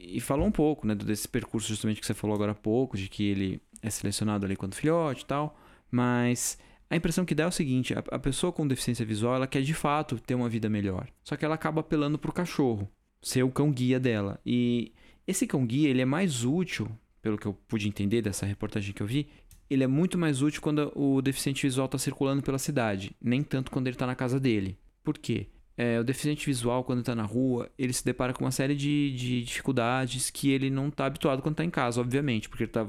e 0.00 0.20
falou 0.20 0.46
um 0.46 0.50
pouco, 0.50 0.86
né, 0.86 0.94
desse 0.94 1.28
percurso 1.28 1.68
justamente 1.68 2.00
que 2.00 2.06
você 2.06 2.14
falou 2.14 2.34
agora 2.34 2.52
há 2.52 2.54
pouco, 2.54 2.96
de 2.96 3.08
que 3.08 3.24
ele 3.24 3.60
é 3.82 3.90
selecionado 3.90 4.46
ali 4.46 4.56
quando 4.56 4.74
filhote 4.74 5.22
e 5.22 5.26
tal, 5.26 5.58
mas 5.90 6.58
A 6.90 6.96
impressão 6.96 7.24
que 7.24 7.34
dá 7.36 7.44
é 7.44 7.46
o 7.46 7.52
seguinte: 7.52 7.94
a, 7.94 8.02
a 8.10 8.18
pessoa 8.18 8.52
com 8.52 8.66
deficiência 8.66 9.06
visual 9.06 9.36
ela 9.36 9.46
quer 9.46 9.62
de 9.62 9.72
fato 9.72 10.18
ter 10.18 10.34
uma 10.34 10.48
vida 10.48 10.68
melhor. 10.68 11.08
Só 11.22 11.36
que 11.36 11.44
ela 11.44 11.54
acaba 11.54 11.80
apelando 11.80 12.18
pro 12.18 12.32
cachorro, 12.32 12.90
ser 13.22 13.44
o 13.44 13.50
cão 13.50 13.70
guia 13.70 14.00
dela. 14.00 14.40
E 14.44 14.92
esse 15.26 15.46
cão 15.46 15.64
guia 15.64 15.88
ele 15.88 16.02
é 16.02 16.04
mais 16.04 16.44
útil, 16.44 16.90
pelo 17.22 17.38
que 17.38 17.46
eu 17.46 17.54
pude 17.68 17.86
entender 17.86 18.20
dessa 18.20 18.44
reportagem 18.44 18.92
que 18.92 19.02
eu 19.02 19.06
vi, 19.06 19.28
ele 19.68 19.84
é 19.84 19.86
muito 19.86 20.18
mais 20.18 20.42
útil 20.42 20.60
quando 20.60 20.90
o 20.96 21.22
deficiente 21.22 21.62
visual 21.62 21.86
está 21.86 21.96
circulando 21.96 22.42
pela 22.42 22.58
cidade, 22.58 23.12
nem 23.20 23.40
tanto 23.42 23.70
quando 23.70 23.86
ele 23.86 23.94
está 23.94 24.06
na 24.06 24.16
casa 24.16 24.40
dele. 24.40 24.76
Por 25.04 25.16
quê? 25.16 25.46
É, 25.82 25.98
o 25.98 26.04
deficiente 26.04 26.44
visual, 26.44 26.84
quando 26.84 26.98
está 26.98 27.14
na 27.14 27.22
rua, 27.22 27.70
ele 27.78 27.94
se 27.94 28.04
depara 28.04 28.34
com 28.34 28.44
uma 28.44 28.50
série 28.50 28.76
de, 28.76 29.14
de 29.16 29.42
dificuldades 29.42 30.28
que 30.28 30.50
ele 30.50 30.68
não 30.68 30.88
está 30.88 31.06
habituado 31.06 31.40
quando 31.40 31.54
está 31.54 31.64
em 31.64 31.70
casa, 31.70 32.02
obviamente, 32.02 32.50
porque 32.50 32.64
ele 32.64 32.70
tá, 32.70 32.86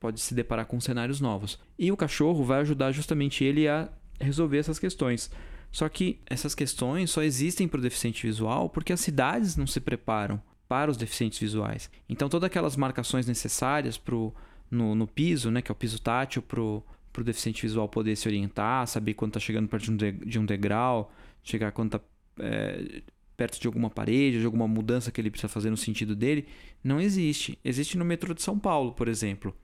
pode 0.00 0.20
se 0.20 0.34
deparar 0.34 0.66
com 0.66 0.80
cenários 0.80 1.20
novos. 1.20 1.60
E 1.78 1.92
o 1.92 1.96
cachorro 1.96 2.42
vai 2.42 2.58
ajudar 2.62 2.90
justamente 2.90 3.44
ele 3.44 3.68
a 3.68 3.88
resolver 4.20 4.58
essas 4.58 4.80
questões. 4.80 5.30
Só 5.70 5.88
que 5.88 6.18
essas 6.26 6.56
questões 6.56 7.08
só 7.12 7.22
existem 7.22 7.68
para 7.68 7.78
o 7.78 7.82
deficiente 7.82 8.26
visual 8.26 8.68
porque 8.68 8.92
as 8.92 9.00
cidades 9.00 9.56
não 9.56 9.68
se 9.68 9.78
preparam 9.78 10.42
para 10.66 10.90
os 10.90 10.96
deficientes 10.96 11.38
visuais. 11.38 11.88
Então, 12.08 12.28
todas 12.28 12.48
aquelas 12.48 12.76
marcações 12.76 13.28
necessárias 13.28 13.96
pro, 13.96 14.34
no, 14.68 14.96
no 14.96 15.06
piso, 15.06 15.52
né, 15.52 15.62
que 15.62 15.70
é 15.70 15.72
o 15.72 15.76
piso 15.76 16.02
tátil, 16.02 16.42
para 16.42 16.60
o 16.60 16.82
deficiente 17.24 17.62
visual 17.62 17.88
poder 17.88 18.16
se 18.16 18.26
orientar, 18.26 18.88
saber 18.88 19.14
quando 19.14 19.30
está 19.30 19.40
chegando 19.40 19.68
perto 19.68 19.84
de 19.84 19.90
um, 19.92 19.96
de, 19.96 20.10
de 20.10 20.38
um 20.40 20.44
degrau, 20.44 21.12
chegar 21.44 21.70
quando 21.70 21.94
está 21.94 22.13
é, 22.38 23.02
perto 23.36 23.60
de 23.60 23.66
alguma 23.66 23.90
parede, 23.90 24.40
de 24.40 24.46
alguma 24.46 24.68
mudança 24.68 25.10
que 25.10 25.20
ele 25.20 25.30
precisa 25.30 25.48
fazer 25.48 25.70
no 25.70 25.76
sentido 25.76 26.14
dele, 26.14 26.46
não 26.82 27.00
existe. 27.00 27.58
Existe 27.64 27.98
no 27.98 28.04
metrô 28.04 28.34
de 28.34 28.42
São 28.42 28.58
Paulo, 28.58 28.92
por 28.92 29.08
exemplo. 29.08 29.54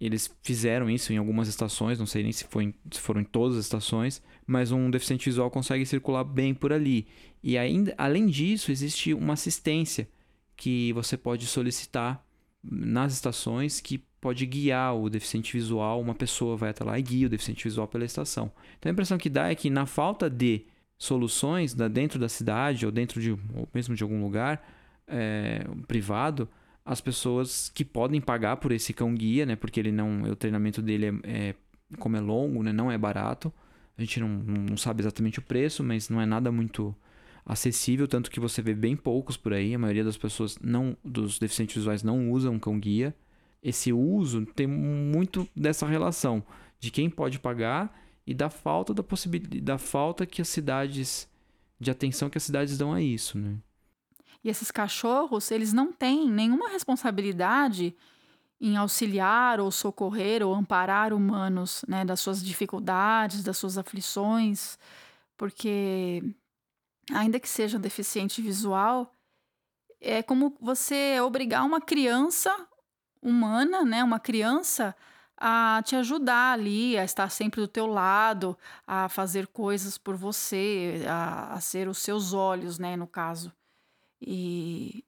Eles 0.00 0.30
fizeram 0.42 0.90
isso 0.90 1.12
em 1.12 1.16
algumas 1.16 1.48
estações, 1.48 1.98
não 1.98 2.06
sei 2.06 2.22
nem 2.22 2.32
se, 2.32 2.44
foi 2.44 2.64
em, 2.64 2.74
se 2.90 3.00
foram 3.00 3.20
em 3.20 3.24
todas 3.24 3.56
as 3.56 3.64
estações, 3.64 4.22
mas 4.46 4.72
um 4.72 4.90
deficiente 4.90 5.26
visual 5.26 5.50
consegue 5.50 5.86
circular 5.86 6.24
bem 6.24 6.52
por 6.52 6.72
ali. 6.72 7.06
E 7.42 7.56
ainda, 7.56 7.94
além 7.96 8.26
disso, 8.26 8.72
existe 8.72 9.14
uma 9.14 9.34
assistência 9.34 10.08
que 10.56 10.92
você 10.92 11.16
pode 11.16 11.46
solicitar 11.46 12.24
nas 12.62 13.12
estações 13.12 13.80
que 13.80 13.98
pode 14.20 14.46
guiar 14.46 14.96
o 14.96 15.10
deficiente 15.10 15.52
visual, 15.52 16.00
uma 16.00 16.14
pessoa 16.14 16.56
vai 16.56 16.70
até 16.70 16.82
lá 16.82 16.98
e 16.98 17.02
guia 17.02 17.26
o 17.26 17.30
deficiente 17.30 17.64
visual 17.64 17.86
pela 17.86 18.04
estação. 18.04 18.50
Então 18.78 18.88
a 18.88 18.92
impressão 18.92 19.18
que 19.18 19.28
dá 19.28 19.50
é 19.50 19.54
que 19.54 19.68
na 19.68 19.84
falta 19.84 20.30
de 20.30 20.64
soluções 21.04 21.74
dentro 21.74 22.18
da 22.18 22.28
cidade 22.28 22.86
ou 22.86 22.92
dentro 22.92 23.20
de 23.20 23.32
ou 23.32 23.68
mesmo 23.72 23.94
de 23.94 24.02
algum 24.02 24.22
lugar 24.22 24.66
é, 25.06 25.64
privado, 25.86 26.48
as 26.84 27.00
pessoas 27.00 27.70
que 27.70 27.84
podem 27.84 28.20
pagar 28.20 28.56
por 28.56 28.72
esse 28.72 28.92
cão 28.92 29.14
guia, 29.14 29.46
né, 29.46 29.56
porque 29.56 29.80
ele 29.80 29.92
não, 29.92 30.22
o 30.22 30.36
treinamento 30.36 30.82
dele 30.82 31.06
é, 31.06 31.48
é 31.48 31.54
como 31.98 32.16
é 32.16 32.20
longo, 32.20 32.62
né, 32.62 32.72
não 32.72 32.90
é 32.90 32.98
barato. 32.98 33.52
A 33.96 34.02
gente 34.02 34.18
não, 34.18 34.28
não 34.28 34.76
sabe 34.76 35.02
exatamente 35.02 35.38
o 35.38 35.42
preço, 35.42 35.84
mas 35.84 36.08
não 36.08 36.20
é 36.20 36.26
nada 36.26 36.50
muito 36.50 36.94
acessível, 37.46 38.08
tanto 38.08 38.30
que 38.30 38.40
você 38.40 38.60
vê 38.60 38.74
bem 38.74 38.96
poucos 38.96 39.36
por 39.36 39.52
aí. 39.52 39.74
A 39.74 39.78
maioria 39.78 40.02
das 40.02 40.16
pessoas 40.16 40.58
não, 40.60 40.96
dos 41.04 41.38
deficientes 41.38 41.76
visuais 41.76 42.02
não 42.02 42.30
usam 42.30 42.58
cão 42.58 42.78
guia. 42.78 43.14
Esse 43.62 43.92
uso 43.92 44.44
tem 44.46 44.66
muito 44.66 45.46
dessa 45.54 45.86
relação 45.86 46.42
de 46.80 46.90
quem 46.90 47.08
pode 47.08 47.38
pagar 47.38 48.03
e 48.26 48.32
da 48.34 48.48
falta 48.48 48.94
da 48.94 49.02
possibilidade, 49.02 49.60
da 49.60 49.78
falta 49.78 50.26
que 50.26 50.40
as 50.40 50.48
cidades 50.48 51.28
de 51.78 51.90
atenção 51.90 52.30
que 52.30 52.38
as 52.38 52.44
cidades 52.44 52.78
dão 52.78 52.92
a 52.92 53.00
isso, 53.00 53.38
né? 53.38 53.56
E 54.42 54.48
esses 54.48 54.70
cachorros, 54.70 55.50
eles 55.50 55.72
não 55.72 55.92
têm 55.92 56.30
nenhuma 56.30 56.68
responsabilidade 56.68 57.94
em 58.60 58.76
auxiliar 58.76 59.58
ou 59.58 59.70
socorrer 59.70 60.46
ou 60.46 60.54
amparar 60.54 61.12
humanos, 61.12 61.84
né, 61.88 62.04
das 62.04 62.20
suas 62.20 62.42
dificuldades, 62.42 63.42
das 63.42 63.56
suas 63.56 63.76
aflições, 63.76 64.78
porque 65.36 66.22
ainda 67.12 67.40
que 67.40 67.48
seja 67.48 67.78
deficiente 67.78 68.40
visual, 68.40 69.12
é 70.00 70.22
como 70.22 70.56
você 70.60 71.18
obrigar 71.20 71.64
uma 71.64 71.80
criança 71.80 72.54
humana, 73.20 73.82
né, 73.82 74.04
uma 74.04 74.20
criança 74.20 74.94
a 75.36 75.82
te 75.84 75.96
ajudar 75.96 76.52
ali, 76.52 76.96
a 76.98 77.04
estar 77.04 77.28
sempre 77.30 77.60
do 77.60 77.68
teu 77.68 77.86
lado, 77.86 78.56
a 78.86 79.08
fazer 79.08 79.46
coisas 79.48 79.98
por 79.98 80.16
você, 80.16 81.04
a, 81.08 81.54
a 81.54 81.60
ser 81.60 81.88
os 81.88 81.98
seus 81.98 82.32
olhos, 82.32 82.78
né, 82.78 82.96
no 82.96 83.06
caso. 83.06 83.52
E 84.20 85.04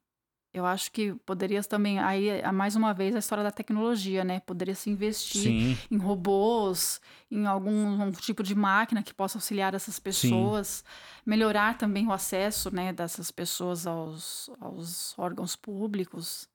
eu 0.53 0.65
acho 0.65 0.91
que 0.91 1.13
poderia 1.25 1.63
também, 1.63 1.99
aí, 1.99 2.41
mais 2.51 2.75
uma 2.75 2.93
vez, 2.93 3.15
a 3.15 3.19
história 3.19 3.43
da 3.43 3.51
tecnologia, 3.51 4.23
né? 4.23 4.39
Poderia 4.39 4.73
se 4.75 4.89
investir 4.89 5.53
Sim. 5.53 5.77
em 5.91 5.97
robôs, 5.97 6.99
em 7.29 7.45
algum 7.45 8.11
tipo 8.13 8.41
de 8.41 8.55
máquina 8.55 9.03
que 9.03 9.13
possa 9.13 9.37
auxiliar 9.37 9.73
essas 9.75 9.99
pessoas, 9.99 10.83
Sim. 10.85 11.21
melhorar 11.25 11.77
também 11.77 12.07
o 12.07 12.11
acesso, 12.11 12.73
né, 12.73 12.91
dessas 12.91 13.29
pessoas 13.29 13.85
aos, 13.85 14.49
aos 14.59 15.17
órgãos 15.17 15.55
públicos, 15.55 16.49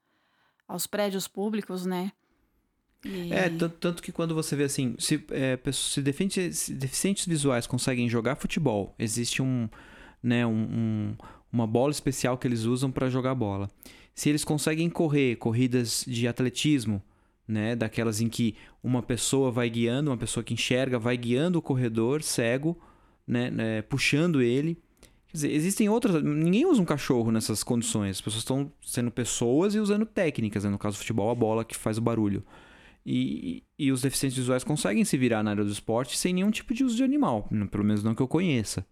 aos 0.66 0.86
prédios 0.86 1.28
públicos, 1.28 1.86
né? 1.86 2.12
E... 3.04 3.32
É, 3.32 3.48
tanto, 3.48 3.76
tanto, 3.78 4.02
que 4.02 4.12
quando 4.12 4.34
você 4.34 4.54
vê 4.54 4.64
assim, 4.64 4.94
se, 4.98 5.24
é, 5.30 5.58
se, 5.72 6.00
deficientes, 6.00 6.58
se 6.58 6.74
deficientes 6.74 7.26
visuais 7.26 7.66
conseguem 7.66 8.08
jogar 8.08 8.36
futebol, 8.36 8.94
existe 8.98 9.42
um, 9.42 9.68
né, 10.22 10.46
um, 10.46 10.52
um 10.52 11.16
uma 11.52 11.66
bola 11.66 11.92
especial 11.92 12.38
que 12.38 12.48
eles 12.48 12.64
usam 12.64 12.90
para 12.90 13.10
jogar 13.10 13.34
bola. 13.34 13.70
Se 14.14 14.28
eles 14.28 14.44
conseguem 14.44 14.88
correr 14.88 15.36
corridas 15.36 16.04
de 16.06 16.26
atletismo, 16.26 17.02
né, 17.46 17.76
daquelas 17.76 18.20
em 18.20 18.28
que 18.28 18.56
uma 18.82 19.02
pessoa 19.02 19.50
vai 19.50 19.68
guiando, 19.68 20.10
uma 20.10 20.16
pessoa 20.16 20.42
que 20.42 20.54
enxerga 20.54 20.98
vai 20.98 21.16
guiando 21.16 21.58
o 21.58 21.62
corredor 21.62 22.22
cego, 22.22 22.78
né, 23.26 23.50
né 23.50 23.82
puxando 23.82 24.40
ele. 24.40 24.78
Quer 25.26 25.32
dizer, 25.32 25.52
existem 25.52 25.88
outras. 25.88 26.22
Ninguém 26.22 26.64
usa 26.66 26.80
um 26.80 26.84
cachorro 26.84 27.30
nessas 27.30 27.62
condições. 27.62 28.16
As 28.16 28.20
pessoas 28.20 28.42
estão 28.42 28.72
sendo 28.82 29.10
pessoas 29.10 29.74
e 29.74 29.78
usando 29.78 30.06
técnicas, 30.06 30.64
né? 30.64 30.70
no 30.70 30.78
caso 30.78 30.96
do 30.96 31.00
futebol, 31.00 31.30
a 31.30 31.34
bola 31.34 31.64
que 31.64 31.76
faz 31.76 31.98
o 31.98 32.02
barulho. 32.02 32.44
E, 33.04 33.64
e, 33.76 33.90
os 33.90 34.02
deficientes 34.02 34.38
visuais 34.38 34.62
conseguem 34.62 35.04
se 35.04 35.16
virar 35.16 35.42
na 35.42 35.50
área 35.50 35.64
do 35.64 35.72
esporte 35.72 36.16
sem 36.16 36.32
nenhum 36.32 36.52
tipo 36.52 36.72
de 36.72 36.84
uso 36.84 36.96
de 36.96 37.02
animal, 37.02 37.48
pelo 37.70 37.84
menos 37.84 38.04
não 38.04 38.14
que 38.14 38.22
eu 38.22 38.28
conheça. 38.28 38.86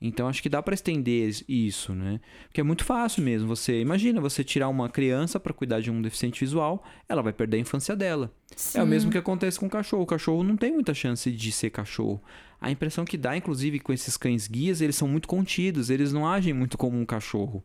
Então 0.00 0.28
acho 0.28 0.42
que 0.42 0.50
dá 0.50 0.62
para 0.62 0.74
estender 0.74 1.34
isso, 1.48 1.94
né? 1.94 2.20
Porque 2.46 2.60
é 2.60 2.64
muito 2.64 2.84
fácil 2.84 3.22
mesmo. 3.22 3.48
Você 3.48 3.80
imagina 3.80 4.20
você 4.20 4.44
tirar 4.44 4.68
uma 4.68 4.88
criança 4.88 5.40
para 5.40 5.54
cuidar 5.54 5.80
de 5.80 5.90
um 5.90 6.02
deficiente 6.02 6.40
visual, 6.40 6.84
ela 7.08 7.22
vai 7.22 7.32
perder 7.32 7.56
a 7.56 7.60
infância 7.60 7.96
dela. 7.96 8.30
Sim. 8.54 8.80
É 8.80 8.82
o 8.82 8.86
mesmo 8.86 9.10
que 9.10 9.16
acontece 9.16 9.58
com 9.58 9.66
o 9.66 9.70
cachorro. 9.70 10.02
O 10.02 10.06
cachorro 10.06 10.42
não 10.42 10.58
tem 10.58 10.72
muita 10.72 10.92
chance 10.92 11.30
de 11.30 11.52
ser 11.52 11.70
cachorro. 11.70 12.22
A 12.60 12.70
impressão 12.70 13.04
que 13.04 13.16
dá, 13.16 13.34
inclusive, 13.34 13.80
com 13.80 13.94
esses 13.94 14.16
cães 14.16 14.46
guias, 14.46 14.82
eles 14.82 14.96
são 14.96 15.08
muito 15.08 15.26
contidos. 15.26 15.88
Eles 15.88 16.12
não 16.12 16.28
agem 16.28 16.52
muito 16.52 16.76
como 16.76 16.98
um 16.98 17.06
cachorro. 17.06 17.64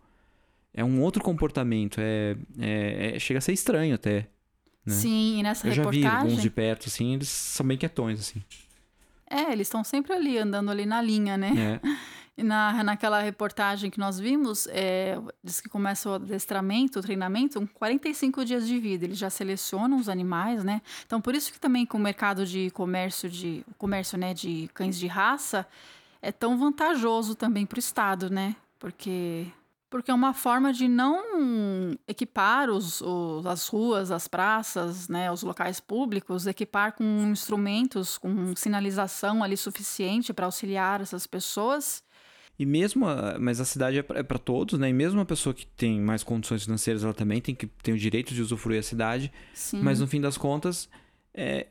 É 0.73 0.83
um 0.83 1.01
outro 1.01 1.21
comportamento. 1.21 1.99
É, 1.99 2.37
é, 2.57 3.15
é 3.15 3.19
chega 3.19 3.39
a 3.39 3.41
ser 3.41 3.51
estranho 3.51 3.95
até. 3.95 4.29
Né? 4.89 4.95
Sim, 4.95 5.39
e 5.39 5.43
nessa 5.43 5.67
Eu 5.67 5.73
reportagem... 5.73 6.01
já 6.03 6.09
vi 6.09 6.15
alguns 6.15 6.41
de 6.41 6.49
perto, 6.49 6.87
assim, 6.87 7.13
eles 7.13 7.29
são 7.29 7.65
bem 7.65 7.77
quietões, 7.77 8.19
assim. 8.19 8.43
É, 9.29 9.51
eles 9.51 9.67
estão 9.67 9.83
sempre 9.83 10.13
ali, 10.13 10.37
andando 10.37 10.71
ali 10.71 10.85
na 10.85 11.01
linha, 11.01 11.37
né? 11.37 11.79
É. 11.83 11.89
na, 12.43 12.83
naquela 12.83 13.21
reportagem 13.21 13.89
que 13.91 13.99
nós 13.99 14.19
vimos, 14.19 14.67
é, 14.71 15.17
diz 15.43 15.59
que 15.59 15.69
começa 15.69 16.09
o 16.09 16.13
adestramento, 16.13 16.99
o 16.99 17.01
treinamento, 17.01 17.59
com 17.59 17.67
45 17.67 18.43
dias 18.45 18.67
de 18.67 18.79
vida. 18.79 19.05
Eles 19.05 19.17
já 19.17 19.29
selecionam 19.29 19.97
os 19.97 20.09
animais, 20.09 20.63
né? 20.63 20.81
Então, 21.05 21.21
por 21.21 21.35
isso 21.35 21.51
que 21.51 21.59
também 21.59 21.85
com 21.85 21.97
o 21.97 22.01
mercado 22.01 22.45
de 22.45 22.69
comércio 22.71 23.29
de 23.29 23.63
comércio, 23.77 24.17
né, 24.17 24.33
de 24.33 24.69
cães 24.73 24.97
de 24.97 25.07
raça 25.07 25.67
é 26.21 26.31
tão 26.31 26.57
vantajoso 26.57 27.35
também 27.35 27.65
para 27.65 27.77
o 27.77 27.79
Estado, 27.79 28.29
né? 28.29 28.55
Porque 28.77 29.47
porque 29.89 30.11
é 30.11 30.13
uma 30.13 30.33
forma 30.33 30.71
de 30.71 30.87
não 30.87 31.97
equipar 32.07 32.69
os, 32.69 33.01
os, 33.01 33.45
as 33.45 33.67
ruas, 33.67 34.11
as 34.11 34.27
praças, 34.27 35.09
né, 35.09 35.31
os 35.31 35.43
locais 35.43 35.79
públicos, 35.79 36.45
equipar 36.45 36.93
com 36.93 37.03
instrumentos, 37.31 38.17
com 38.17 38.55
sinalização 38.55 39.43
ali 39.43 39.57
suficiente 39.57 40.33
para 40.33 40.45
auxiliar 40.45 41.01
essas 41.01 41.25
pessoas 41.25 42.03
e 42.59 42.65
mesmo, 42.65 43.07
a, 43.07 43.37
mas 43.39 43.61
a 43.61 43.65
cidade 43.65 43.99
é 43.99 44.03
para 44.03 44.19
é 44.19 44.23
todos, 44.23 44.77
né? 44.77 44.89
E 44.89 44.93
mesmo 44.93 45.17
uma 45.17 45.25
pessoa 45.25 45.53
que 45.53 45.65
tem 45.65 45.97
mais 46.01 46.23
condições 46.23 46.65
financeiras, 46.65 47.05
ela 47.05 47.13
também 47.13 47.39
tem 47.39 47.55
que 47.55 47.65
tem 47.65 47.93
o 47.93 47.97
direito 47.97 48.33
de 48.33 48.41
usufruir 48.41 48.79
a 48.79 48.83
cidade. 48.83 49.31
Sim. 49.53 49.81
Mas 49.81 50.01
no 50.01 50.07
fim 50.07 50.19
das 50.19 50.37
contas, 50.37 50.89
é, 51.33 51.67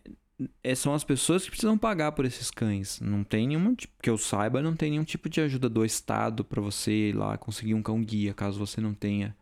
é, 0.62 0.74
são 0.74 0.94
as 0.94 1.04
pessoas 1.04 1.44
que 1.44 1.50
precisam 1.50 1.76
pagar 1.76 2.12
por 2.12 2.24
esses 2.24 2.50
cães. 2.50 3.00
Não 3.00 3.24
tem 3.24 3.46
nenhum, 3.48 3.74
que 3.74 4.08
eu 4.08 4.16
saiba, 4.16 4.62
não 4.62 4.76
tem 4.76 4.90
nenhum 4.90 5.04
tipo 5.04 5.28
de 5.28 5.40
ajuda 5.40 5.68
do 5.68 5.84
Estado 5.84 6.44
para 6.44 6.60
você 6.60 7.08
ir 7.08 7.16
lá 7.16 7.36
conseguir 7.36 7.74
um 7.74 7.82
cão 7.82 8.02
guia, 8.02 8.32
caso 8.32 8.58
você 8.58 8.80
não 8.80 8.94
tenha 8.94 9.36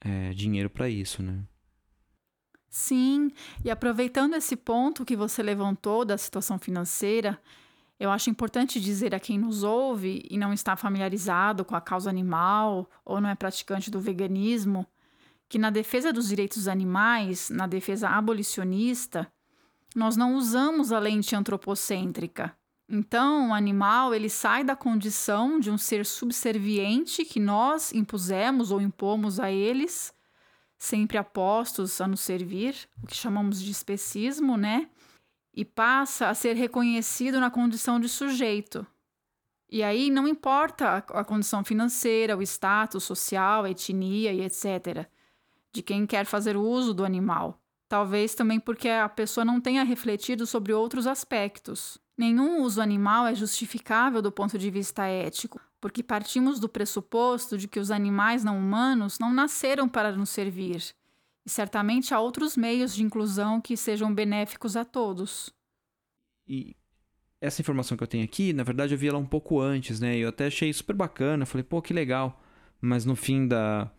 é, 0.00 0.32
dinheiro 0.32 0.70
para 0.70 0.88
isso, 0.88 1.22
né? 1.22 1.40
Sim, 2.70 3.30
e 3.64 3.70
aproveitando 3.70 4.34
esse 4.34 4.54
ponto 4.54 5.04
que 5.04 5.16
você 5.16 5.42
levantou 5.42 6.04
da 6.04 6.18
situação 6.18 6.58
financeira, 6.58 7.40
eu 7.98 8.10
acho 8.10 8.30
importante 8.30 8.78
dizer 8.78 9.14
a 9.14 9.20
quem 9.20 9.38
nos 9.38 9.62
ouve 9.64 10.22
e 10.30 10.36
não 10.36 10.52
está 10.52 10.76
familiarizado 10.76 11.64
com 11.64 11.74
a 11.74 11.80
causa 11.80 12.10
animal 12.10 12.88
ou 13.04 13.20
não 13.20 13.28
é 13.28 13.34
praticante 13.34 13.90
do 13.90 14.00
veganismo 14.00 14.86
que 15.48 15.58
na 15.58 15.70
defesa 15.70 16.12
dos 16.12 16.28
direitos 16.28 16.68
animais, 16.68 17.48
na 17.48 17.66
defesa 17.66 18.10
abolicionista, 18.10 19.26
nós 19.94 20.16
não 20.16 20.34
usamos 20.34 20.92
a 20.92 20.98
lente 20.98 21.34
antropocêntrica. 21.34 22.56
Então, 22.88 23.50
o 23.50 23.54
animal 23.54 24.14
ele 24.14 24.30
sai 24.30 24.64
da 24.64 24.74
condição 24.74 25.60
de 25.60 25.70
um 25.70 25.76
ser 25.76 26.06
subserviente 26.06 27.24
que 27.24 27.38
nós 27.38 27.92
impusemos 27.92 28.70
ou 28.70 28.80
impomos 28.80 29.38
a 29.38 29.50
eles, 29.50 30.12
sempre 30.78 31.18
apostos 31.18 32.00
a 32.00 32.08
nos 32.08 32.20
servir, 32.20 32.88
o 33.02 33.06
que 33.06 33.14
chamamos 33.14 33.60
de 33.60 33.70
especismo, 33.70 34.56
né? 34.56 34.88
E 35.52 35.64
passa 35.64 36.28
a 36.28 36.34
ser 36.34 36.54
reconhecido 36.56 37.40
na 37.40 37.50
condição 37.50 38.00
de 38.00 38.08
sujeito. 38.08 38.86
E 39.70 39.82
aí 39.82 40.08
não 40.08 40.26
importa 40.26 40.96
a 40.96 41.24
condição 41.24 41.62
financeira, 41.62 42.36
o 42.36 42.42
status 42.42 43.04
social, 43.04 43.64
a 43.64 43.70
etnia 43.70 44.32
e 44.32 44.40
etc., 44.40 45.06
de 45.70 45.82
quem 45.82 46.06
quer 46.06 46.24
fazer 46.24 46.56
uso 46.56 46.94
do 46.94 47.04
animal. 47.04 47.57
Talvez 47.88 48.34
também 48.34 48.60
porque 48.60 48.88
a 48.88 49.08
pessoa 49.08 49.44
não 49.44 49.60
tenha 49.60 49.82
refletido 49.82 50.46
sobre 50.46 50.72
outros 50.72 51.06
aspectos. 51.06 51.98
Nenhum 52.16 52.62
uso 52.62 52.82
animal 52.82 53.26
é 53.26 53.34
justificável 53.34 54.20
do 54.20 54.30
ponto 54.30 54.58
de 54.58 54.70
vista 54.70 55.06
ético, 55.06 55.60
porque 55.80 56.02
partimos 56.02 56.60
do 56.60 56.68
pressuposto 56.68 57.56
de 57.56 57.68
que 57.68 57.80
os 57.80 57.90
animais 57.90 58.44
não 58.44 58.58
humanos 58.58 59.18
não 59.18 59.32
nasceram 59.32 59.88
para 59.88 60.12
nos 60.12 60.28
servir, 60.28 60.82
e 61.46 61.50
certamente 61.50 62.12
há 62.12 62.20
outros 62.20 62.56
meios 62.56 62.94
de 62.94 63.02
inclusão 63.02 63.60
que 63.60 63.76
sejam 63.76 64.12
benéficos 64.12 64.76
a 64.76 64.84
todos. 64.84 65.50
E 66.46 66.76
essa 67.40 67.62
informação 67.62 67.96
que 67.96 68.02
eu 68.02 68.08
tenho 68.08 68.24
aqui, 68.24 68.52
na 68.52 68.64
verdade 68.64 68.92
eu 68.92 68.98
vi 68.98 69.08
ela 69.08 69.18
um 69.18 69.24
pouco 69.24 69.60
antes, 69.60 70.00
né? 70.00 70.16
Eu 70.16 70.28
até 70.28 70.46
achei 70.46 70.70
super 70.72 70.94
bacana, 70.94 71.46
falei, 71.46 71.62
pô, 71.62 71.80
que 71.80 71.94
legal. 71.94 72.42
Mas 72.80 73.04
no 73.04 73.16
fim 73.16 73.46
da, 73.46 73.90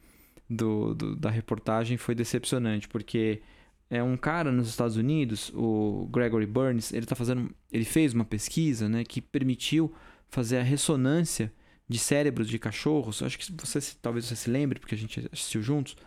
do, 0.49 0.93
do 0.93 1.15
da 1.15 1.29
reportagem 1.29 1.97
foi 1.97 2.13
decepcionante, 2.13 2.87
porque 2.87 3.41
é 3.89 4.03
um 4.03 4.15
cara 4.15 4.51
nos 4.51 4.69
Estados 4.69 4.97
Unidos, 4.97 5.51
o 5.55 6.07
Gregory 6.11 6.45
Burns, 6.45 6.93
ele 6.93 7.05
tá 7.05 7.15
fazendo, 7.15 7.49
ele 7.71 7.85
fez 7.85 8.13
uma 8.13 8.25
pesquisa, 8.25 8.87
né, 8.87 9.03
que 9.03 9.19
permitiu 9.19 9.93
fazer 10.27 10.57
a 10.57 10.63
ressonância 10.63 11.51
de 11.87 11.97
cérebros 11.97 12.47
de 12.47 12.59
cachorros. 12.59 13.23
Acho 13.23 13.37
que 13.39 13.51
você 13.51 13.79
talvez 13.99 14.25
você 14.25 14.35
se 14.35 14.49
lembre 14.49 14.79
porque 14.79 14.93
a 14.93 14.97
gente 14.97 15.27
assistiu 15.33 15.63
juntos. 15.63 15.97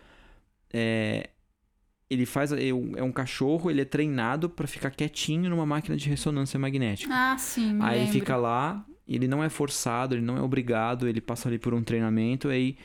É, 0.72 1.30
ele 2.08 2.24
faz 2.24 2.52
é 2.52 2.72
um, 2.72 2.92
é 2.96 3.12
cachorro, 3.12 3.68
ele 3.68 3.80
é 3.80 3.84
treinado 3.84 4.48
para 4.48 4.68
ficar 4.68 4.90
quietinho 4.90 5.50
numa 5.50 5.66
máquina 5.66 5.96
de 5.96 6.08
ressonância 6.08 6.58
magnética. 6.60 7.12
Ah, 7.12 7.36
sim. 7.36 7.78
aí 7.80 7.98
lembro. 7.98 7.98
ele 7.98 8.06
fica 8.12 8.36
lá, 8.36 8.86
ele 9.08 9.26
não 9.26 9.42
é 9.42 9.48
forçado, 9.48 10.14
ele 10.14 10.22
não 10.22 10.36
é 10.36 10.40
obrigado, 10.40 11.08
ele 11.08 11.20
passa 11.20 11.48
ali 11.48 11.58
por 11.58 11.74
um 11.74 11.82
treinamento 11.82 12.48
aí 12.48 12.76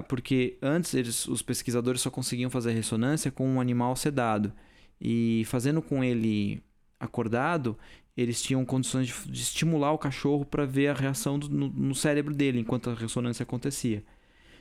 porque 0.00 0.56
antes 0.62 0.94
eles, 0.94 1.26
os 1.26 1.42
pesquisadores 1.42 2.00
só 2.00 2.10
conseguiam 2.10 2.48
fazer 2.48 2.72
ressonância 2.72 3.30
com 3.30 3.46
um 3.46 3.60
animal 3.60 3.94
sedado. 3.96 4.52
E 5.00 5.44
fazendo 5.46 5.82
com 5.82 6.02
ele 6.02 6.62
acordado, 6.98 7.76
eles 8.16 8.42
tinham 8.42 8.64
condições 8.64 9.08
de, 9.08 9.14
de 9.30 9.42
estimular 9.42 9.92
o 9.92 9.98
cachorro 9.98 10.44
para 10.44 10.64
ver 10.64 10.88
a 10.88 10.94
reação 10.94 11.38
do, 11.38 11.48
no, 11.48 11.68
no, 11.68 11.94
cérebro 11.94 12.34
dele 12.34 12.60
enquanto 12.60 12.90
a 12.90 12.94
ressonância 12.94 13.42
acontecia. 13.42 14.04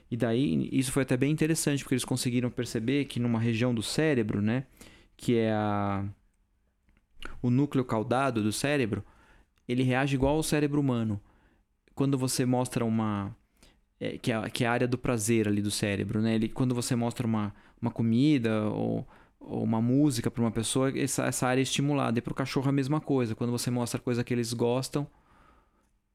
E 0.10 0.18
daí 0.18 0.70
isso 0.72 0.92
foi 0.92 1.04
até 1.04 1.16
bem 1.16 1.32
interessante, 1.32 1.84
porque 1.84 1.94
eles 1.96 2.06
conseguiram 2.06 2.50
perceber 2.50 3.06
que 3.06 3.20
numa 3.20 3.40
região 3.40 3.74
do 3.74 3.84
cérebro, 3.84 4.42
né, 4.42 4.66
que 5.16 5.38
é 5.38 5.54
a, 5.54 6.06
o 7.42 7.50
núcleo 7.50 7.86
caudado 7.86 8.44
do 8.44 8.52
cérebro, 8.52 9.04
ele 9.68 9.84
reage 9.84 10.16
igual 10.16 10.36
ao 10.36 10.44
cérebro 10.44 10.80
humano. 10.82 11.22
Quando 11.96 12.18
você 12.18 12.46
mostra 12.46 12.84
uma 12.84 13.36
é, 14.02 14.18
que, 14.18 14.32
é, 14.32 14.49
que 14.49 14.64
é 14.64 14.68
a 14.68 14.72
área 14.72 14.88
do 14.88 14.97
prazer 14.97 15.47
ali 15.47 15.62
do 15.62 15.70
cérebro, 15.70 16.22
né? 16.22 16.34
Ele, 16.34 16.49
quando 16.49 16.74
você 16.74 16.95
mostra 16.95 17.28
uma, 17.28 17.54
uma 17.80 17.91
comida 17.91 18.64
ou, 18.64 19.08
ou 19.39 19.64
uma 19.64 19.80
música 19.80 20.32
para 20.32 20.41
uma 20.41 20.49
pessoa, 20.49 20.91
essa, 20.97 21.26
essa 21.26 21.47
área 21.47 21.62
é 21.62 21.64
estimulada. 21.64 22.18
E 22.18 22.22
para 22.22 22.32
o 22.32 22.36
cachorro 22.36 22.66
é 22.66 22.70
a 22.70 22.74
mesma 22.74 22.99
coisa. 22.99 23.36
Quando 23.36 23.52
você 23.52 23.70
mostra 23.70 24.02
coisa 24.02 24.24
que 24.24 24.34
eles 24.34 24.54
gostam, 24.54 25.08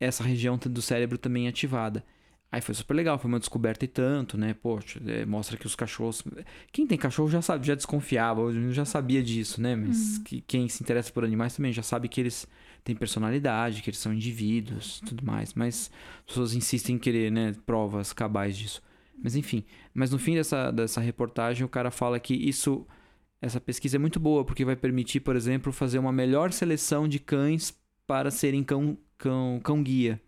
essa 0.00 0.24
região 0.24 0.58
do 0.58 0.82
cérebro 0.82 1.16
também 1.16 1.46
é 1.46 1.50
ativada. 1.50 2.04
Aí 2.50 2.60
foi 2.60 2.74
super 2.74 2.94
legal, 2.94 3.18
foi 3.18 3.28
uma 3.28 3.38
descoberta 3.38 3.84
e 3.84 3.88
tanto, 3.88 4.36
né? 4.36 4.54
Poxa, 4.54 5.00
é, 5.06 5.24
mostra 5.24 5.56
que 5.56 5.66
os 5.66 5.76
cachorros. 5.76 6.24
Quem 6.72 6.88
tem 6.88 6.98
cachorro 6.98 7.28
já 7.28 7.40
sabe, 7.40 7.64
já 7.64 7.76
desconfiava, 7.76 8.52
já 8.72 8.84
sabia 8.84 9.22
disso, 9.22 9.60
né? 9.60 9.76
Mas 9.76 10.16
uhum. 10.16 10.24
que, 10.24 10.40
quem 10.40 10.68
se 10.68 10.82
interessa 10.82 11.12
por 11.12 11.24
animais 11.24 11.54
também 11.54 11.72
já 11.72 11.82
sabe 11.82 12.08
que 12.08 12.20
eles 12.20 12.48
têm 12.86 12.94
personalidade, 12.94 13.82
que 13.82 13.90
eles 13.90 13.98
são 13.98 14.14
indivíduos 14.14 15.00
tudo 15.04 15.24
mais. 15.24 15.52
Mas 15.54 15.90
as 16.20 16.26
pessoas 16.26 16.54
insistem 16.54 16.94
em 16.94 16.98
querer, 16.98 17.30
né, 17.30 17.52
provas 17.66 18.12
cabais 18.12 18.56
disso. 18.56 18.80
Mas 19.22 19.34
enfim. 19.34 19.64
Mas 19.92 20.10
no 20.10 20.18
fim 20.18 20.34
dessa, 20.34 20.70
dessa 20.70 21.00
reportagem, 21.00 21.64
o 21.64 21.68
cara 21.68 21.90
fala 21.90 22.18
que 22.20 22.34
isso. 22.34 22.86
Essa 23.42 23.60
pesquisa 23.60 23.96
é 23.96 23.98
muito 23.98 24.18
boa, 24.18 24.44
porque 24.44 24.64
vai 24.64 24.76
permitir, 24.76 25.20
por 25.20 25.36
exemplo, 25.36 25.70
fazer 25.70 25.98
uma 25.98 26.12
melhor 26.12 26.52
seleção 26.52 27.06
de 27.06 27.18
cães 27.18 27.74
para 28.06 28.30
serem 28.30 28.64
cão, 28.64 28.96
cão, 29.18 29.60
cão 29.62 29.82
guia. 29.82 30.20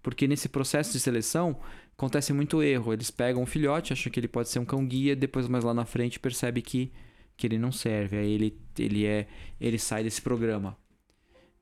Porque 0.00 0.28
nesse 0.28 0.48
processo 0.48 0.92
de 0.92 1.00
seleção 1.00 1.58
acontece 1.92 2.32
muito 2.32 2.62
erro. 2.62 2.92
Eles 2.92 3.10
pegam 3.10 3.42
um 3.42 3.46
filhote, 3.46 3.92
acham 3.92 4.12
que 4.12 4.20
ele 4.20 4.28
pode 4.28 4.48
ser 4.48 4.60
um 4.60 4.64
cão 4.64 4.86
guia, 4.86 5.16
depois 5.16 5.48
mais 5.48 5.64
lá 5.64 5.74
na 5.74 5.84
frente 5.84 6.20
percebe 6.20 6.62
que, 6.62 6.92
que 7.36 7.46
ele 7.46 7.58
não 7.58 7.72
serve. 7.72 8.16
Aí 8.16 8.30
ele, 8.30 8.60
ele 8.78 9.04
é 9.06 9.26
ele 9.60 9.78
sai 9.78 10.04
desse 10.04 10.22
programa. 10.22 10.76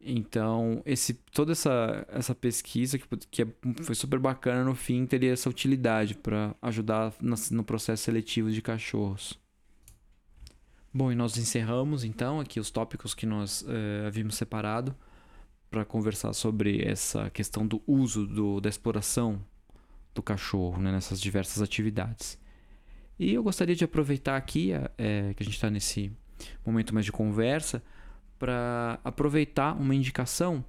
Então, 0.07 0.82
esse, 0.84 1.14
toda 1.14 1.52
essa, 1.52 2.07
essa 2.11 2.34
pesquisa, 2.34 2.98
que, 2.98 3.07
que 3.30 3.42
é, 3.42 3.46
foi 3.82 3.94
super 3.94 4.18
bacana, 4.18 4.62
no 4.62 4.74
fim 4.74 5.07
teria 5.07 5.32
essa 5.32 5.48
utilidade 5.48 6.14
para 6.14 6.55
ajudar 6.61 7.14
no, 7.22 7.34
no, 7.50 7.64
processo 7.64 8.02
seletivo 8.02 8.50
de 8.50 8.61
cachorros. 8.61 9.40
Bom, 10.92 11.11
e 11.11 11.14
nós 11.14 11.38
encerramos 11.38 12.05
então 12.05 12.38
aqui 12.38 12.61
os 12.61 12.70
tópicos 12.70 13.14
que 13.14 13.24
nós 13.24 13.64
eh, 13.66 14.07
havíamos 14.07 14.36
separado 14.36 14.94
para 15.70 15.84
conversar 15.84 16.32
sobre 16.34 16.84
essa 16.84 17.30
questão 17.30 17.66
do 17.66 17.82
uso 17.86 18.26
do, 18.26 18.61
da 18.61 18.68
exploração 18.68 19.42
do 20.14 20.22
cachorro 20.22 20.80
né, 20.80 20.92
nessas 20.92 21.20
diversas 21.20 21.62
atividades. 21.62 22.38
E 23.18 23.32
eu 23.32 23.42
gostaria 23.42 23.74
de 23.74 23.84
aproveitar 23.84 24.36
aqui, 24.36 24.72
é, 24.98 25.32
que 25.34 25.42
a 25.42 25.46
gente 25.46 25.55
está 25.55 25.70
nesse 25.70 26.12
momento 26.64 26.92
mais 26.92 27.07
de 27.07 27.11
conversa, 27.11 27.82
para 28.39 28.99
aproveitar 29.05 29.72
uma 29.72 29.95
indicação 29.95 30.64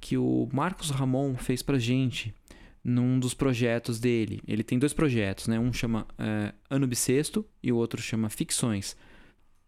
que 0.00 0.16
o 0.16 0.48
Marcos 0.52 0.90
Ramon 0.90 1.36
fez 1.36 1.62
para 1.62 1.78
gente 1.78 2.34
num 2.82 3.20
dos 3.20 3.34
projetos 3.34 4.00
dele. 4.00 4.40
Ele 4.46 4.64
tem 4.64 4.78
dois 4.78 4.92
projetos, 4.92 5.46
né? 5.46 5.58
Um 5.58 5.72
chama 5.72 6.06
é, 6.18 6.54
Ano 6.68 6.86
Bissexto 6.86 7.44
e 7.62 7.70
o 7.70 7.76
outro 7.76 8.00
chama 8.00 8.30
Ficções. 8.30 8.96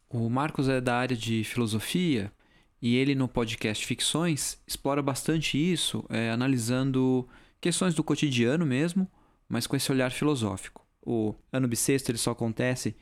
O 0.09 0.29
Marcos 0.29 0.69
é 0.69 0.81
da 0.81 0.97
área 0.97 1.17
de 1.17 1.45
filosofia 1.45 2.33
e 2.81 2.97
ele 2.97 3.15
no 3.15 3.29
podcast 3.29 3.87
Ficções 3.87 4.59
explora 4.67 5.03
bastante 5.03 5.57
isso, 5.57 6.05
é, 6.09 6.31
analisando 6.31 7.29
questões 7.61 7.95
do 7.95 8.03
cotidiano 8.03 8.67
mesmo, 8.67 9.09
mas 9.49 9.67
com 9.67 9.77
esse 9.77 9.93
olhar 9.93 10.11
filosófico. 10.11 10.85
O 11.05 11.35
ano 11.53 11.69
bissexto 11.69 12.11
ele 12.11 12.19
só 12.19 12.31
acontece 12.31 12.97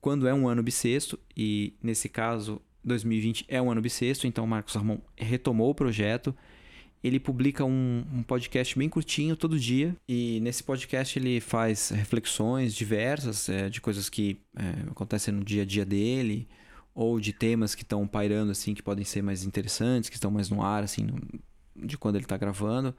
quando 0.00 0.26
é 0.26 0.34
um 0.34 0.48
ano 0.48 0.62
bissexto 0.62 1.18
e 1.36 1.74
nesse 1.82 2.08
caso 2.08 2.60
2020 2.84 3.44
é 3.48 3.60
um 3.60 3.70
ano 3.70 3.80
bissexto, 3.80 4.26
então 4.26 4.44
o 4.44 4.48
Marcos 4.48 4.76
Armon 4.76 4.98
retomou 5.16 5.70
o 5.70 5.74
projeto. 5.74 6.34
Ele 7.02 7.18
publica 7.18 7.64
um, 7.64 8.04
um, 8.12 8.22
podcast 8.22 8.78
bem 8.78 8.88
curtinho 8.88 9.34
todo 9.34 9.58
dia 9.58 9.96
e 10.06 10.38
nesse 10.40 10.62
podcast 10.62 11.18
ele 11.18 11.40
faz 11.40 11.90
reflexões 11.90 12.74
diversas 12.74 13.48
é, 13.48 13.70
de 13.70 13.80
coisas 13.80 14.10
que 14.10 14.38
é, 14.54 14.90
acontecem 14.90 15.32
no 15.32 15.42
dia 15.42 15.62
a 15.62 15.64
dia 15.64 15.84
dele 15.86 16.46
ou 16.94 17.18
de 17.18 17.32
temas 17.32 17.74
que 17.74 17.82
estão 17.82 18.06
pairando 18.06 18.52
assim 18.52 18.74
que 18.74 18.82
podem 18.82 19.04
ser 19.04 19.22
mais 19.22 19.44
interessantes, 19.44 20.10
que 20.10 20.16
estão 20.16 20.30
mais 20.30 20.50
no 20.50 20.62
ar 20.62 20.82
assim 20.82 21.04
no, 21.04 21.86
de 21.86 21.96
quando 21.96 22.16
ele 22.16 22.24
está 22.26 22.36
gravando. 22.36 22.94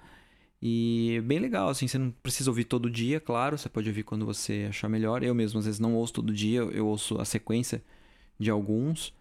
E 0.61 1.15
é 1.17 1.21
bem 1.21 1.39
legal, 1.39 1.69
assim, 1.69 1.87
você 1.87 1.97
não 1.97 2.11
precisa 2.11 2.49
ouvir 2.51 2.65
todo 2.65 2.89
dia, 2.89 3.19
claro, 3.19 3.57
você 3.57 3.67
pode 3.67 3.89
ouvir 3.89 4.03
quando 4.03 4.25
você 4.25 4.67
achar 4.69 4.87
melhor. 4.87 5.23
Eu 5.23 5.33
mesmo 5.33 5.59
às 5.59 5.65
vezes 5.65 5.79
não 5.79 5.95
ouço 5.95 6.13
todo 6.13 6.31
dia, 6.31 6.59
eu 6.59 6.85
ouço 6.87 7.19
a 7.19 7.25
sequência 7.25 7.83
de 8.39 8.51
alguns. 8.51 9.13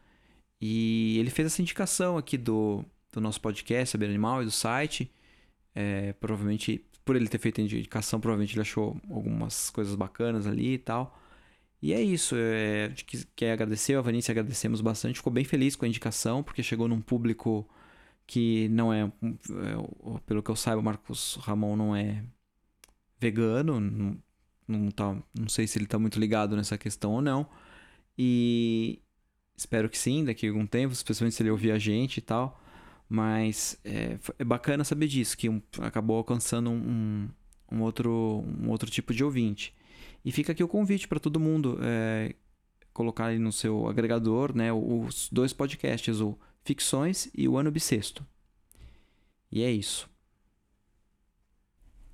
E 0.61 1.19
ele 1.19 1.31
fez 1.31 1.47
essa 1.47 1.63
indicação 1.63 2.19
aqui 2.19 2.37
do, 2.37 2.85
do 3.13 3.21
nosso 3.21 3.41
podcast, 3.41 3.93
Saber 3.93 4.07
Animal, 4.07 4.43
e 4.43 4.45
do 4.45 4.51
site. 4.51 5.11
É, 5.75 6.13
provavelmente, 6.15 6.85
por 7.05 7.17
ele 7.17 7.29
ter 7.29 7.39
feito 7.39 7.61
a 7.61 7.65
indicação, 7.65 8.21
provavelmente 8.21 8.55
ele 8.55 8.63
achou 8.63 9.01
algumas 9.11 9.71
coisas 9.71 9.95
bacanas 9.95 10.47
ali 10.47 10.75
e 10.75 10.79
tal. 10.79 11.19
E 11.83 11.93
é 11.93 12.03
isso. 12.03 12.35
É, 12.37 12.93
quer 13.35 13.53
agradecer, 13.53 13.95
a 13.97 14.03
Vanice 14.03 14.31
agradecemos 14.31 14.81
bastante. 14.81 15.17
Ficou 15.17 15.33
bem 15.33 15.45
feliz 15.45 15.77
com 15.77 15.85
a 15.85 15.89
indicação, 15.89 16.43
porque 16.43 16.63
chegou 16.63 16.89
num 16.89 17.01
público 17.01 17.69
que 18.27 18.69
não 18.69 18.93
é, 18.93 19.03
é 19.03 20.21
pelo 20.27 20.43
que 20.43 20.51
eu 20.51 20.57
saiba, 20.57 20.81
o 20.81 20.85
Marcos 20.85 21.37
Ramon 21.41 21.75
não 21.77 21.97
é 21.97 22.23
vegano, 23.19 23.81
não, 23.81 24.17
não, 24.69 24.91
tá, 24.91 25.17
não 25.35 25.49
sei 25.49 25.67
se 25.67 25.79
ele 25.79 25.87
está 25.87 25.99
muito 25.99 26.19
ligado 26.21 26.57
nessa 26.57 26.79
questão 26.79 27.13
ou 27.13 27.23
não. 27.23 27.49
E, 28.17 29.01
Espero 29.61 29.91
que 29.91 29.99
sim, 29.99 30.25
daqui 30.25 30.47
a 30.47 30.49
algum 30.49 30.67
tempo, 30.67 30.95
especialmente 30.95 31.37
se 31.37 31.43
ele 31.43 31.51
ouvir 31.51 31.71
a 31.71 31.79
gente 31.79 32.17
e 32.17 32.21
tal. 32.23 32.59
Mas 33.07 33.79
é, 33.85 34.19
é 34.39 34.43
bacana 34.43 34.85
saber 34.85 35.07
disso, 35.07 35.37
que 35.37 35.51
um, 35.51 35.61
acabou 35.83 36.17
alcançando 36.17 36.71
um, 36.71 37.29
um, 37.71 37.83
outro, 37.83 38.43
um 38.59 38.71
outro 38.71 38.91
tipo 38.91 39.13
de 39.13 39.23
ouvinte. 39.23 39.75
E 40.25 40.33
fica 40.33 40.53
aqui 40.53 40.65
o 40.65 40.69
convite 40.69 41.07
para 41.07 41.21
todo 41.21 41.39
mundo. 41.39 41.79
É, 41.83 42.35
colocar 42.95 43.27
aí 43.27 43.39
no 43.39 43.53
seu 43.53 43.87
agregador, 43.87 44.57
né, 44.57 44.73
os 44.73 45.29
dois 45.31 45.53
podcasts, 45.53 46.23
o 46.23 46.39
Ficções 46.65 47.29
e 47.35 47.47
o 47.47 47.59
Ano 47.59 47.71
Bissexto. 47.71 48.27
E 49.53 49.63
é 49.63 49.71
isso. 49.71 50.09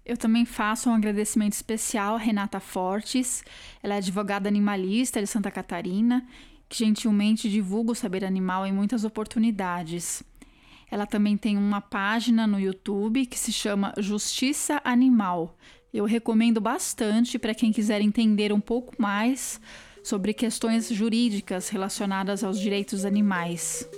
Eu 0.05 0.17
também 0.17 0.45
faço 0.45 0.91
um 0.91 0.95
agradecimento 0.95 1.53
especial 1.53 2.17
a 2.17 2.19
Renata 2.19 2.59
Fortes. 2.59 3.45
Ela 3.81 3.95
é 3.95 3.99
advogada 3.99 4.49
animalista 4.49 5.21
de 5.21 5.29
Santa 5.29 5.51
Catarina, 5.53 6.27
que 6.69 6.79
gentilmente 6.79 7.49
divulga 7.49 7.93
o 7.93 7.95
saber 7.95 8.25
animal 8.25 8.67
em 8.67 8.73
muitas 8.73 9.05
oportunidades. 9.05 10.23
Ela 10.91 11.07
também 11.07 11.37
tem 11.37 11.57
uma 11.57 11.81
página 11.81 12.47
no 12.47 12.61
YouTube 12.61 13.27
que 13.27 13.39
se 13.39 13.53
chama 13.53 13.93
Justiça 13.99 14.81
Animal. 14.85 15.57
Eu 15.93 16.05
recomendo 16.05 16.61
bastante 16.61 17.39
para 17.39 17.55
quem 17.55 17.73
quiser 17.73 18.01
entender 18.01 18.53
um 18.53 18.61
pouco 18.61 18.95
mais 19.01 19.61
sobre 20.03 20.33
questões 20.33 20.89
jurídicas 20.89 21.69
relacionadas 21.69 22.45
aos 22.45 22.61
direitos 22.61 23.05
animais. 23.05 23.89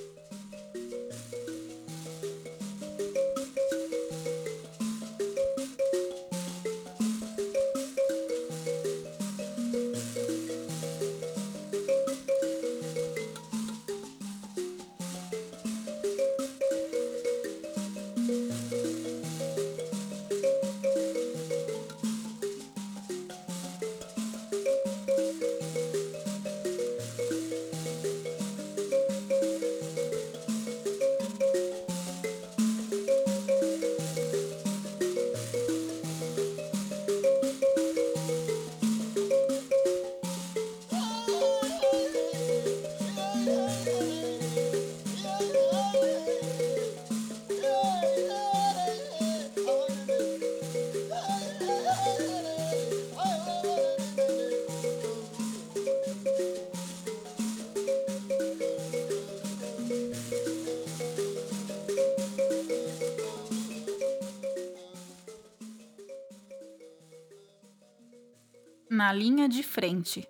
Na 68.98 69.12
linha 69.12 69.48
de 69.48 69.62
frente. 69.62 70.26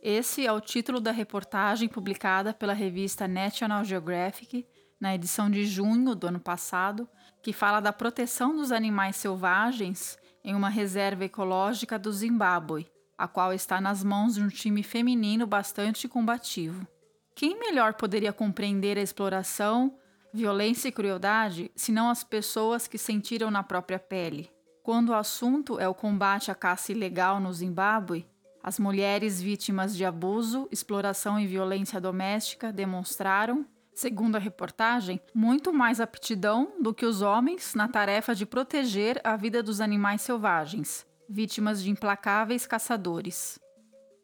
Esse 0.00 0.46
é 0.46 0.52
o 0.52 0.60
título 0.60 1.00
da 1.00 1.10
reportagem 1.10 1.88
publicada 1.88 2.54
pela 2.54 2.72
revista 2.72 3.26
National 3.26 3.82
Geographic 3.82 4.64
na 5.00 5.12
edição 5.12 5.50
de 5.50 5.64
junho 5.64 6.14
do 6.14 6.28
ano 6.28 6.38
passado, 6.38 7.08
que 7.42 7.52
fala 7.52 7.80
da 7.80 7.92
proteção 7.92 8.54
dos 8.54 8.70
animais 8.70 9.16
selvagens 9.16 10.16
em 10.44 10.54
uma 10.54 10.68
reserva 10.68 11.24
ecológica 11.24 11.98
do 11.98 12.12
Zimbábue, 12.12 12.88
a 13.18 13.26
qual 13.26 13.52
está 13.52 13.80
nas 13.80 14.04
mãos 14.04 14.36
de 14.36 14.42
um 14.44 14.48
time 14.48 14.84
feminino 14.84 15.44
bastante 15.44 16.06
combativo. 16.06 16.86
Quem 17.34 17.58
melhor 17.58 17.94
poderia 17.94 18.32
compreender 18.32 18.96
a 18.98 19.02
exploração, 19.02 19.98
violência 20.32 20.86
e 20.86 20.92
crueldade 20.92 21.72
senão 21.74 22.08
as 22.08 22.22
pessoas 22.22 22.86
que 22.86 22.98
sentiram 22.98 23.50
na 23.50 23.64
própria 23.64 23.98
pele? 23.98 24.48
Quando 24.92 25.08
o 25.08 25.14
assunto 25.14 25.80
é 25.80 25.88
o 25.88 25.94
combate 25.94 26.50
à 26.50 26.54
caça 26.54 26.92
ilegal 26.92 27.40
no 27.40 27.50
Zimbábue, 27.50 28.28
as 28.62 28.78
mulheres 28.78 29.40
vítimas 29.40 29.96
de 29.96 30.04
abuso, 30.04 30.68
exploração 30.70 31.40
e 31.40 31.46
violência 31.46 31.98
doméstica 31.98 32.70
demonstraram, 32.70 33.64
segundo 33.94 34.36
a 34.36 34.38
reportagem, 34.38 35.18
muito 35.34 35.72
mais 35.72 35.98
aptidão 35.98 36.74
do 36.78 36.92
que 36.92 37.06
os 37.06 37.22
homens 37.22 37.74
na 37.74 37.88
tarefa 37.88 38.34
de 38.34 38.44
proteger 38.44 39.18
a 39.24 39.34
vida 39.34 39.62
dos 39.62 39.80
animais 39.80 40.20
selvagens, 40.20 41.06
vítimas 41.26 41.82
de 41.82 41.88
implacáveis 41.88 42.66
caçadores. 42.66 43.58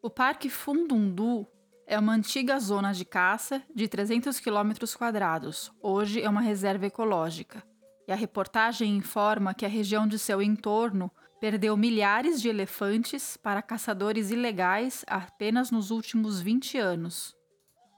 O 0.03 0.09
Parque 0.11 0.51
Fundundu 0.51 1.47
é 1.87 1.97
uma 1.97 2.13
antiga 2.13 2.59
zona 2.59 2.91
de 2.93 3.05
caça 3.05 3.63
de 3.73 3.87
300 3.87 4.39
quilômetros 4.39 4.95
quadrados. 4.95 5.71
Hoje 5.81 6.21
é 6.21 6.29
uma 6.29 6.41
reserva 6.41 6.85
ecológica 6.85 7.63
e 8.09 8.11
a 8.11 8.15
reportagem 8.15 8.97
informa 8.97 9.53
que 9.53 9.63
a 9.63 9.69
região 9.69 10.07
de 10.07 10.17
seu 10.17 10.41
entorno 10.41 11.11
perdeu 11.39 11.77
milhares 11.77 12.41
de 12.41 12.49
elefantes 12.49 13.37
para 13.37 13.61
caçadores 13.61 14.31
ilegais 14.31 15.05
apenas 15.07 15.69
nos 15.69 15.91
últimos 15.91 16.41
20 16.41 16.79
anos. 16.79 17.35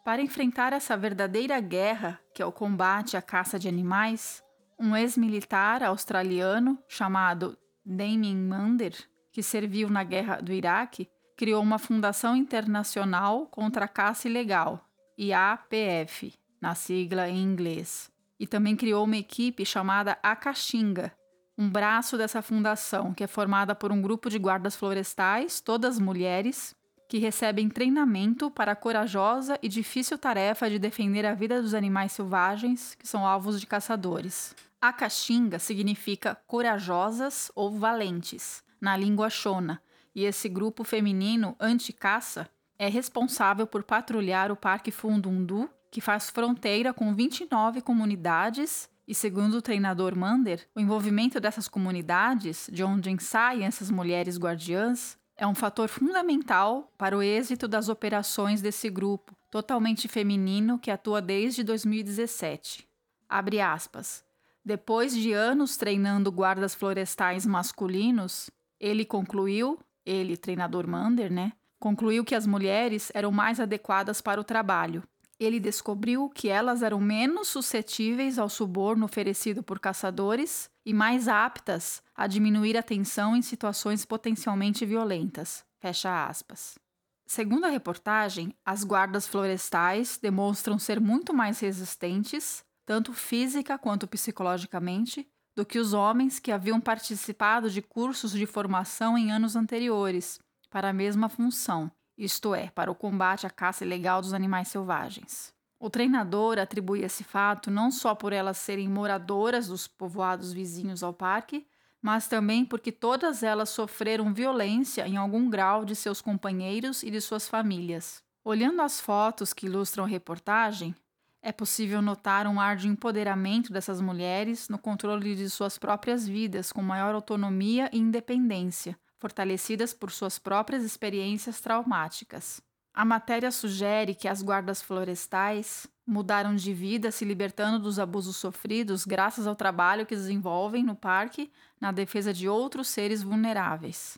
Para 0.03 0.21
enfrentar 0.21 0.73
essa 0.73 0.97
verdadeira 0.97 1.61
guerra, 1.61 2.19
que 2.33 2.41
é 2.41 2.45
o 2.45 2.51
combate 2.51 3.15
à 3.15 3.21
caça 3.21 3.57
de 3.57 3.69
animais, 3.69 4.43
um 4.77 4.97
ex-militar 4.97 5.81
australiano 5.81 6.77
chamado 6.89 7.57
Damien 7.85 8.35
Mander, 8.35 8.93
que 9.31 9.41
serviu 9.41 9.89
na 9.89 10.03
guerra 10.03 10.41
do 10.41 10.51
Iraque, 10.51 11.09
criou 11.37 11.63
uma 11.63 11.79
fundação 11.79 12.35
internacional 12.35 13.47
contra 13.47 13.85
a 13.85 13.87
caça 13.87 14.27
ilegal, 14.27 14.85
IAPF, 15.17 16.33
na 16.59 16.75
sigla 16.75 17.29
em 17.29 17.41
inglês 17.41 18.10
e 18.41 18.47
também 18.47 18.75
criou 18.75 19.03
uma 19.03 19.17
equipe 19.17 19.63
chamada 19.63 20.17
Acaxinga, 20.23 21.13
um 21.55 21.69
braço 21.69 22.17
dessa 22.17 22.41
fundação 22.41 23.13
que 23.13 23.23
é 23.23 23.27
formada 23.27 23.75
por 23.75 23.91
um 23.91 24.01
grupo 24.01 24.31
de 24.31 24.39
guardas 24.39 24.75
florestais, 24.75 25.61
todas 25.61 25.99
mulheres, 25.99 26.75
que 27.07 27.19
recebem 27.19 27.69
treinamento 27.69 28.49
para 28.49 28.71
a 28.71 28.75
corajosa 28.75 29.59
e 29.61 29.69
difícil 29.69 30.17
tarefa 30.17 30.67
de 30.67 30.79
defender 30.79 31.23
a 31.23 31.35
vida 31.35 31.61
dos 31.61 31.75
animais 31.75 32.13
selvagens 32.13 32.95
que 32.95 33.07
são 33.07 33.27
alvos 33.27 33.61
de 33.61 33.67
caçadores. 33.67 34.55
A 34.81 34.91
caxinga 34.91 35.59
significa 35.59 36.35
corajosas 36.47 37.51
ou 37.53 37.77
valentes, 37.77 38.63
na 38.81 38.97
língua 38.97 39.29
Shona, 39.29 39.79
e 40.15 40.25
esse 40.25 40.49
grupo 40.49 40.83
feminino 40.83 41.55
anti-caça 41.59 42.49
é 42.79 42.87
responsável 42.87 43.67
por 43.67 43.83
patrulhar 43.83 44.51
o 44.51 44.55
Parque 44.55 44.89
Fundundu 44.89 45.69
que 45.91 45.99
faz 45.99 46.29
fronteira 46.29 46.93
com 46.93 47.13
29 47.13 47.81
comunidades 47.81 48.89
e, 49.05 49.13
segundo 49.13 49.55
o 49.55 49.61
treinador 49.61 50.15
Mander, 50.15 50.65
o 50.73 50.79
envolvimento 50.79 51.37
dessas 51.37 51.67
comunidades, 51.67 52.69
de 52.71 52.81
onde 52.81 53.13
saem 53.21 53.65
essas 53.65 53.91
mulheres 53.91 54.37
guardiãs, 54.37 55.17
é 55.35 55.45
um 55.45 55.53
fator 55.53 55.89
fundamental 55.89 56.89
para 56.97 57.17
o 57.17 57.21
êxito 57.21 57.67
das 57.67 57.89
operações 57.89 58.61
desse 58.61 58.89
grupo, 58.89 59.35
totalmente 59.49 60.07
feminino 60.07 60.79
que 60.79 60.89
atua 60.89 61.21
desde 61.21 61.61
2017. 61.61 62.87
Abre 63.27 63.59
aspas. 63.59 64.23
Depois 64.63 65.13
de 65.13 65.33
anos 65.33 65.75
treinando 65.75 66.31
guardas 66.31 66.73
florestais 66.73 67.45
masculinos, 67.45 68.49
ele 68.79 69.03
concluiu, 69.03 69.79
ele, 70.05 70.37
treinador 70.37 70.87
Mander, 70.87 71.33
né? 71.33 71.51
Concluiu 71.79 72.23
que 72.23 72.35
as 72.35 72.45
mulheres 72.45 73.11
eram 73.13 73.31
mais 73.31 73.59
adequadas 73.59 74.21
para 74.21 74.39
o 74.39 74.43
trabalho 74.43 75.03
ele 75.43 75.59
descobriu 75.59 76.29
que 76.29 76.49
elas 76.49 76.83
eram 76.83 76.99
menos 76.99 77.47
suscetíveis 77.47 78.37
ao 78.37 78.47
suborno 78.47 79.05
oferecido 79.05 79.63
por 79.63 79.79
caçadores 79.79 80.69
e 80.85 80.93
mais 80.93 81.27
aptas 81.27 82.03
a 82.15 82.27
diminuir 82.27 82.77
a 82.77 82.83
tensão 82.83 83.35
em 83.35 83.41
situações 83.41 84.05
potencialmente 84.05 84.85
violentas. 84.85 85.65
Fecha 85.79 86.27
aspas. 86.27 86.77
Segundo 87.25 87.65
a 87.65 87.69
reportagem, 87.69 88.53
as 88.63 88.83
guardas 88.83 89.25
florestais 89.25 90.19
demonstram 90.21 90.77
ser 90.77 90.99
muito 90.99 91.33
mais 91.33 91.59
resistentes, 91.59 92.63
tanto 92.85 93.11
física 93.11 93.79
quanto 93.79 94.07
psicologicamente, 94.07 95.27
do 95.55 95.65
que 95.65 95.79
os 95.79 95.93
homens 95.93 96.39
que 96.39 96.51
haviam 96.51 96.79
participado 96.79 97.67
de 97.67 97.81
cursos 97.81 98.31
de 98.31 98.45
formação 98.45 99.17
em 99.17 99.31
anos 99.31 99.55
anteriores 99.55 100.39
para 100.69 100.89
a 100.89 100.93
mesma 100.93 101.29
função, 101.29 101.91
isto 102.23 102.53
é, 102.53 102.69
para 102.69 102.91
o 102.91 102.95
combate 102.95 103.47
à 103.47 103.49
caça 103.49 103.83
ilegal 103.83 104.21
dos 104.21 104.33
animais 104.33 104.67
selvagens. 104.67 105.51
O 105.79 105.89
treinador 105.89 106.59
atribui 106.59 107.01
esse 107.01 107.23
fato 107.23 107.71
não 107.71 107.89
só 107.89 108.13
por 108.13 108.31
elas 108.31 108.57
serem 108.57 108.87
moradoras 108.87 109.67
dos 109.67 109.87
povoados 109.87 110.53
vizinhos 110.53 111.01
ao 111.01 111.11
parque, 111.11 111.65
mas 111.99 112.27
também 112.27 112.63
porque 112.63 112.91
todas 112.91 113.41
elas 113.41 113.69
sofreram 113.69 114.33
violência 114.33 115.07
em 115.07 115.17
algum 115.17 115.49
grau 115.49 115.83
de 115.83 115.95
seus 115.95 116.21
companheiros 116.21 117.01
e 117.01 117.09
de 117.09 117.19
suas 117.19 117.47
famílias. 117.47 118.23
Olhando 118.43 118.81
as 118.83 119.01
fotos 119.01 119.53
que 119.53 119.65
ilustram 119.65 120.03
a 120.03 120.07
reportagem, 120.07 120.95
é 121.41 121.51
possível 121.51 122.03
notar 122.03 122.45
um 122.45 122.59
ar 122.59 122.75
de 122.75 122.87
empoderamento 122.87 123.73
dessas 123.73 123.99
mulheres 123.99 124.69
no 124.69 124.77
controle 124.77 125.35
de 125.35 125.49
suas 125.49 125.79
próprias 125.79 126.27
vidas 126.27 126.71
com 126.71 126.83
maior 126.83 127.15
autonomia 127.15 127.89
e 127.91 127.97
independência, 127.97 128.95
fortalecidas 129.21 129.93
por 129.93 130.11
suas 130.11 130.39
próprias 130.39 130.83
experiências 130.83 131.61
traumáticas. 131.61 132.59
A 132.91 133.05
matéria 133.05 133.51
sugere 133.51 134.15
que 134.15 134.27
as 134.27 134.41
guardas 134.41 134.81
florestais 134.81 135.87
mudaram 136.05 136.55
de 136.55 136.73
vida 136.73 137.11
se 137.11 137.23
libertando 137.23 137.79
dos 137.79 137.99
abusos 137.99 138.35
sofridos 138.35 139.05
graças 139.05 139.45
ao 139.45 139.55
trabalho 139.55 140.07
que 140.07 140.15
desenvolvem 140.15 140.83
no 140.83 140.95
parque 140.95 141.51
na 141.79 141.91
defesa 141.91 142.33
de 142.33 142.49
outros 142.49 142.87
seres 142.87 143.21
vulneráveis. 143.21 144.17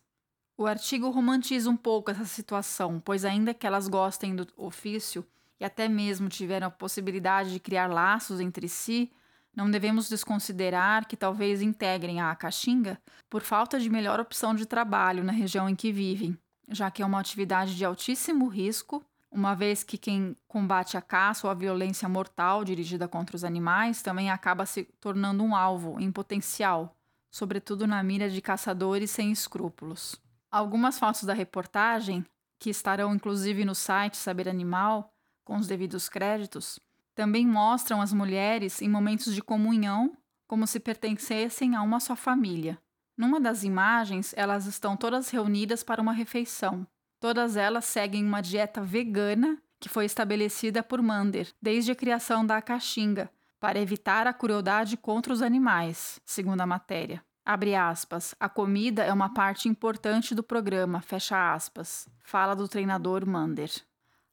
O 0.57 0.65
artigo 0.65 1.09
romantiza 1.09 1.69
um 1.69 1.75
pouco 1.75 2.09
essa 2.09 2.25
situação, 2.25 2.99
pois, 3.03 3.25
ainda 3.25 3.53
que 3.53 3.67
elas 3.67 3.89
gostem 3.89 4.33
do 4.33 4.47
ofício 4.55 5.25
e 5.59 5.65
até 5.65 5.89
mesmo 5.89 6.29
tiveram 6.29 6.67
a 6.67 6.71
possibilidade 6.71 7.51
de 7.51 7.59
criar 7.59 7.87
laços 7.87 8.39
entre 8.39 8.69
si, 8.69 9.11
não 9.55 9.69
devemos 9.69 10.09
desconsiderar 10.09 11.07
que 11.07 11.15
talvez 11.15 11.61
integrem 11.61 12.19
a 12.19 12.35
Caatinga 12.35 12.99
por 13.29 13.41
falta 13.41 13.79
de 13.79 13.89
melhor 13.89 14.19
opção 14.19 14.55
de 14.55 14.65
trabalho 14.65 15.23
na 15.23 15.31
região 15.31 15.69
em 15.69 15.75
que 15.75 15.91
vivem, 15.91 16.37
já 16.69 16.89
que 16.89 17.03
é 17.03 17.05
uma 17.05 17.19
atividade 17.19 17.75
de 17.75 17.85
altíssimo 17.85 18.47
risco, 18.47 19.03
uma 19.31 19.55
vez 19.55 19.83
que 19.83 19.97
quem 19.97 20.35
combate 20.47 20.95
a 20.95 21.01
caça 21.01 21.47
ou 21.47 21.51
a 21.51 21.55
violência 21.55 22.07
mortal 22.07 22.63
dirigida 22.63 23.07
contra 23.07 23.35
os 23.35 23.43
animais 23.43 24.01
também 24.01 24.29
acaba 24.29 24.65
se 24.65 24.83
tornando 24.99 25.43
um 25.43 25.55
alvo 25.55 25.99
em 25.99 26.11
potencial, 26.11 26.95
sobretudo 27.31 27.87
na 27.87 28.01
mira 28.03 28.29
de 28.29 28.41
caçadores 28.41 29.09
sem 29.09 29.31
escrúpulos. 29.31 30.21
Algumas 30.51 30.99
fotos 30.99 31.23
da 31.23 31.33
reportagem, 31.33 32.23
que 32.59 32.69
estarão 32.69 33.13
inclusive 33.13 33.65
no 33.65 33.73
site 33.73 34.17
Saber 34.17 34.47
Animal, 34.47 35.11
com 35.43 35.57
os 35.57 35.67
devidos 35.67 36.07
créditos, 36.07 36.79
também 37.15 37.45
mostram 37.45 38.01
as 38.01 38.13
mulheres 38.13 38.81
em 38.81 38.89
momentos 38.89 39.33
de 39.33 39.41
comunhão 39.41 40.15
como 40.47 40.67
se 40.67 40.79
pertencessem 40.79 41.75
a 41.75 41.81
uma 41.81 41.99
só 41.99 42.15
família. 42.15 42.77
Numa 43.17 43.39
das 43.39 43.63
imagens, 43.63 44.33
elas 44.35 44.65
estão 44.65 44.97
todas 44.97 45.29
reunidas 45.29 45.83
para 45.83 46.01
uma 46.01 46.13
refeição. 46.13 46.85
Todas 47.19 47.55
elas 47.55 47.85
seguem 47.85 48.25
uma 48.25 48.41
dieta 48.41 48.81
vegana 48.81 49.57
que 49.79 49.89
foi 49.89 50.05
estabelecida 50.05 50.81
por 50.81 51.01
Mander 51.01 51.51
desde 51.61 51.91
a 51.91 51.95
criação 51.95 52.45
da 52.45 52.61
Caatinga, 52.61 53.29
para 53.59 53.79
evitar 53.79 54.27
a 54.27 54.33
crueldade 54.33 54.95
contra 54.95 55.33
os 55.33 55.41
animais, 55.41 56.21
segundo 56.25 56.61
a 56.61 56.65
matéria. 56.65 57.23
Abre 57.45 57.75
aspas. 57.75 58.33
A 58.39 58.47
comida 58.47 59.03
é 59.03 59.11
uma 59.11 59.33
parte 59.33 59.67
importante 59.67 60.33
do 60.33 60.41
programa, 60.41 61.01
fecha 61.01 61.53
aspas. 61.53 62.07
Fala 62.23 62.55
do 62.55 62.67
treinador 62.67 63.25
Mander. 63.27 63.71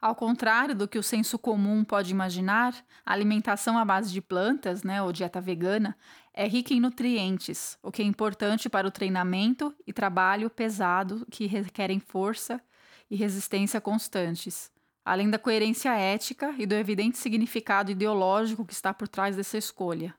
Ao 0.00 0.14
contrário 0.14 0.74
do 0.74 0.88
que 0.88 0.98
o 0.98 1.02
senso 1.02 1.38
comum 1.38 1.84
pode 1.84 2.10
imaginar, 2.10 2.74
a 3.04 3.12
alimentação 3.12 3.76
à 3.76 3.84
base 3.84 4.10
de 4.10 4.22
plantas, 4.22 4.82
né, 4.82 5.02
ou 5.02 5.12
dieta 5.12 5.42
vegana, 5.42 5.94
é 6.32 6.48
rica 6.48 6.72
em 6.72 6.80
nutrientes, 6.80 7.76
o 7.82 7.92
que 7.92 8.00
é 8.00 8.04
importante 8.04 8.70
para 8.70 8.86
o 8.86 8.90
treinamento 8.90 9.74
e 9.86 9.92
trabalho 9.92 10.48
pesado 10.48 11.26
que 11.30 11.46
requerem 11.46 12.00
força 12.00 12.62
e 13.10 13.16
resistência 13.16 13.78
constantes, 13.78 14.72
além 15.04 15.28
da 15.28 15.38
coerência 15.38 15.94
ética 15.94 16.54
e 16.56 16.64
do 16.64 16.74
evidente 16.74 17.18
significado 17.18 17.90
ideológico 17.90 18.64
que 18.64 18.72
está 18.72 18.94
por 18.94 19.06
trás 19.06 19.36
dessa 19.36 19.58
escolha. 19.58 20.14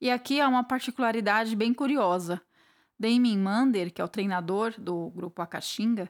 E 0.00 0.10
aqui 0.10 0.40
há 0.40 0.48
uma 0.48 0.64
particularidade 0.64 1.54
bem 1.54 1.74
curiosa. 1.74 2.40
Damien 2.98 3.38
Mander, 3.38 3.92
que 3.92 4.00
é 4.00 4.04
o 4.04 4.08
treinador 4.08 4.72
do 4.78 5.10
grupo 5.10 5.42
Akashinga 5.42 6.08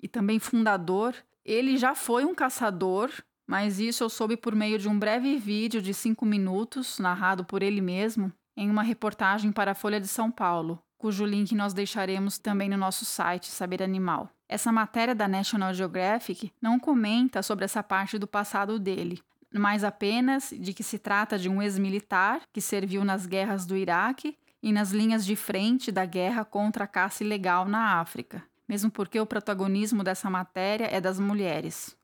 e 0.00 0.06
também 0.06 0.38
fundador 0.38 1.16
ele 1.44 1.76
já 1.76 1.94
foi 1.94 2.24
um 2.24 2.34
caçador, 2.34 3.10
mas 3.46 3.78
isso 3.78 4.02
eu 4.02 4.08
soube 4.08 4.36
por 4.36 4.54
meio 4.54 4.78
de 4.78 4.88
um 4.88 4.98
breve 4.98 5.36
vídeo 5.36 5.82
de 5.82 5.92
cinco 5.92 6.24
minutos, 6.24 6.98
narrado 6.98 7.44
por 7.44 7.62
ele 7.62 7.80
mesmo, 7.80 8.32
em 8.56 8.70
uma 8.70 8.82
reportagem 8.82 9.52
para 9.52 9.72
a 9.72 9.74
Folha 9.74 10.00
de 10.00 10.08
São 10.08 10.30
Paulo, 10.30 10.82
cujo 10.96 11.26
link 11.26 11.54
nós 11.54 11.74
deixaremos 11.74 12.38
também 12.38 12.68
no 12.68 12.78
nosso 12.78 13.04
site 13.04 13.50
Saber 13.50 13.82
Animal. 13.82 14.30
Essa 14.48 14.72
matéria 14.72 15.14
da 15.14 15.28
National 15.28 15.74
Geographic 15.74 16.50
não 16.62 16.78
comenta 16.78 17.42
sobre 17.42 17.64
essa 17.64 17.82
parte 17.82 18.18
do 18.18 18.26
passado 18.26 18.78
dele, 18.78 19.20
mas 19.52 19.84
apenas 19.84 20.52
de 20.56 20.72
que 20.72 20.82
se 20.82 20.98
trata 20.98 21.38
de 21.38 21.48
um 21.48 21.60
ex-militar 21.60 22.42
que 22.52 22.60
serviu 22.60 23.04
nas 23.04 23.26
guerras 23.26 23.66
do 23.66 23.76
Iraque 23.76 24.36
e 24.62 24.72
nas 24.72 24.92
linhas 24.92 25.26
de 25.26 25.36
frente 25.36 25.92
da 25.92 26.06
guerra 26.06 26.44
contra 26.44 26.84
a 26.84 26.88
caça 26.88 27.22
ilegal 27.22 27.66
na 27.66 28.00
África 28.00 28.42
mesmo 28.68 28.90
porque 28.90 29.20
o 29.20 29.26
protagonismo 29.26 30.02
dessa 30.02 30.30
matéria 30.30 30.86
é 30.86 31.00
das 31.00 31.18
mulheres. 31.18 31.96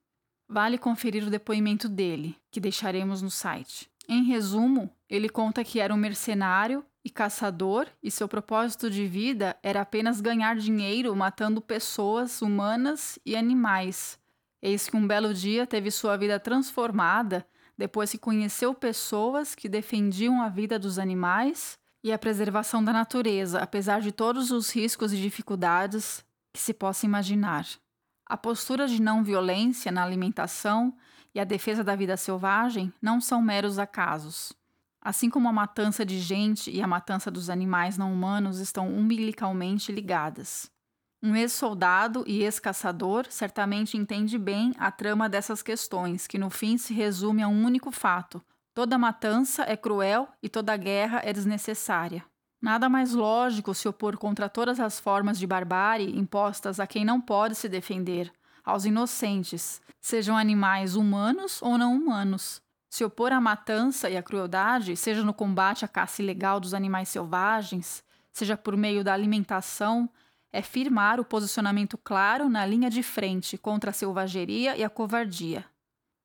Vale 0.49 0.79
conferir 0.79 1.25
o 1.27 1.31
depoimento 1.31 1.89
dele, 1.89 2.37
que 2.51 2.61
deixaremos 2.61 3.23
no 3.23 3.31
site. 3.31 3.91
Em 4.09 4.25
resumo, 4.25 4.91
ele 5.09 5.29
conta 5.29 5.63
que 5.63 5.79
era 5.79 5.95
um 5.95 5.97
mercenário 5.97 6.85
e 7.05 7.09
caçador 7.09 7.87
e 8.03 8.11
seu 8.11 8.29
propósito 8.29 8.91
de 8.91 9.07
vida 9.07 9.57
era 9.63 9.81
apenas 9.81 10.21
ganhar 10.21 10.57
dinheiro 10.57 11.15
matando 11.15 11.61
pessoas 11.61 12.43
humanas 12.43 13.19
e 13.25 13.37
animais. 13.37 14.19
Eis 14.61 14.89
que 14.89 14.97
um 14.97 15.07
belo 15.07 15.33
dia 15.33 15.67
teve 15.67 15.91
sua 15.91 16.17
vida 16.17 16.39
transformada 16.39 17.47
depois 17.79 18.11
que 18.11 18.19
conheceu 18.19 18.75
pessoas 18.75 19.55
que 19.55 19.69
defendiam 19.69 20.43
a 20.43 20.49
vida 20.49 20.79
dos 20.79 20.99
animais 20.99 21.79
e 22.05 22.13
a 22.13 22.19
preservação 22.19 22.85
da 22.85 22.93
natureza, 22.93 23.61
apesar 23.61 24.01
de 24.01 24.13
todos 24.13 24.51
os 24.51 24.71
riscos 24.71 25.13
e 25.13 25.17
dificuldades 25.17 26.23
que 26.53 26.61
se 26.61 26.75
possa 26.75 27.07
imaginar. 27.07 27.67
A 28.27 28.37
postura 28.37 28.87
de 28.87 29.03
não 29.03 29.25
violência 29.25 29.91
na 29.91 30.05
alimentação 30.05 30.95
e 31.35 31.41
a 31.41 31.45
defesa 31.45 31.83
da 31.83 31.97
vida 31.97 32.17
selvagem 32.17 32.93
não 33.01 33.21
são 33.21 33.43
meros 33.43 33.79
acasos. 33.79 34.53
Assim 35.03 35.31
como 35.31 35.49
a 35.49 35.53
matança 35.53 36.05
de 36.05 36.19
gente 36.21 36.71
e 36.71 36.83
a 36.83 36.87
matança 36.87 37.31
dos 37.31 37.49
animais 37.49 37.97
não 37.97 38.13
humanos 38.13 38.59
estão 38.59 38.89
umbilicalmente 38.89 39.91
ligadas. 39.91 40.71
Um 41.23 41.35
ex-soldado 41.37 42.25
e 42.27 42.43
ex-caçador 42.43 43.27
certamente 43.29 43.97
entende 43.97 44.39
bem 44.39 44.73
a 44.79 44.91
trama 44.91 45.29
dessas 45.29 45.63
questões, 45.63 46.27
que 46.27 46.39
no 46.39 46.51
fim 46.51 46.79
se 46.79 46.95
resume 46.95 47.43
a 47.43 47.49
um 47.49 47.65
único 47.65 47.91
fato: 47.91 48.43
toda 48.75 48.97
matança 48.97 49.65
é 49.65 49.77
cruel 49.77 50.29
e 50.43 50.49
toda 50.49 50.77
guerra 50.77 51.21
é 51.25 51.33
desnecessária. 51.33 52.25
Nada 52.61 52.89
mais 52.89 53.15
lógico 53.15 53.75
se 53.75 53.89
opor 53.89 54.19
contra 54.19 54.49
todas 54.49 54.79
as 54.79 55.01
formas 55.01 55.39
de 55.39 55.47
barbárie 55.47 56.19
impostas 56.19 56.79
a 56.79 56.87
quem 56.87 57.05
não 57.05 57.21
pode 57.21 57.55
se 57.55 57.69
defender, 57.69 58.31
aos 58.63 58.85
inocentes, 58.85 59.81
sejam 60.01 60.37
animais 60.37 60.95
humanos 60.95 61.63
ou 61.63 61.79
não 61.79 61.95
humanos. 61.95 62.61
Se 62.91 63.05
opor 63.05 63.33
à 63.33 63.41
matança 63.41 64.11
e 64.11 64.17
à 64.17 64.23
crueldade, 64.23 64.97
seja 64.97 65.25
no 65.25 65.33
combate 65.33 65.85
à 65.85 65.89
caça 65.89 66.21
ilegal 66.21 66.61
dos 66.61 66.75
animais 66.75 67.09
selvagens, 67.09 68.05
seja 68.33 68.57
por 68.57 68.77
meio 68.77 69.03
da 69.03 69.15
alimentação, 69.15 70.11
é 70.53 70.61
firmar 70.61 71.21
o 71.21 71.25
posicionamento 71.25 71.97
claro 71.97 72.49
na 72.49 72.67
linha 72.67 72.91
de 72.91 73.03
frente 73.03 73.57
contra 73.57 73.91
a 73.91 73.95
selvageria 73.95 74.77
e 74.77 74.85
a 74.85 74.91
covardia. 74.91 75.65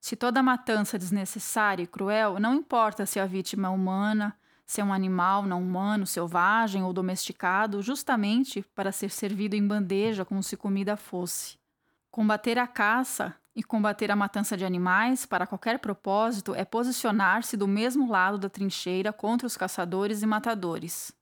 Se 0.02 0.16
toda 0.16 0.44
matança 0.44 0.98
é 0.98 1.00
desnecessária 1.00 1.84
e 1.84 1.88
cruel, 1.88 2.40
não 2.40 2.56
importa 2.56 3.06
se 3.06 3.20
a 3.20 3.26
vítima 3.26 3.68
é 3.68 3.72
humana, 3.72 4.36
ser 4.66 4.84
um 4.84 4.92
animal 4.92 5.44
não 5.44 5.62
humano, 5.62 6.08
selvagem 6.08 6.84
ou 6.84 6.92
domesticado, 6.92 7.82
justamente 7.82 8.64
para 8.74 8.92
ser 8.92 9.10
servido 9.10 9.56
em 9.56 9.66
bandeja 9.66 10.26
como 10.26 10.42
se 10.42 10.58
comida 10.58 10.98
fosse. 10.98 11.58
Combater 12.10 12.58
a 12.58 12.66
caça 12.66 13.36
e 13.56 13.64
combater 13.64 14.12
a 14.12 14.16
matança 14.16 14.58
de 14.58 14.66
animais 14.66 15.26
para 15.26 15.48
qualquer 15.48 15.80
propósito 15.80 16.56
é 16.56 16.66
posicionar-se 16.66 17.56
do 17.56 17.68
mesmo 17.68 18.10
lado 18.10 18.38
da 18.38 18.50
trincheira 18.50 19.14
contra 19.14 19.48
os 19.48 19.56
caçadores 19.56 20.22
e 20.22 20.26
matadores. 20.26 21.14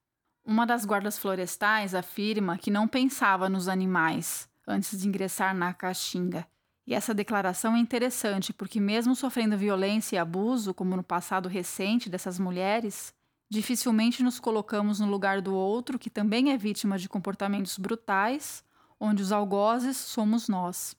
Uma 0.45 0.65
das 0.65 0.83
guardas 0.83 1.17
florestais 1.17 1.93
afirma 1.93 2.57
que 2.57 2.71
não 2.71 2.87
pensava 2.87 3.47
nos 3.47 3.67
animais 3.67 4.49
antes 4.67 4.99
de 4.99 5.07
ingressar 5.07 5.55
na 5.55 5.73
Caatinga. 5.73 6.45
E 6.85 6.93
essa 6.93 7.13
declaração 7.13 7.75
é 7.75 7.79
interessante 7.79 8.51
porque, 8.51 8.79
mesmo 8.79 9.15
sofrendo 9.15 9.57
violência 9.57 10.17
e 10.17 10.19
abuso, 10.19 10.73
como 10.73 10.97
no 10.97 11.03
passado 11.03 11.47
recente 11.47 12.09
dessas 12.09 12.37
mulheres, 12.37 13.13
Dificilmente 13.53 14.23
nos 14.23 14.39
colocamos 14.39 14.99
no 14.99 15.05
lugar 15.05 15.39
do 15.39 15.53
outro, 15.53 15.99
que 15.99 16.09
também 16.09 16.51
é 16.51 16.57
vítima 16.57 16.97
de 16.97 17.07
comportamentos 17.07 17.77
brutais, 17.77 18.63
onde 18.99 19.21
os 19.21 19.31
algozes 19.31 19.95
somos 19.95 20.49
nós. 20.49 20.95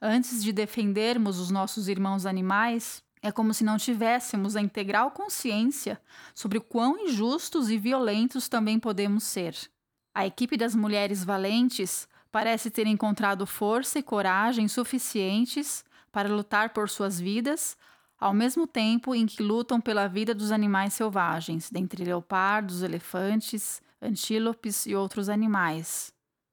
Antes 0.00 0.40
de 0.40 0.52
defendermos 0.52 1.40
os 1.40 1.50
nossos 1.50 1.88
irmãos 1.88 2.24
animais, 2.24 3.02
é 3.20 3.32
como 3.32 3.52
se 3.52 3.64
não 3.64 3.76
tivéssemos 3.76 4.54
a 4.54 4.60
integral 4.60 5.10
consciência 5.10 6.00
sobre 6.32 6.58
o 6.58 6.60
quão 6.60 6.96
injustos 6.96 7.70
e 7.70 7.76
violentos 7.76 8.48
também 8.48 8.78
podemos 8.78 9.24
ser. 9.24 9.56
A 10.14 10.24
equipe 10.24 10.56
das 10.56 10.76
mulheres 10.76 11.24
valentes 11.24 12.06
parece 12.30 12.70
ter 12.70 12.86
encontrado 12.86 13.44
força 13.48 13.98
e 13.98 14.02
coragem 14.04 14.68
suficientes 14.68 15.84
para 16.12 16.32
lutar 16.32 16.72
por 16.72 16.88
suas 16.88 17.18
vidas, 17.18 17.76
ao 18.18 18.32
mesmo 18.32 18.66
tempo 18.66 19.14
em 19.14 19.26
que 19.26 19.42
lutam 19.42 19.80
pela 19.80 20.06
vida 20.06 20.34
dos 20.34 20.50
animais 20.50 20.94
selvagens, 20.94 21.70
dentre 21.70 22.04
leopardos, 22.04 22.82
elefantes, 22.82 23.82
antílopes 24.00 24.86
e 24.86 24.94
outros 24.94 25.28
animais. 25.28 26.12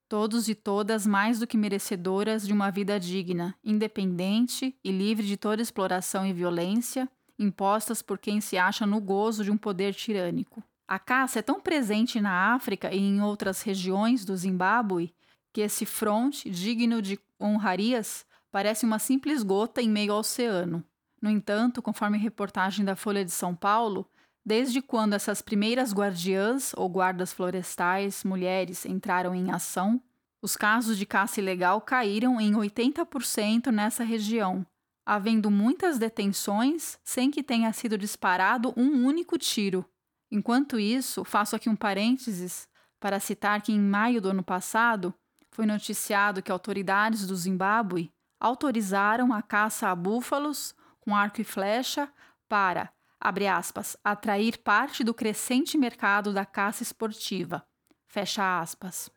Todos 0.10 0.48
e 0.48 0.54
todas 0.54 1.08
mais 1.08 1.40
do 1.40 1.48
que 1.48 1.58
merecedoras 1.58 2.46
de 2.46 2.54
uma 2.54 2.70
vida 2.70 3.00
digna, 3.00 3.56
independente 3.64 4.76
e 4.84 4.92
livre 4.92 5.26
de 5.26 5.38
toda 5.38 5.62
exploração 5.62 6.26
e 6.26 6.34
violência, 6.34 7.10
impostas 7.40 8.02
por 8.02 8.20
quem 8.20 8.40
se 8.40 8.58
acha 8.58 8.86
no 8.86 9.02
gozo 9.02 9.44
de 9.44 9.52
um 9.52 9.58
poder 9.58 9.94
tirânico. 9.94 10.64
A 10.88 11.00
caça 11.00 11.40
é 11.40 11.42
tão 11.42 11.60
presente 11.60 12.22
na 12.22 12.54
África 12.54 12.94
e 12.94 13.00
em 13.00 13.22
outras 13.22 13.62
regiões 13.62 14.24
do 14.26 14.36
Zimbábue 14.36 15.14
que 15.52 15.62
esse 15.62 15.86
fronte, 15.86 16.50
digno 16.50 17.02
de 17.02 17.20
honrarias, 17.40 18.26
parece 18.52 18.86
uma 18.86 19.00
simples 19.00 19.44
gota 19.44 19.82
em 19.82 19.90
meio 19.90 20.14
ao 20.14 20.20
oceano. 20.20 20.84
No 21.24 21.30
entanto, 21.30 21.82
conforme 21.82 22.18
reportagem 22.18 22.84
da 22.84 22.98
Folha 22.98 23.24
de 23.24 23.32
São 23.32 23.56
Paulo, 23.56 24.06
desde 24.46 24.82
quando 24.82 25.14
essas 25.14 25.42
primeiras 25.42 25.94
guardiãs 25.94 26.74
ou 26.76 26.90
guardas 26.90 27.32
florestais 27.32 28.26
mulheres 28.26 28.86
entraram 28.86 29.34
em 29.34 29.50
ação, 29.50 30.02
os 30.42 30.58
casos 30.58 30.98
de 30.98 31.06
caça 31.06 31.40
ilegal 31.40 31.80
caíram 31.80 32.42
em 32.42 32.52
80% 32.52 33.68
nessa 33.68 34.04
região, 34.04 34.66
havendo 35.06 35.50
muitas 35.50 35.98
detenções 35.98 37.00
sem 37.06 37.32
que 37.32 37.42
tenha 37.42 37.72
sido 37.72 37.98
disparado 37.98 38.74
um 38.76 39.06
único 39.06 39.38
tiro. 39.38 39.86
Enquanto 40.30 40.78
isso, 40.78 41.24
faço 41.24 41.56
aqui 41.56 41.70
um 41.70 41.76
parênteses 41.78 42.68
para 43.00 43.22
citar 43.22 43.62
que 43.62 43.72
em 43.72 43.80
maio 43.80 44.20
do 44.20 44.28
ano 44.28 44.44
passado 44.44 45.14
foi 45.52 45.66
noticiado 45.66 46.44
que 46.44 46.52
autoridades 46.52 47.26
do 47.26 47.34
Zimbábue 47.34 48.12
autorizaram 48.42 49.32
a 49.32 49.42
caça 49.42 49.88
a 49.88 49.96
búfalos 49.96 50.76
com 51.04 51.16
arco 51.16 51.42
e 51.42 51.44
flecha 51.44 52.10
para, 52.48 52.90
abre 53.20 53.48
aspas, 53.48 53.98
atrair 54.04 54.58
parte 54.60 55.04
do 55.04 55.14
crescente 55.14 55.78
mercado 55.78 56.32
da 56.32 56.46
caça 56.46 56.84
esportiva. 56.84 57.66
Fecha 58.08 58.60
aspas. 58.60 59.10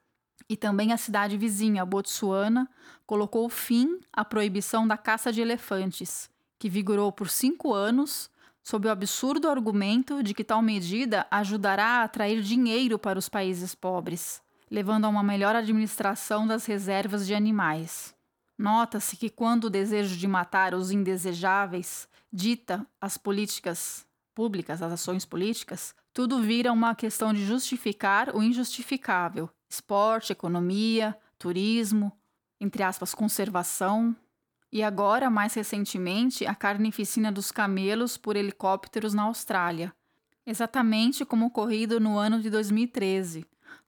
E 0.48 0.56
também 0.56 0.92
a 0.92 0.96
cidade 0.96 1.36
vizinha, 1.36 1.84
Botsuana, 1.84 2.68
colocou 3.04 3.48
fim 3.48 4.00
à 4.12 4.24
proibição 4.24 4.86
da 4.86 4.96
caça 4.96 5.32
de 5.32 5.40
elefantes, 5.40 6.30
que 6.58 6.68
vigorou 6.68 7.12
por 7.12 7.28
cinco 7.28 7.74
anos, 7.74 8.30
sob 8.62 8.88
o 8.88 8.90
absurdo 8.90 9.48
argumento 9.48 10.22
de 10.22 10.34
que 10.34 10.42
tal 10.42 10.62
medida 10.62 11.26
ajudará 11.30 12.00
a 12.00 12.04
atrair 12.04 12.42
dinheiro 12.42 12.98
para 12.98 13.18
os 13.18 13.28
países 13.28 13.74
pobres, 13.74 14.42
levando 14.70 15.04
a 15.04 15.08
uma 15.08 15.22
melhor 15.22 15.54
administração 15.54 16.46
das 16.46 16.66
reservas 16.66 17.26
de 17.26 17.34
animais. 17.34 18.15
Nota-se 18.58 19.16
que 19.16 19.28
quando 19.28 19.64
o 19.64 19.70
desejo 19.70 20.16
de 20.16 20.26
matar 20.26 20.74
os 20.74 20.90
indesejáveis 20.90 22.08
dita 22.32 22.86
as 23.00 23.18
políticas 23.18 24.06
públicas, 24.34 24.82
as 24.82 24.92
ações 24.92 25.24
políticas, 25.24 25.94
tudo 26.12 26.40
vira 26.40 26.72
uma 26.72 26.94
questão 26.94 27.32
de 27.32 27.44
justificar 27.44 28.34
o 28.34 28.42
injustificável. 28.42 29.50
Esporte, 29.68 30.32
economia, 30.32 31.16
turismo, 31.38 32.12
entre 32.60 32.82
aspas, 32.82 33.14
conservação. 33.14 34.16
E 34.72 34.82
agora, 34.82 35.28
mais 35.30 35.54
recentemente, 35.54 36.46
a 36.46 36.54
carnificina 36.54 37.30
dos 37.30 37.52
camelos 37.52 38.16
por 38.16 38.36
helicópteros 38.36 39.12
na 39.12 39.24
Austrália. 39.24 39.94
Exatamente 40.46 41.24
como 41.24 41.46
ocorrido 41.46 41.98
no 41.98 42.16
ano 42.16 42.40
de 42.40 42.48
2013, 42.48 43.44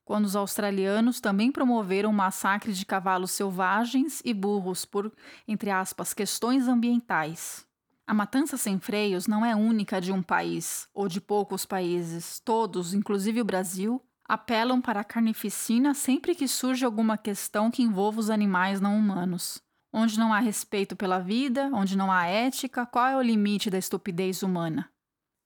quando 0.08 0.24
os 0.24 0.34
australianos 0.34 1.20
também 1.20 1.52
promoveram 1.52 2.08
um 2.08 2.14
massacre 2.14 2.72
de 2.72 2.86
cavalos 2.86 3.30
selvagens 3.30 4.22
e 4.24 4.32
burros 4.32 4.86
por, 4.86 5.12
entre 5.46 5.70
aspas, 5.70 6.14
questões 6.14 6.66
ambientais. 6.66 7.66
A 8.06 8.14
matança 8.14 8.56
sem 8.56 8.78
freios 8.78 9.26
não 9.26 9.44
é 9.44 9.54
única 9.54 10.00
de 10.00 10.10
um 10.10 10.22
país 10.22 10.88
ou 10.94 11.08
de 11.08 11.20
poucos 11.20 11.66
países. 11.66 12.40
Todos, 12.40 12.94
inclusive 12.94 13.42
o 13.42 13.44
Brasil, 13.44 14.02
apelam 14.24 14.80
para 14.80 15.00
a 15.00 15.04
carnificina 15.04 15.92
sempre 15.92 16.34
que 16.34 16.48
surge 16.48 16.86
alguma 16.86 17.18
questão 17.18 17.70
que 17.70 17.82
envolva 17.82 18.18
os 18.18 18.30
animais 18.30 18.80
não 18.80 18.96
humanos. 18.96 19.60
Onde 19.92 20.18
não 20.18 20.32
há 20.32 20.38
respeito 20.38 20.96
pela 20.96 21.18
vida, 21.18 21.68
onde 21.74 21.98
não 21.98 22.10
há 22.10 22.24
ética, 22.24 22.86
qual 22.86 23.08
é 23.08 23.16
o 23.18 23.20
limite 23.20 23.68
da 23.68 23.76
estupidez 23.76 24.42
humana? 24.42 24.90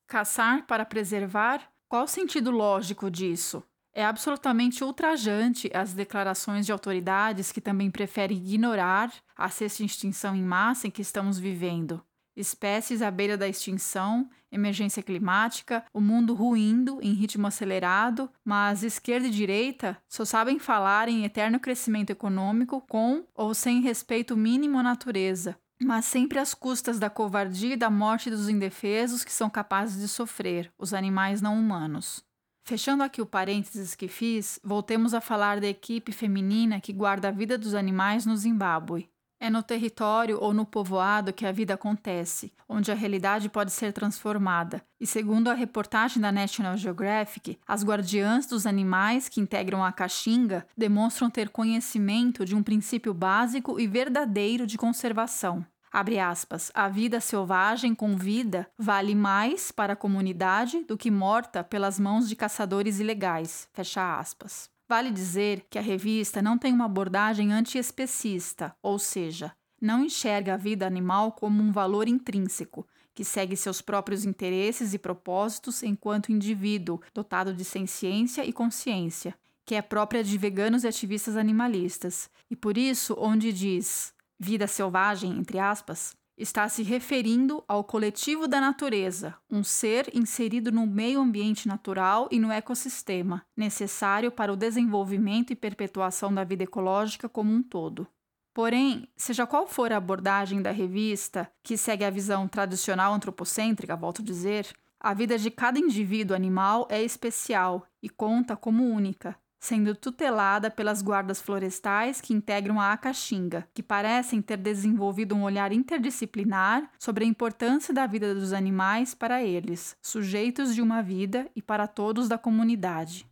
Caçar 0.06 0.64
para 0.68 0.84
preservar? 0.84 1.68
Qual 1.88 2.04
o 2.04 2.08
sentido 2.08 2.52
lógico 2.52 3.10
disso? 3.10 3.60
É 3.94 4.04
absolutamente 4.04 4.82
ultrajante 4.82 5.70
as 5.74 5.92
declarações 5.92 6.64
de 6.64 6.72
autoridades 6.72 7.52
que 7.52 7.60
também 7.60 7.90
preferem 7.90 8.38
ignorar 8.38 9.12
a 9.36 9.50
sexta 9.50 9.84
extinção 9.84 10.34
em 10.34 10.42
massa 10.42 10.86
em 10.86 10.90
que 10.90 11.02
estamos 11.02 11.38
vivendo. 11.38 12.02
Espécies 12.34 13.02
à 13.02 13.10
beira 13.10 13.36
da 13.36 13.46
extinção, 13.46 14.30
emergência 14.50 15.02
climática, 15.02 15.84
o 15.92 16.00
mundo 16.00 16.32
ruindo 16.32 16.98
em 17.02 17.12
ritmo 17.12 17.46
acelerado, 17.46 18.30
mas 18.42 18.82
esquerda 18.82 19.26
e 19.26 19.30
direita 19.30 19.98
só 20.08 20.24
sabem 20.24 20.58
falar 20.58 21.10
em 21.10 21.24
eterno 21.24 21.60
crescimento 21.60 22.08
econômico 22.08 22.80
com 22.88 23.26
ou 23.34 23.52
sem 23.52 23.82
respeito 23.82 24.34
mínimo 24.34 24.78
à 24.78 24.82
natureza, 24.82 25.58
mas 25.82 26.06
sempre 26.06 26.38
às 26.38 26.54
custas 26.54 26.98
da 26.98 27.10
covardia 27.10 27.74
e 27.74 27.76
da 27.76 27.90
morte 27.90 28.30
dos 28.30 28.48
indefesos 28.48 29.22
que 29.22 29.32
são 29.32 29.50
capazes 29.50 30.00
de 30.00 30.08
sofrer, 30.08 30.72
os 30.78 30.94
animais 30.94 31.42
não 31.42 31.58
humanos. 31.58 32.24
Fechando 32.64 33.02
aqui 33.02 33.20
o 33.20 33.26
parênteses 33.26 33.96
que 33.96 34.06
fiz, 34.06 34.60
voltemos 34.62 35.14
a 35.14 35.20
falar 35.20 35.60
da 35.60 35.66
equipe 35.66 36.12
feminina 36.12 36.80
que 36.80 36.92
guarda 36.92 37.28
a 37.28 37.32
vida 37.32 37.58
dos 37.58 37.74
animais 37.74 38.24
no 38.24 38.36
Zimbábue. 38.36 39.08
É 39.40 39.50
no 39.50 39.60
território 39.60 40.38
ou 40.40 40.54
no 40.54 40.64
povoado 40.64 41.32
que 41.32 41.44
a 41.44 41.50
vida 41.50 41.74
acontece, 41.74 42.52
onde 42.68 42.92
a 42.92 42.94
realidade 42.94 43.48
pode 43.48 43.72
ser 43.72 43.92
transformada. 43.92 44.80
E 45.00 45.06
segundo 45.08 45.50
a 45.50 45.54
reportagem 45.54 46.22
da 46.22 46.30
National 46.30 46.76
Geographic, 46.76 47.58
as 47.66 47.84
guardiãs 47.84 48.46
dos 48.46 48.64
animais 48.64 49.28
que 49.28 49.40
integram 49.40 49.84
a 49.84 49.90
caxinga 49.90 50.64
demonstram 50.78 51.28
ter 51.28 51.48
conhecimento 51.48 52.44
de 52.44 52.54
um 52.54 52.62
princípio 52.62 53.12
básico 53.12 53.80
e 53.80 53.88
verdadeiro 53.88 54.64
de 54.64 54.78
conservação. 54.78 55.66
Abre 55.92 56.18
aspas, 56.18 56.72
a 56.72 56.88
vida 56.88 57.20
selvagem 57.20 57.94
com 57.94 58.16
vida 58.16 58.66
vale 58.78 59.14
mais 59.14 59.70
para 59.70 59.92
a 59.92 59.96
comunidade 59.96 60.84
do 60.84 60.96
que 60.96 61.10
morta 61.10 61.62
pelas 61.62 62.00
mãos 62.00 62.26
de 62.26 62.34
caçadores 62.34 62.98
ilegais. 62.98 63.68
Fecha 63.74 64.18
aspas. 64.18 64.70
Vale 64.88 65.10
dizer 65.10 65.66
que 65.68 65.78
a 65.78 65.82
revista 65.82 66.40
não 66.40 66.56
tem 66.56 66.72
uma 66.72 66.86
abordagem 66.86 67.52
antiespecista, 67.52 68.74
ou 68.82 68.98
seja, 68.98 69.52
não 69.78 70.02
enxerga 70.02 70.54
a 70.54 70.56
vida 70.56 70.86
animal 70.86 71.32
como 71.32 71.62
um 71.62 71.70
valor 71.70 72.08
intrínseco, 72.08 72.86
que 73.14 73.22
segue 73.22 73.54
seus 73.54 73.82
próprios 73.82 74.24
interesses 74.24 74.94
e 74.94 74.98
propósitos 74.98 75.82
enquanto 75.82 76.32
indivíduo 76.32 77.02
dotado 77.12 77.52
de 77.52 77.64
ciência 77.64 78.46
e 78.46 78.52
consciência, 78.52 79.34
que 79.66 79.74
é 79.74 79.82
própria 79.82 80.24
de 80.24 80.38
veganos 80.38 80.84
e 80.84 80.88
ativistas 80.88 81.36
animalistas. 81.36 82.30
E 82.50 82.56
por 82.56 82.78
isso, 82.78 83.14
onde 83.18 83.52
diz 83.52 84.14
vida 84.42 84.66
selvagem, 84.66 85.38
entre 85.38 85.58
aspas, 85.58 86.16
está 86.36 86.68
se 86.68 86.82
referindo 86.82 87.62
ao 87.68 87.84
coletivo 87.84 88.48
da 88.48 88.60
natureza, 88.60 89.36
um 89.48 89.62
ser 89.62 90.10
inserido 90.12 90.72
no 90.72 90.84
meio 90.84 91.20
ambiente 91.20 91.68
natural 91.68 92.28
e 92.30 92.40
no 92.40 92.50
ecossistema, 92.50 93.46
necessário 93.56 94.32
para 94.32 94.52
o 94.52 94.56
desenvolvimento 94.56 95.52
e 95.52 95.56
perpetuação 95.56 96.34
da 96.34 96.42
vida 96.42 96.64
ecológica 96.64 97.28
como 97.28 97.52
um 97.52 97.62
todo. 97.62 98.06
Porém, 98.52 99.08
seja 99.16 99.46
qual 99.46 99.66
for 99.66 99.92
a 99.92 99.96
abordagem 99.96 100.60
da 100.60 100.72
revista, 100.72 101.50
que 101.62 101.76
segue 101.76 102.04
a 102.04 102.10
visão 102.10 102.48
tradicional 102.48 103.14
antropocêntrica, 103.14 103.96
volto 103.96 104.22
a 104.22 104.24
dizer, 104.24 104.66
a 104.98 105.14
vida 105.14 105.38
de 105.38 105.50
cada 105.50 105.78
indivíduo 105.78 106.34
animal 106.34 106.86
é 106.90 107.02
especial 107.02 107.86
e 108.02 108.08
conta 108.08 108.56
como 108.56 108.84
única, 108.84 109.36
sendo 109.62 109.94
tutelada 109.94 110.68
pelas 110.68 111.00
guardas 111.00 111.40
florestais 111.40 112.20
que 112.20 112.34
integram 112.34 112.80
a 112.80 112.92
Acaxinga, 112.92 113.64
que 113.72 113.80
parecem 113.80 114.42
ter 114.42 114.56
desenvolvido 114.56 115.36
um 115.36 115.44
olhar 115.44 115.72
interdisciplinar 115.72 116.90
sobre 116.98 117.24
a 117.24 117.28
importância 117.28 117.94
da 117.94 118.04
vida 118.04 118.34
dos 118.34 118.52
animais 118.52 119.14
para 119.14 119.40
eles, 119.40 119.96
sujeitos 120.02 120.74
de 120.74 120.82
uma 120.82 121.00
vida 121.00 121.48
e 121.54 121.62
para 121.62 121.86
todos 121.86 122.28
da 122.28 122.36
comunidade. 122.36 123.24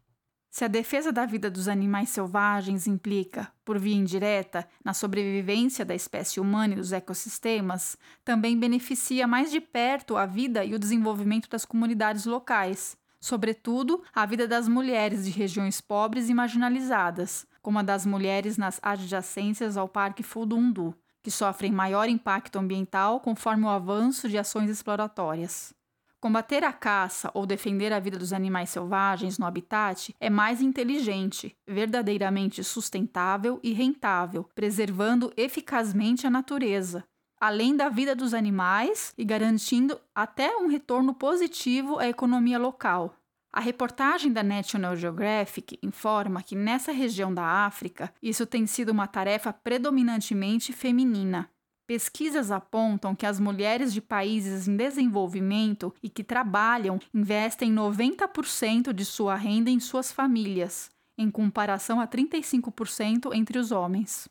Se 0.53 0.65
a 0.65 0.69
defesa 0.69 1.11
da 1.11 1.27
vida 1.27 1.51
dos 1.51 1.67
animais 1.67 2.11
selvagens 2.11 2.87
implica, 2.87 3.53
por 3.65 3.77
via 3.77 3.97
indireta, 3.97 4.69
na 4.85 4.95
sobrevivência 4.95 5.85
da 5.85 5.97
espécie 5.97 6.39
humana 6.39 6.75
e 6.75 6.77
dos 6.77 6.93
ecossistemas, 6.93 7.97
também 8.25 8.57
beneficia 8.57 9.27
mais 9.27 9.51
de 9.51 9.61
perto 9.61 10.17
a 10.17 10.27
vida 10.27 10.65
e 10.65 10.75
o 10.75 10.79
desenvolvimento 10.79 11.49
das 11.49 11.65
comunidades 11.65 12.25
locais, 12.25 12.97
sobretudo 13.21 14.03
a 14.15 14.25
vida 14.25 14.49
das 14.49 14.67
mulheres 14.67 15.25
de 15.25 15.31
regiões 15.31 15.81
pobres 15.81 16.29
e 16.29 16.35
marginalizadas, 16.35 17.47
como 17.63 17.79
a 17.79 17.83
das 17.83 18.07
mulheres 18.07 18.57
nas 18.57 18.81
adjacências 18.83 19.77
ao 19.77 19.89
Parque 19.89 20.23
Fundundu, 20.23 20.95
que 21.23 21.31
sofrem 21.31 21.71
maior 21.71 22.09
impacto 22.09 22.59
ambiental 22.59 23.21
conforme 23.21 23.65
o 23.65 23.69
avanço 23.69 24.29
de 24.29 24.39
ações 24.39 24.71
exploratórias. 24.71 25.75
Combater 26.19 26.65
a 26.65 26.73
caça 26.73 27.31
ou 27.33 27.47
defender 27.47 27.93
a 27.95 27.99
vida 27.99 28.19
dos 28.19 28.33
animais 28.33 28.69
selvagens 28.69 29.39
no 29.39 29.47
habitat 29.47 30.15
é 30.21 30.29
mais 30.29 30.61
inteligente, 30.61 31.57
verdadeiramente 31.67 32.63
sustentável 32.63 33.59
e 33.63 33.73
rentável, 33.73 34.45
preservando 34.55 35.33
eficazmente 35.35 36.27
a 36.27 36.31
natureza, 36.31 37.05
além 37.41 37.75
da 37.75 37.89
vida 37.89 38.15
dos 38.15 38.35
animais 38.35 39.15
e 39.17 39.25
garantindo 39.25 39.99
até 40.15 40.55
um 40.59 40.69
retorno 40.69 41.15
positivo 41.15 41.99
à 41.99 42.07
economia 42.07 42.59
local. 42.59 43.17
A 43.51 43.59
reportagem 43.59 44.31
da 44.31 44.43
National 44.45 44.95
Geographic 44.95 45.79
informa 45.83 46.43
que 46.43 46.55
nessa 46.55 46.93
região 46.93 47.33
da 47.33 47.43
África 47.43 48.13
isso 48.23 48.47
tem 48.47 48.67
sido 48.67 48.91
uma 48.91 49.09
tarefa 49.09 49.53
predominantemente 49.53 50.73
feminina. 50.73 51.51
Pesquisas 51.87 52.53
apontam 52.53 53.17
que 53.17 53.27
as 53.27 53.41
mulheres 53.41 53.93
de 53.93 54.01
países 54.01 54.69
em 54.69 54.77
desenvolvimento 54.77 55.93
e 56.01 56.09
que 56.09 56.23
trabalham 56.23 57.01
investem 57.13 57.75
90% 57.75 58.93
de 58.93 59.05
sua 59.05 59.35
renda 59.35 59.71
em 59.71 59.81
suas 59.81 60.13
famílias, 60.13 60.89
em 61.19 61.29
comparação 61.29 62.01
a 62.01 62.07
35% 62.07 63.35
entre 63.35 63.59
os 63.59 63.73
homens. 63.73 64.29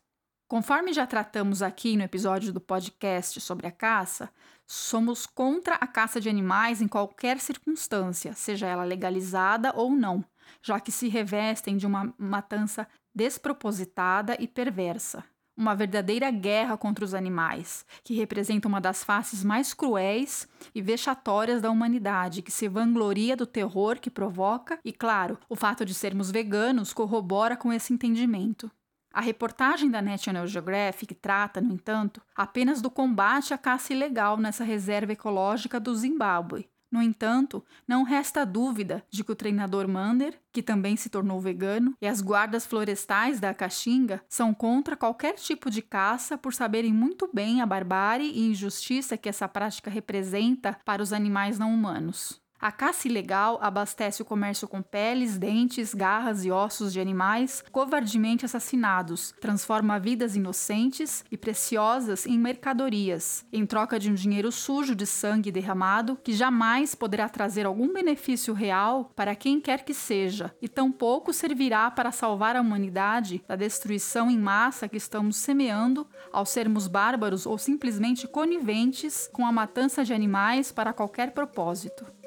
Conforme 0.50 0.92
já 0.94 1.06
tratamos 1.06 1.62
aqui 1.62 1.96
no 1.96 2.02
episódio 2.02 2.52
do 2.52 2.60
podcast 2.60 3.40
sobre 3.40 3.68
a 3.68 3.72
caça, 3.72 4.32
somos 4.66 5.28
contra 5.28 5.76
a 5.76 5.86
caça 5.86 6.20
de 6.20 6.28
animais 6.28 6.82
em 6.82 6.88
qualquer 6.88 7.40
circunstância, 7.40 8.34
seja 8.34 8.66
ela 8.66 8.84
legalizada 8.84 9.72
ou 9.76 9.92
não, 9.92 10.26
já 10.60 10.80
que 10.80 10.92
se 10.92 11.08
revestem 11.08 11.78
de 11.78 11.86
uma 11.86 12.12
matança 12.18 12.88
despropositada 13.14 14.36
e 14.40 14.48
perversa. 14.48 15.24
Uma 15.56 15.76
verdadeira 15.76 16.32
guerra 16.32 16.76
contra 16.76 17.06
os 17.06 17.14
animais, 17.14 17.86
que 18.04 18.16
representa 18.16 18.68
uma 18.68 18.82
das 18.82 19.04
faces 19.04 19.44
mais 19.44 19.72
cruéis 19.76 20.48
e 20.74 20.82
vexatórias 20.82 21.62
da 21.62 21.70
humanidade, 21.70 22.42
que 22.42 22.50
se 22.52 22.68
vangloria 22.68 23.38
do 23.38 23.46
terror 23.46 24.00
que 24.00 24.10
provoca, 24.10 24.80
e, 24.84 24.92
claro, 24.92 25.38
o 25.48 25.56
fato 25.56 25.86
de 25.86 25.94
sermos 25.94 26.32
veganos 26.32 26.92
corrobora 26.92 27.56
com 27.56 27.72
esse 27.72 27.94
entendimento. 27.94 28.72
A 29.20 29.22
reportagem 29.22 29.92
da 29.92 30.02
National 30.02 30.48
Geographic 30.48 31.14
trata, 31.14 31.60
no 31.60 31.74
entanto, 31.74 32.22
apenas 32.34 32.82
do 32.82 32.90
combate 32.90 33.54
à 33.54 33.58
caça 33.58 33.92
ilegal 33.92 34.38
nessa 34.38 34.64
reserva 34.64 35.12
ecológica 35.12 35.78
do 35.78 35.94
Zimbábue. 35.94 36.70
No 36.90 37.02
entanto, 37.02 37.62
não 37.86 38.04
resta 38.04 38.46
dúvida 38.46 39.04
de 39.10 39.22
que 39.22 39.32
o 39.34 39.36
treinador 39.36 39.90
Mander, 39.90 40.40
que 40.54 40.64
também 40.64 40.96
se 40.96 41.10
tornou 41.10 41.42
vegano, 41.42 41.94
e 42.02 42.08
as 42.08 42.22
guardas 42.22 42.66
florestais 42.66 43.42
da 43.42 43.54
Caatinga 43.54 44.24
são 44.30 44.54
contra 44.54 44.96
qualquer 44.96 45.34
tipo 45.34 45.70
de 45.70 45.82
caça 45.82 46.38
por 46.38 46.54
saberem 46.54 46.94
muito 46.94 47.30
bem 47.34 47.60
a 47.60 47.66
barbárie 47.66 48.32
e 48.32 48.50
injustiça 48.50 49.18
que 49.18 49.28
essa 49.28 49.50
prática 49.50 49.92
representa 49.92 50.80
para 50.86 51.04
os 51.04 51.12
animais 51.12 51.60
não 51.60 51.74
humanos. 51.74 52.42
A 52.62 52.74
caça 52.74 53.08
ilegal 53.08 53.58
abastece 53.62 54.22
o 54.22 54.26
comércio 54.26 54.68
com 54.68 54.82
peles, 54.82 55.38
dentes, 55.38 55.94
garras 55.94 56.44
e 56.44 56.52
ossos 56.52 56.92
de 56.92 57.00
animais 57.00 57.64
covardemente 57.72 58.44
assassinados, 58.44 59.34
transforma 59.40 59.98
vidas 59.98 60.36
inocentes 60.36 61.24
e 61.32 61.38
preciosas 61.38 62.26
em 62.26 62.38
mercadorias, 62.38 63.46
em 63.54 63.66
troca 63.66 63.98
de 63.98 64.12
um 64.12 64.14
dinheiro 64.14 64.52
sujo 64.52 64.94
de 64.94 65.06
sangue 65.06 65.54
derramado 65.54 66.20
que 66.22 66.34
jamais 66.34 66.94
poderá 66.94 67.30
trazer 67.30 67.66
algum 67.66 67.94
benefício 67.94 68.54
real 68.54 69.10
para 69.16 69.36
quem 69.36 69.62
quer 69.62 69.86
que 69.86 69.94
seja, 69.94 70.54
e 70.62 70.68
tampouco 70.68 71.32
servirá 71.32 71.90
para 71.90 72.12
salvar 72.12 72.58
a 72.58 72.62
humanidade 72.62 73.42
da 73.48 73.56
destruição 73.56 74.30
em 74.30 74.38
massa 74.38 74.90
que 74.90 74.98
estamos 74.98 75.38
semeando 75.38 76.06
ao 76.30 76.46
sermos 76.46 76.90
bárbaros 76.90 77.46
ou 77.46 77.58
simplesmente 77.58 78.28
coniventes 78.28 79.30
com 79.32 79.46
a 79.46 79.52
matança 79.52 80.04
de 80.04 80.14
animais 80.14 80.74
para 80.74 80.92
qualquer 80.92 81.32
propósito. 81.32 82.19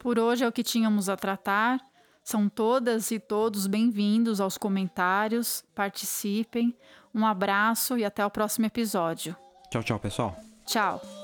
Por 0.00 0.18
hoje 0.18 0.42
é 0.42 0.48
o 0.48 0.52
que 0.52 0.62
tínhamos 0.62 1.10
a 1.10 1.16
tratar. 1.16 1.78
São 2.24 2.48
todas 2.48 3.10
e 3.10 3.20
todos 3.20 3.66
bem-vindos 3.66 4.40
aos 4.40 4.56
comentários. 4.56 5.62
Participem. 5.74 6.74
Um 7.14 7.26
abraço 7.26 7.98
e 7.98 8.04
até 8.04 8.24
o 8.24 8.30
próximo 8.30 8.64
episódio. 8.64 9.36
Tchau, 9.70 9.82
tchau, 9.82 10.00
pessoal. 10.00 10.36
Tchau. 10.64 11.19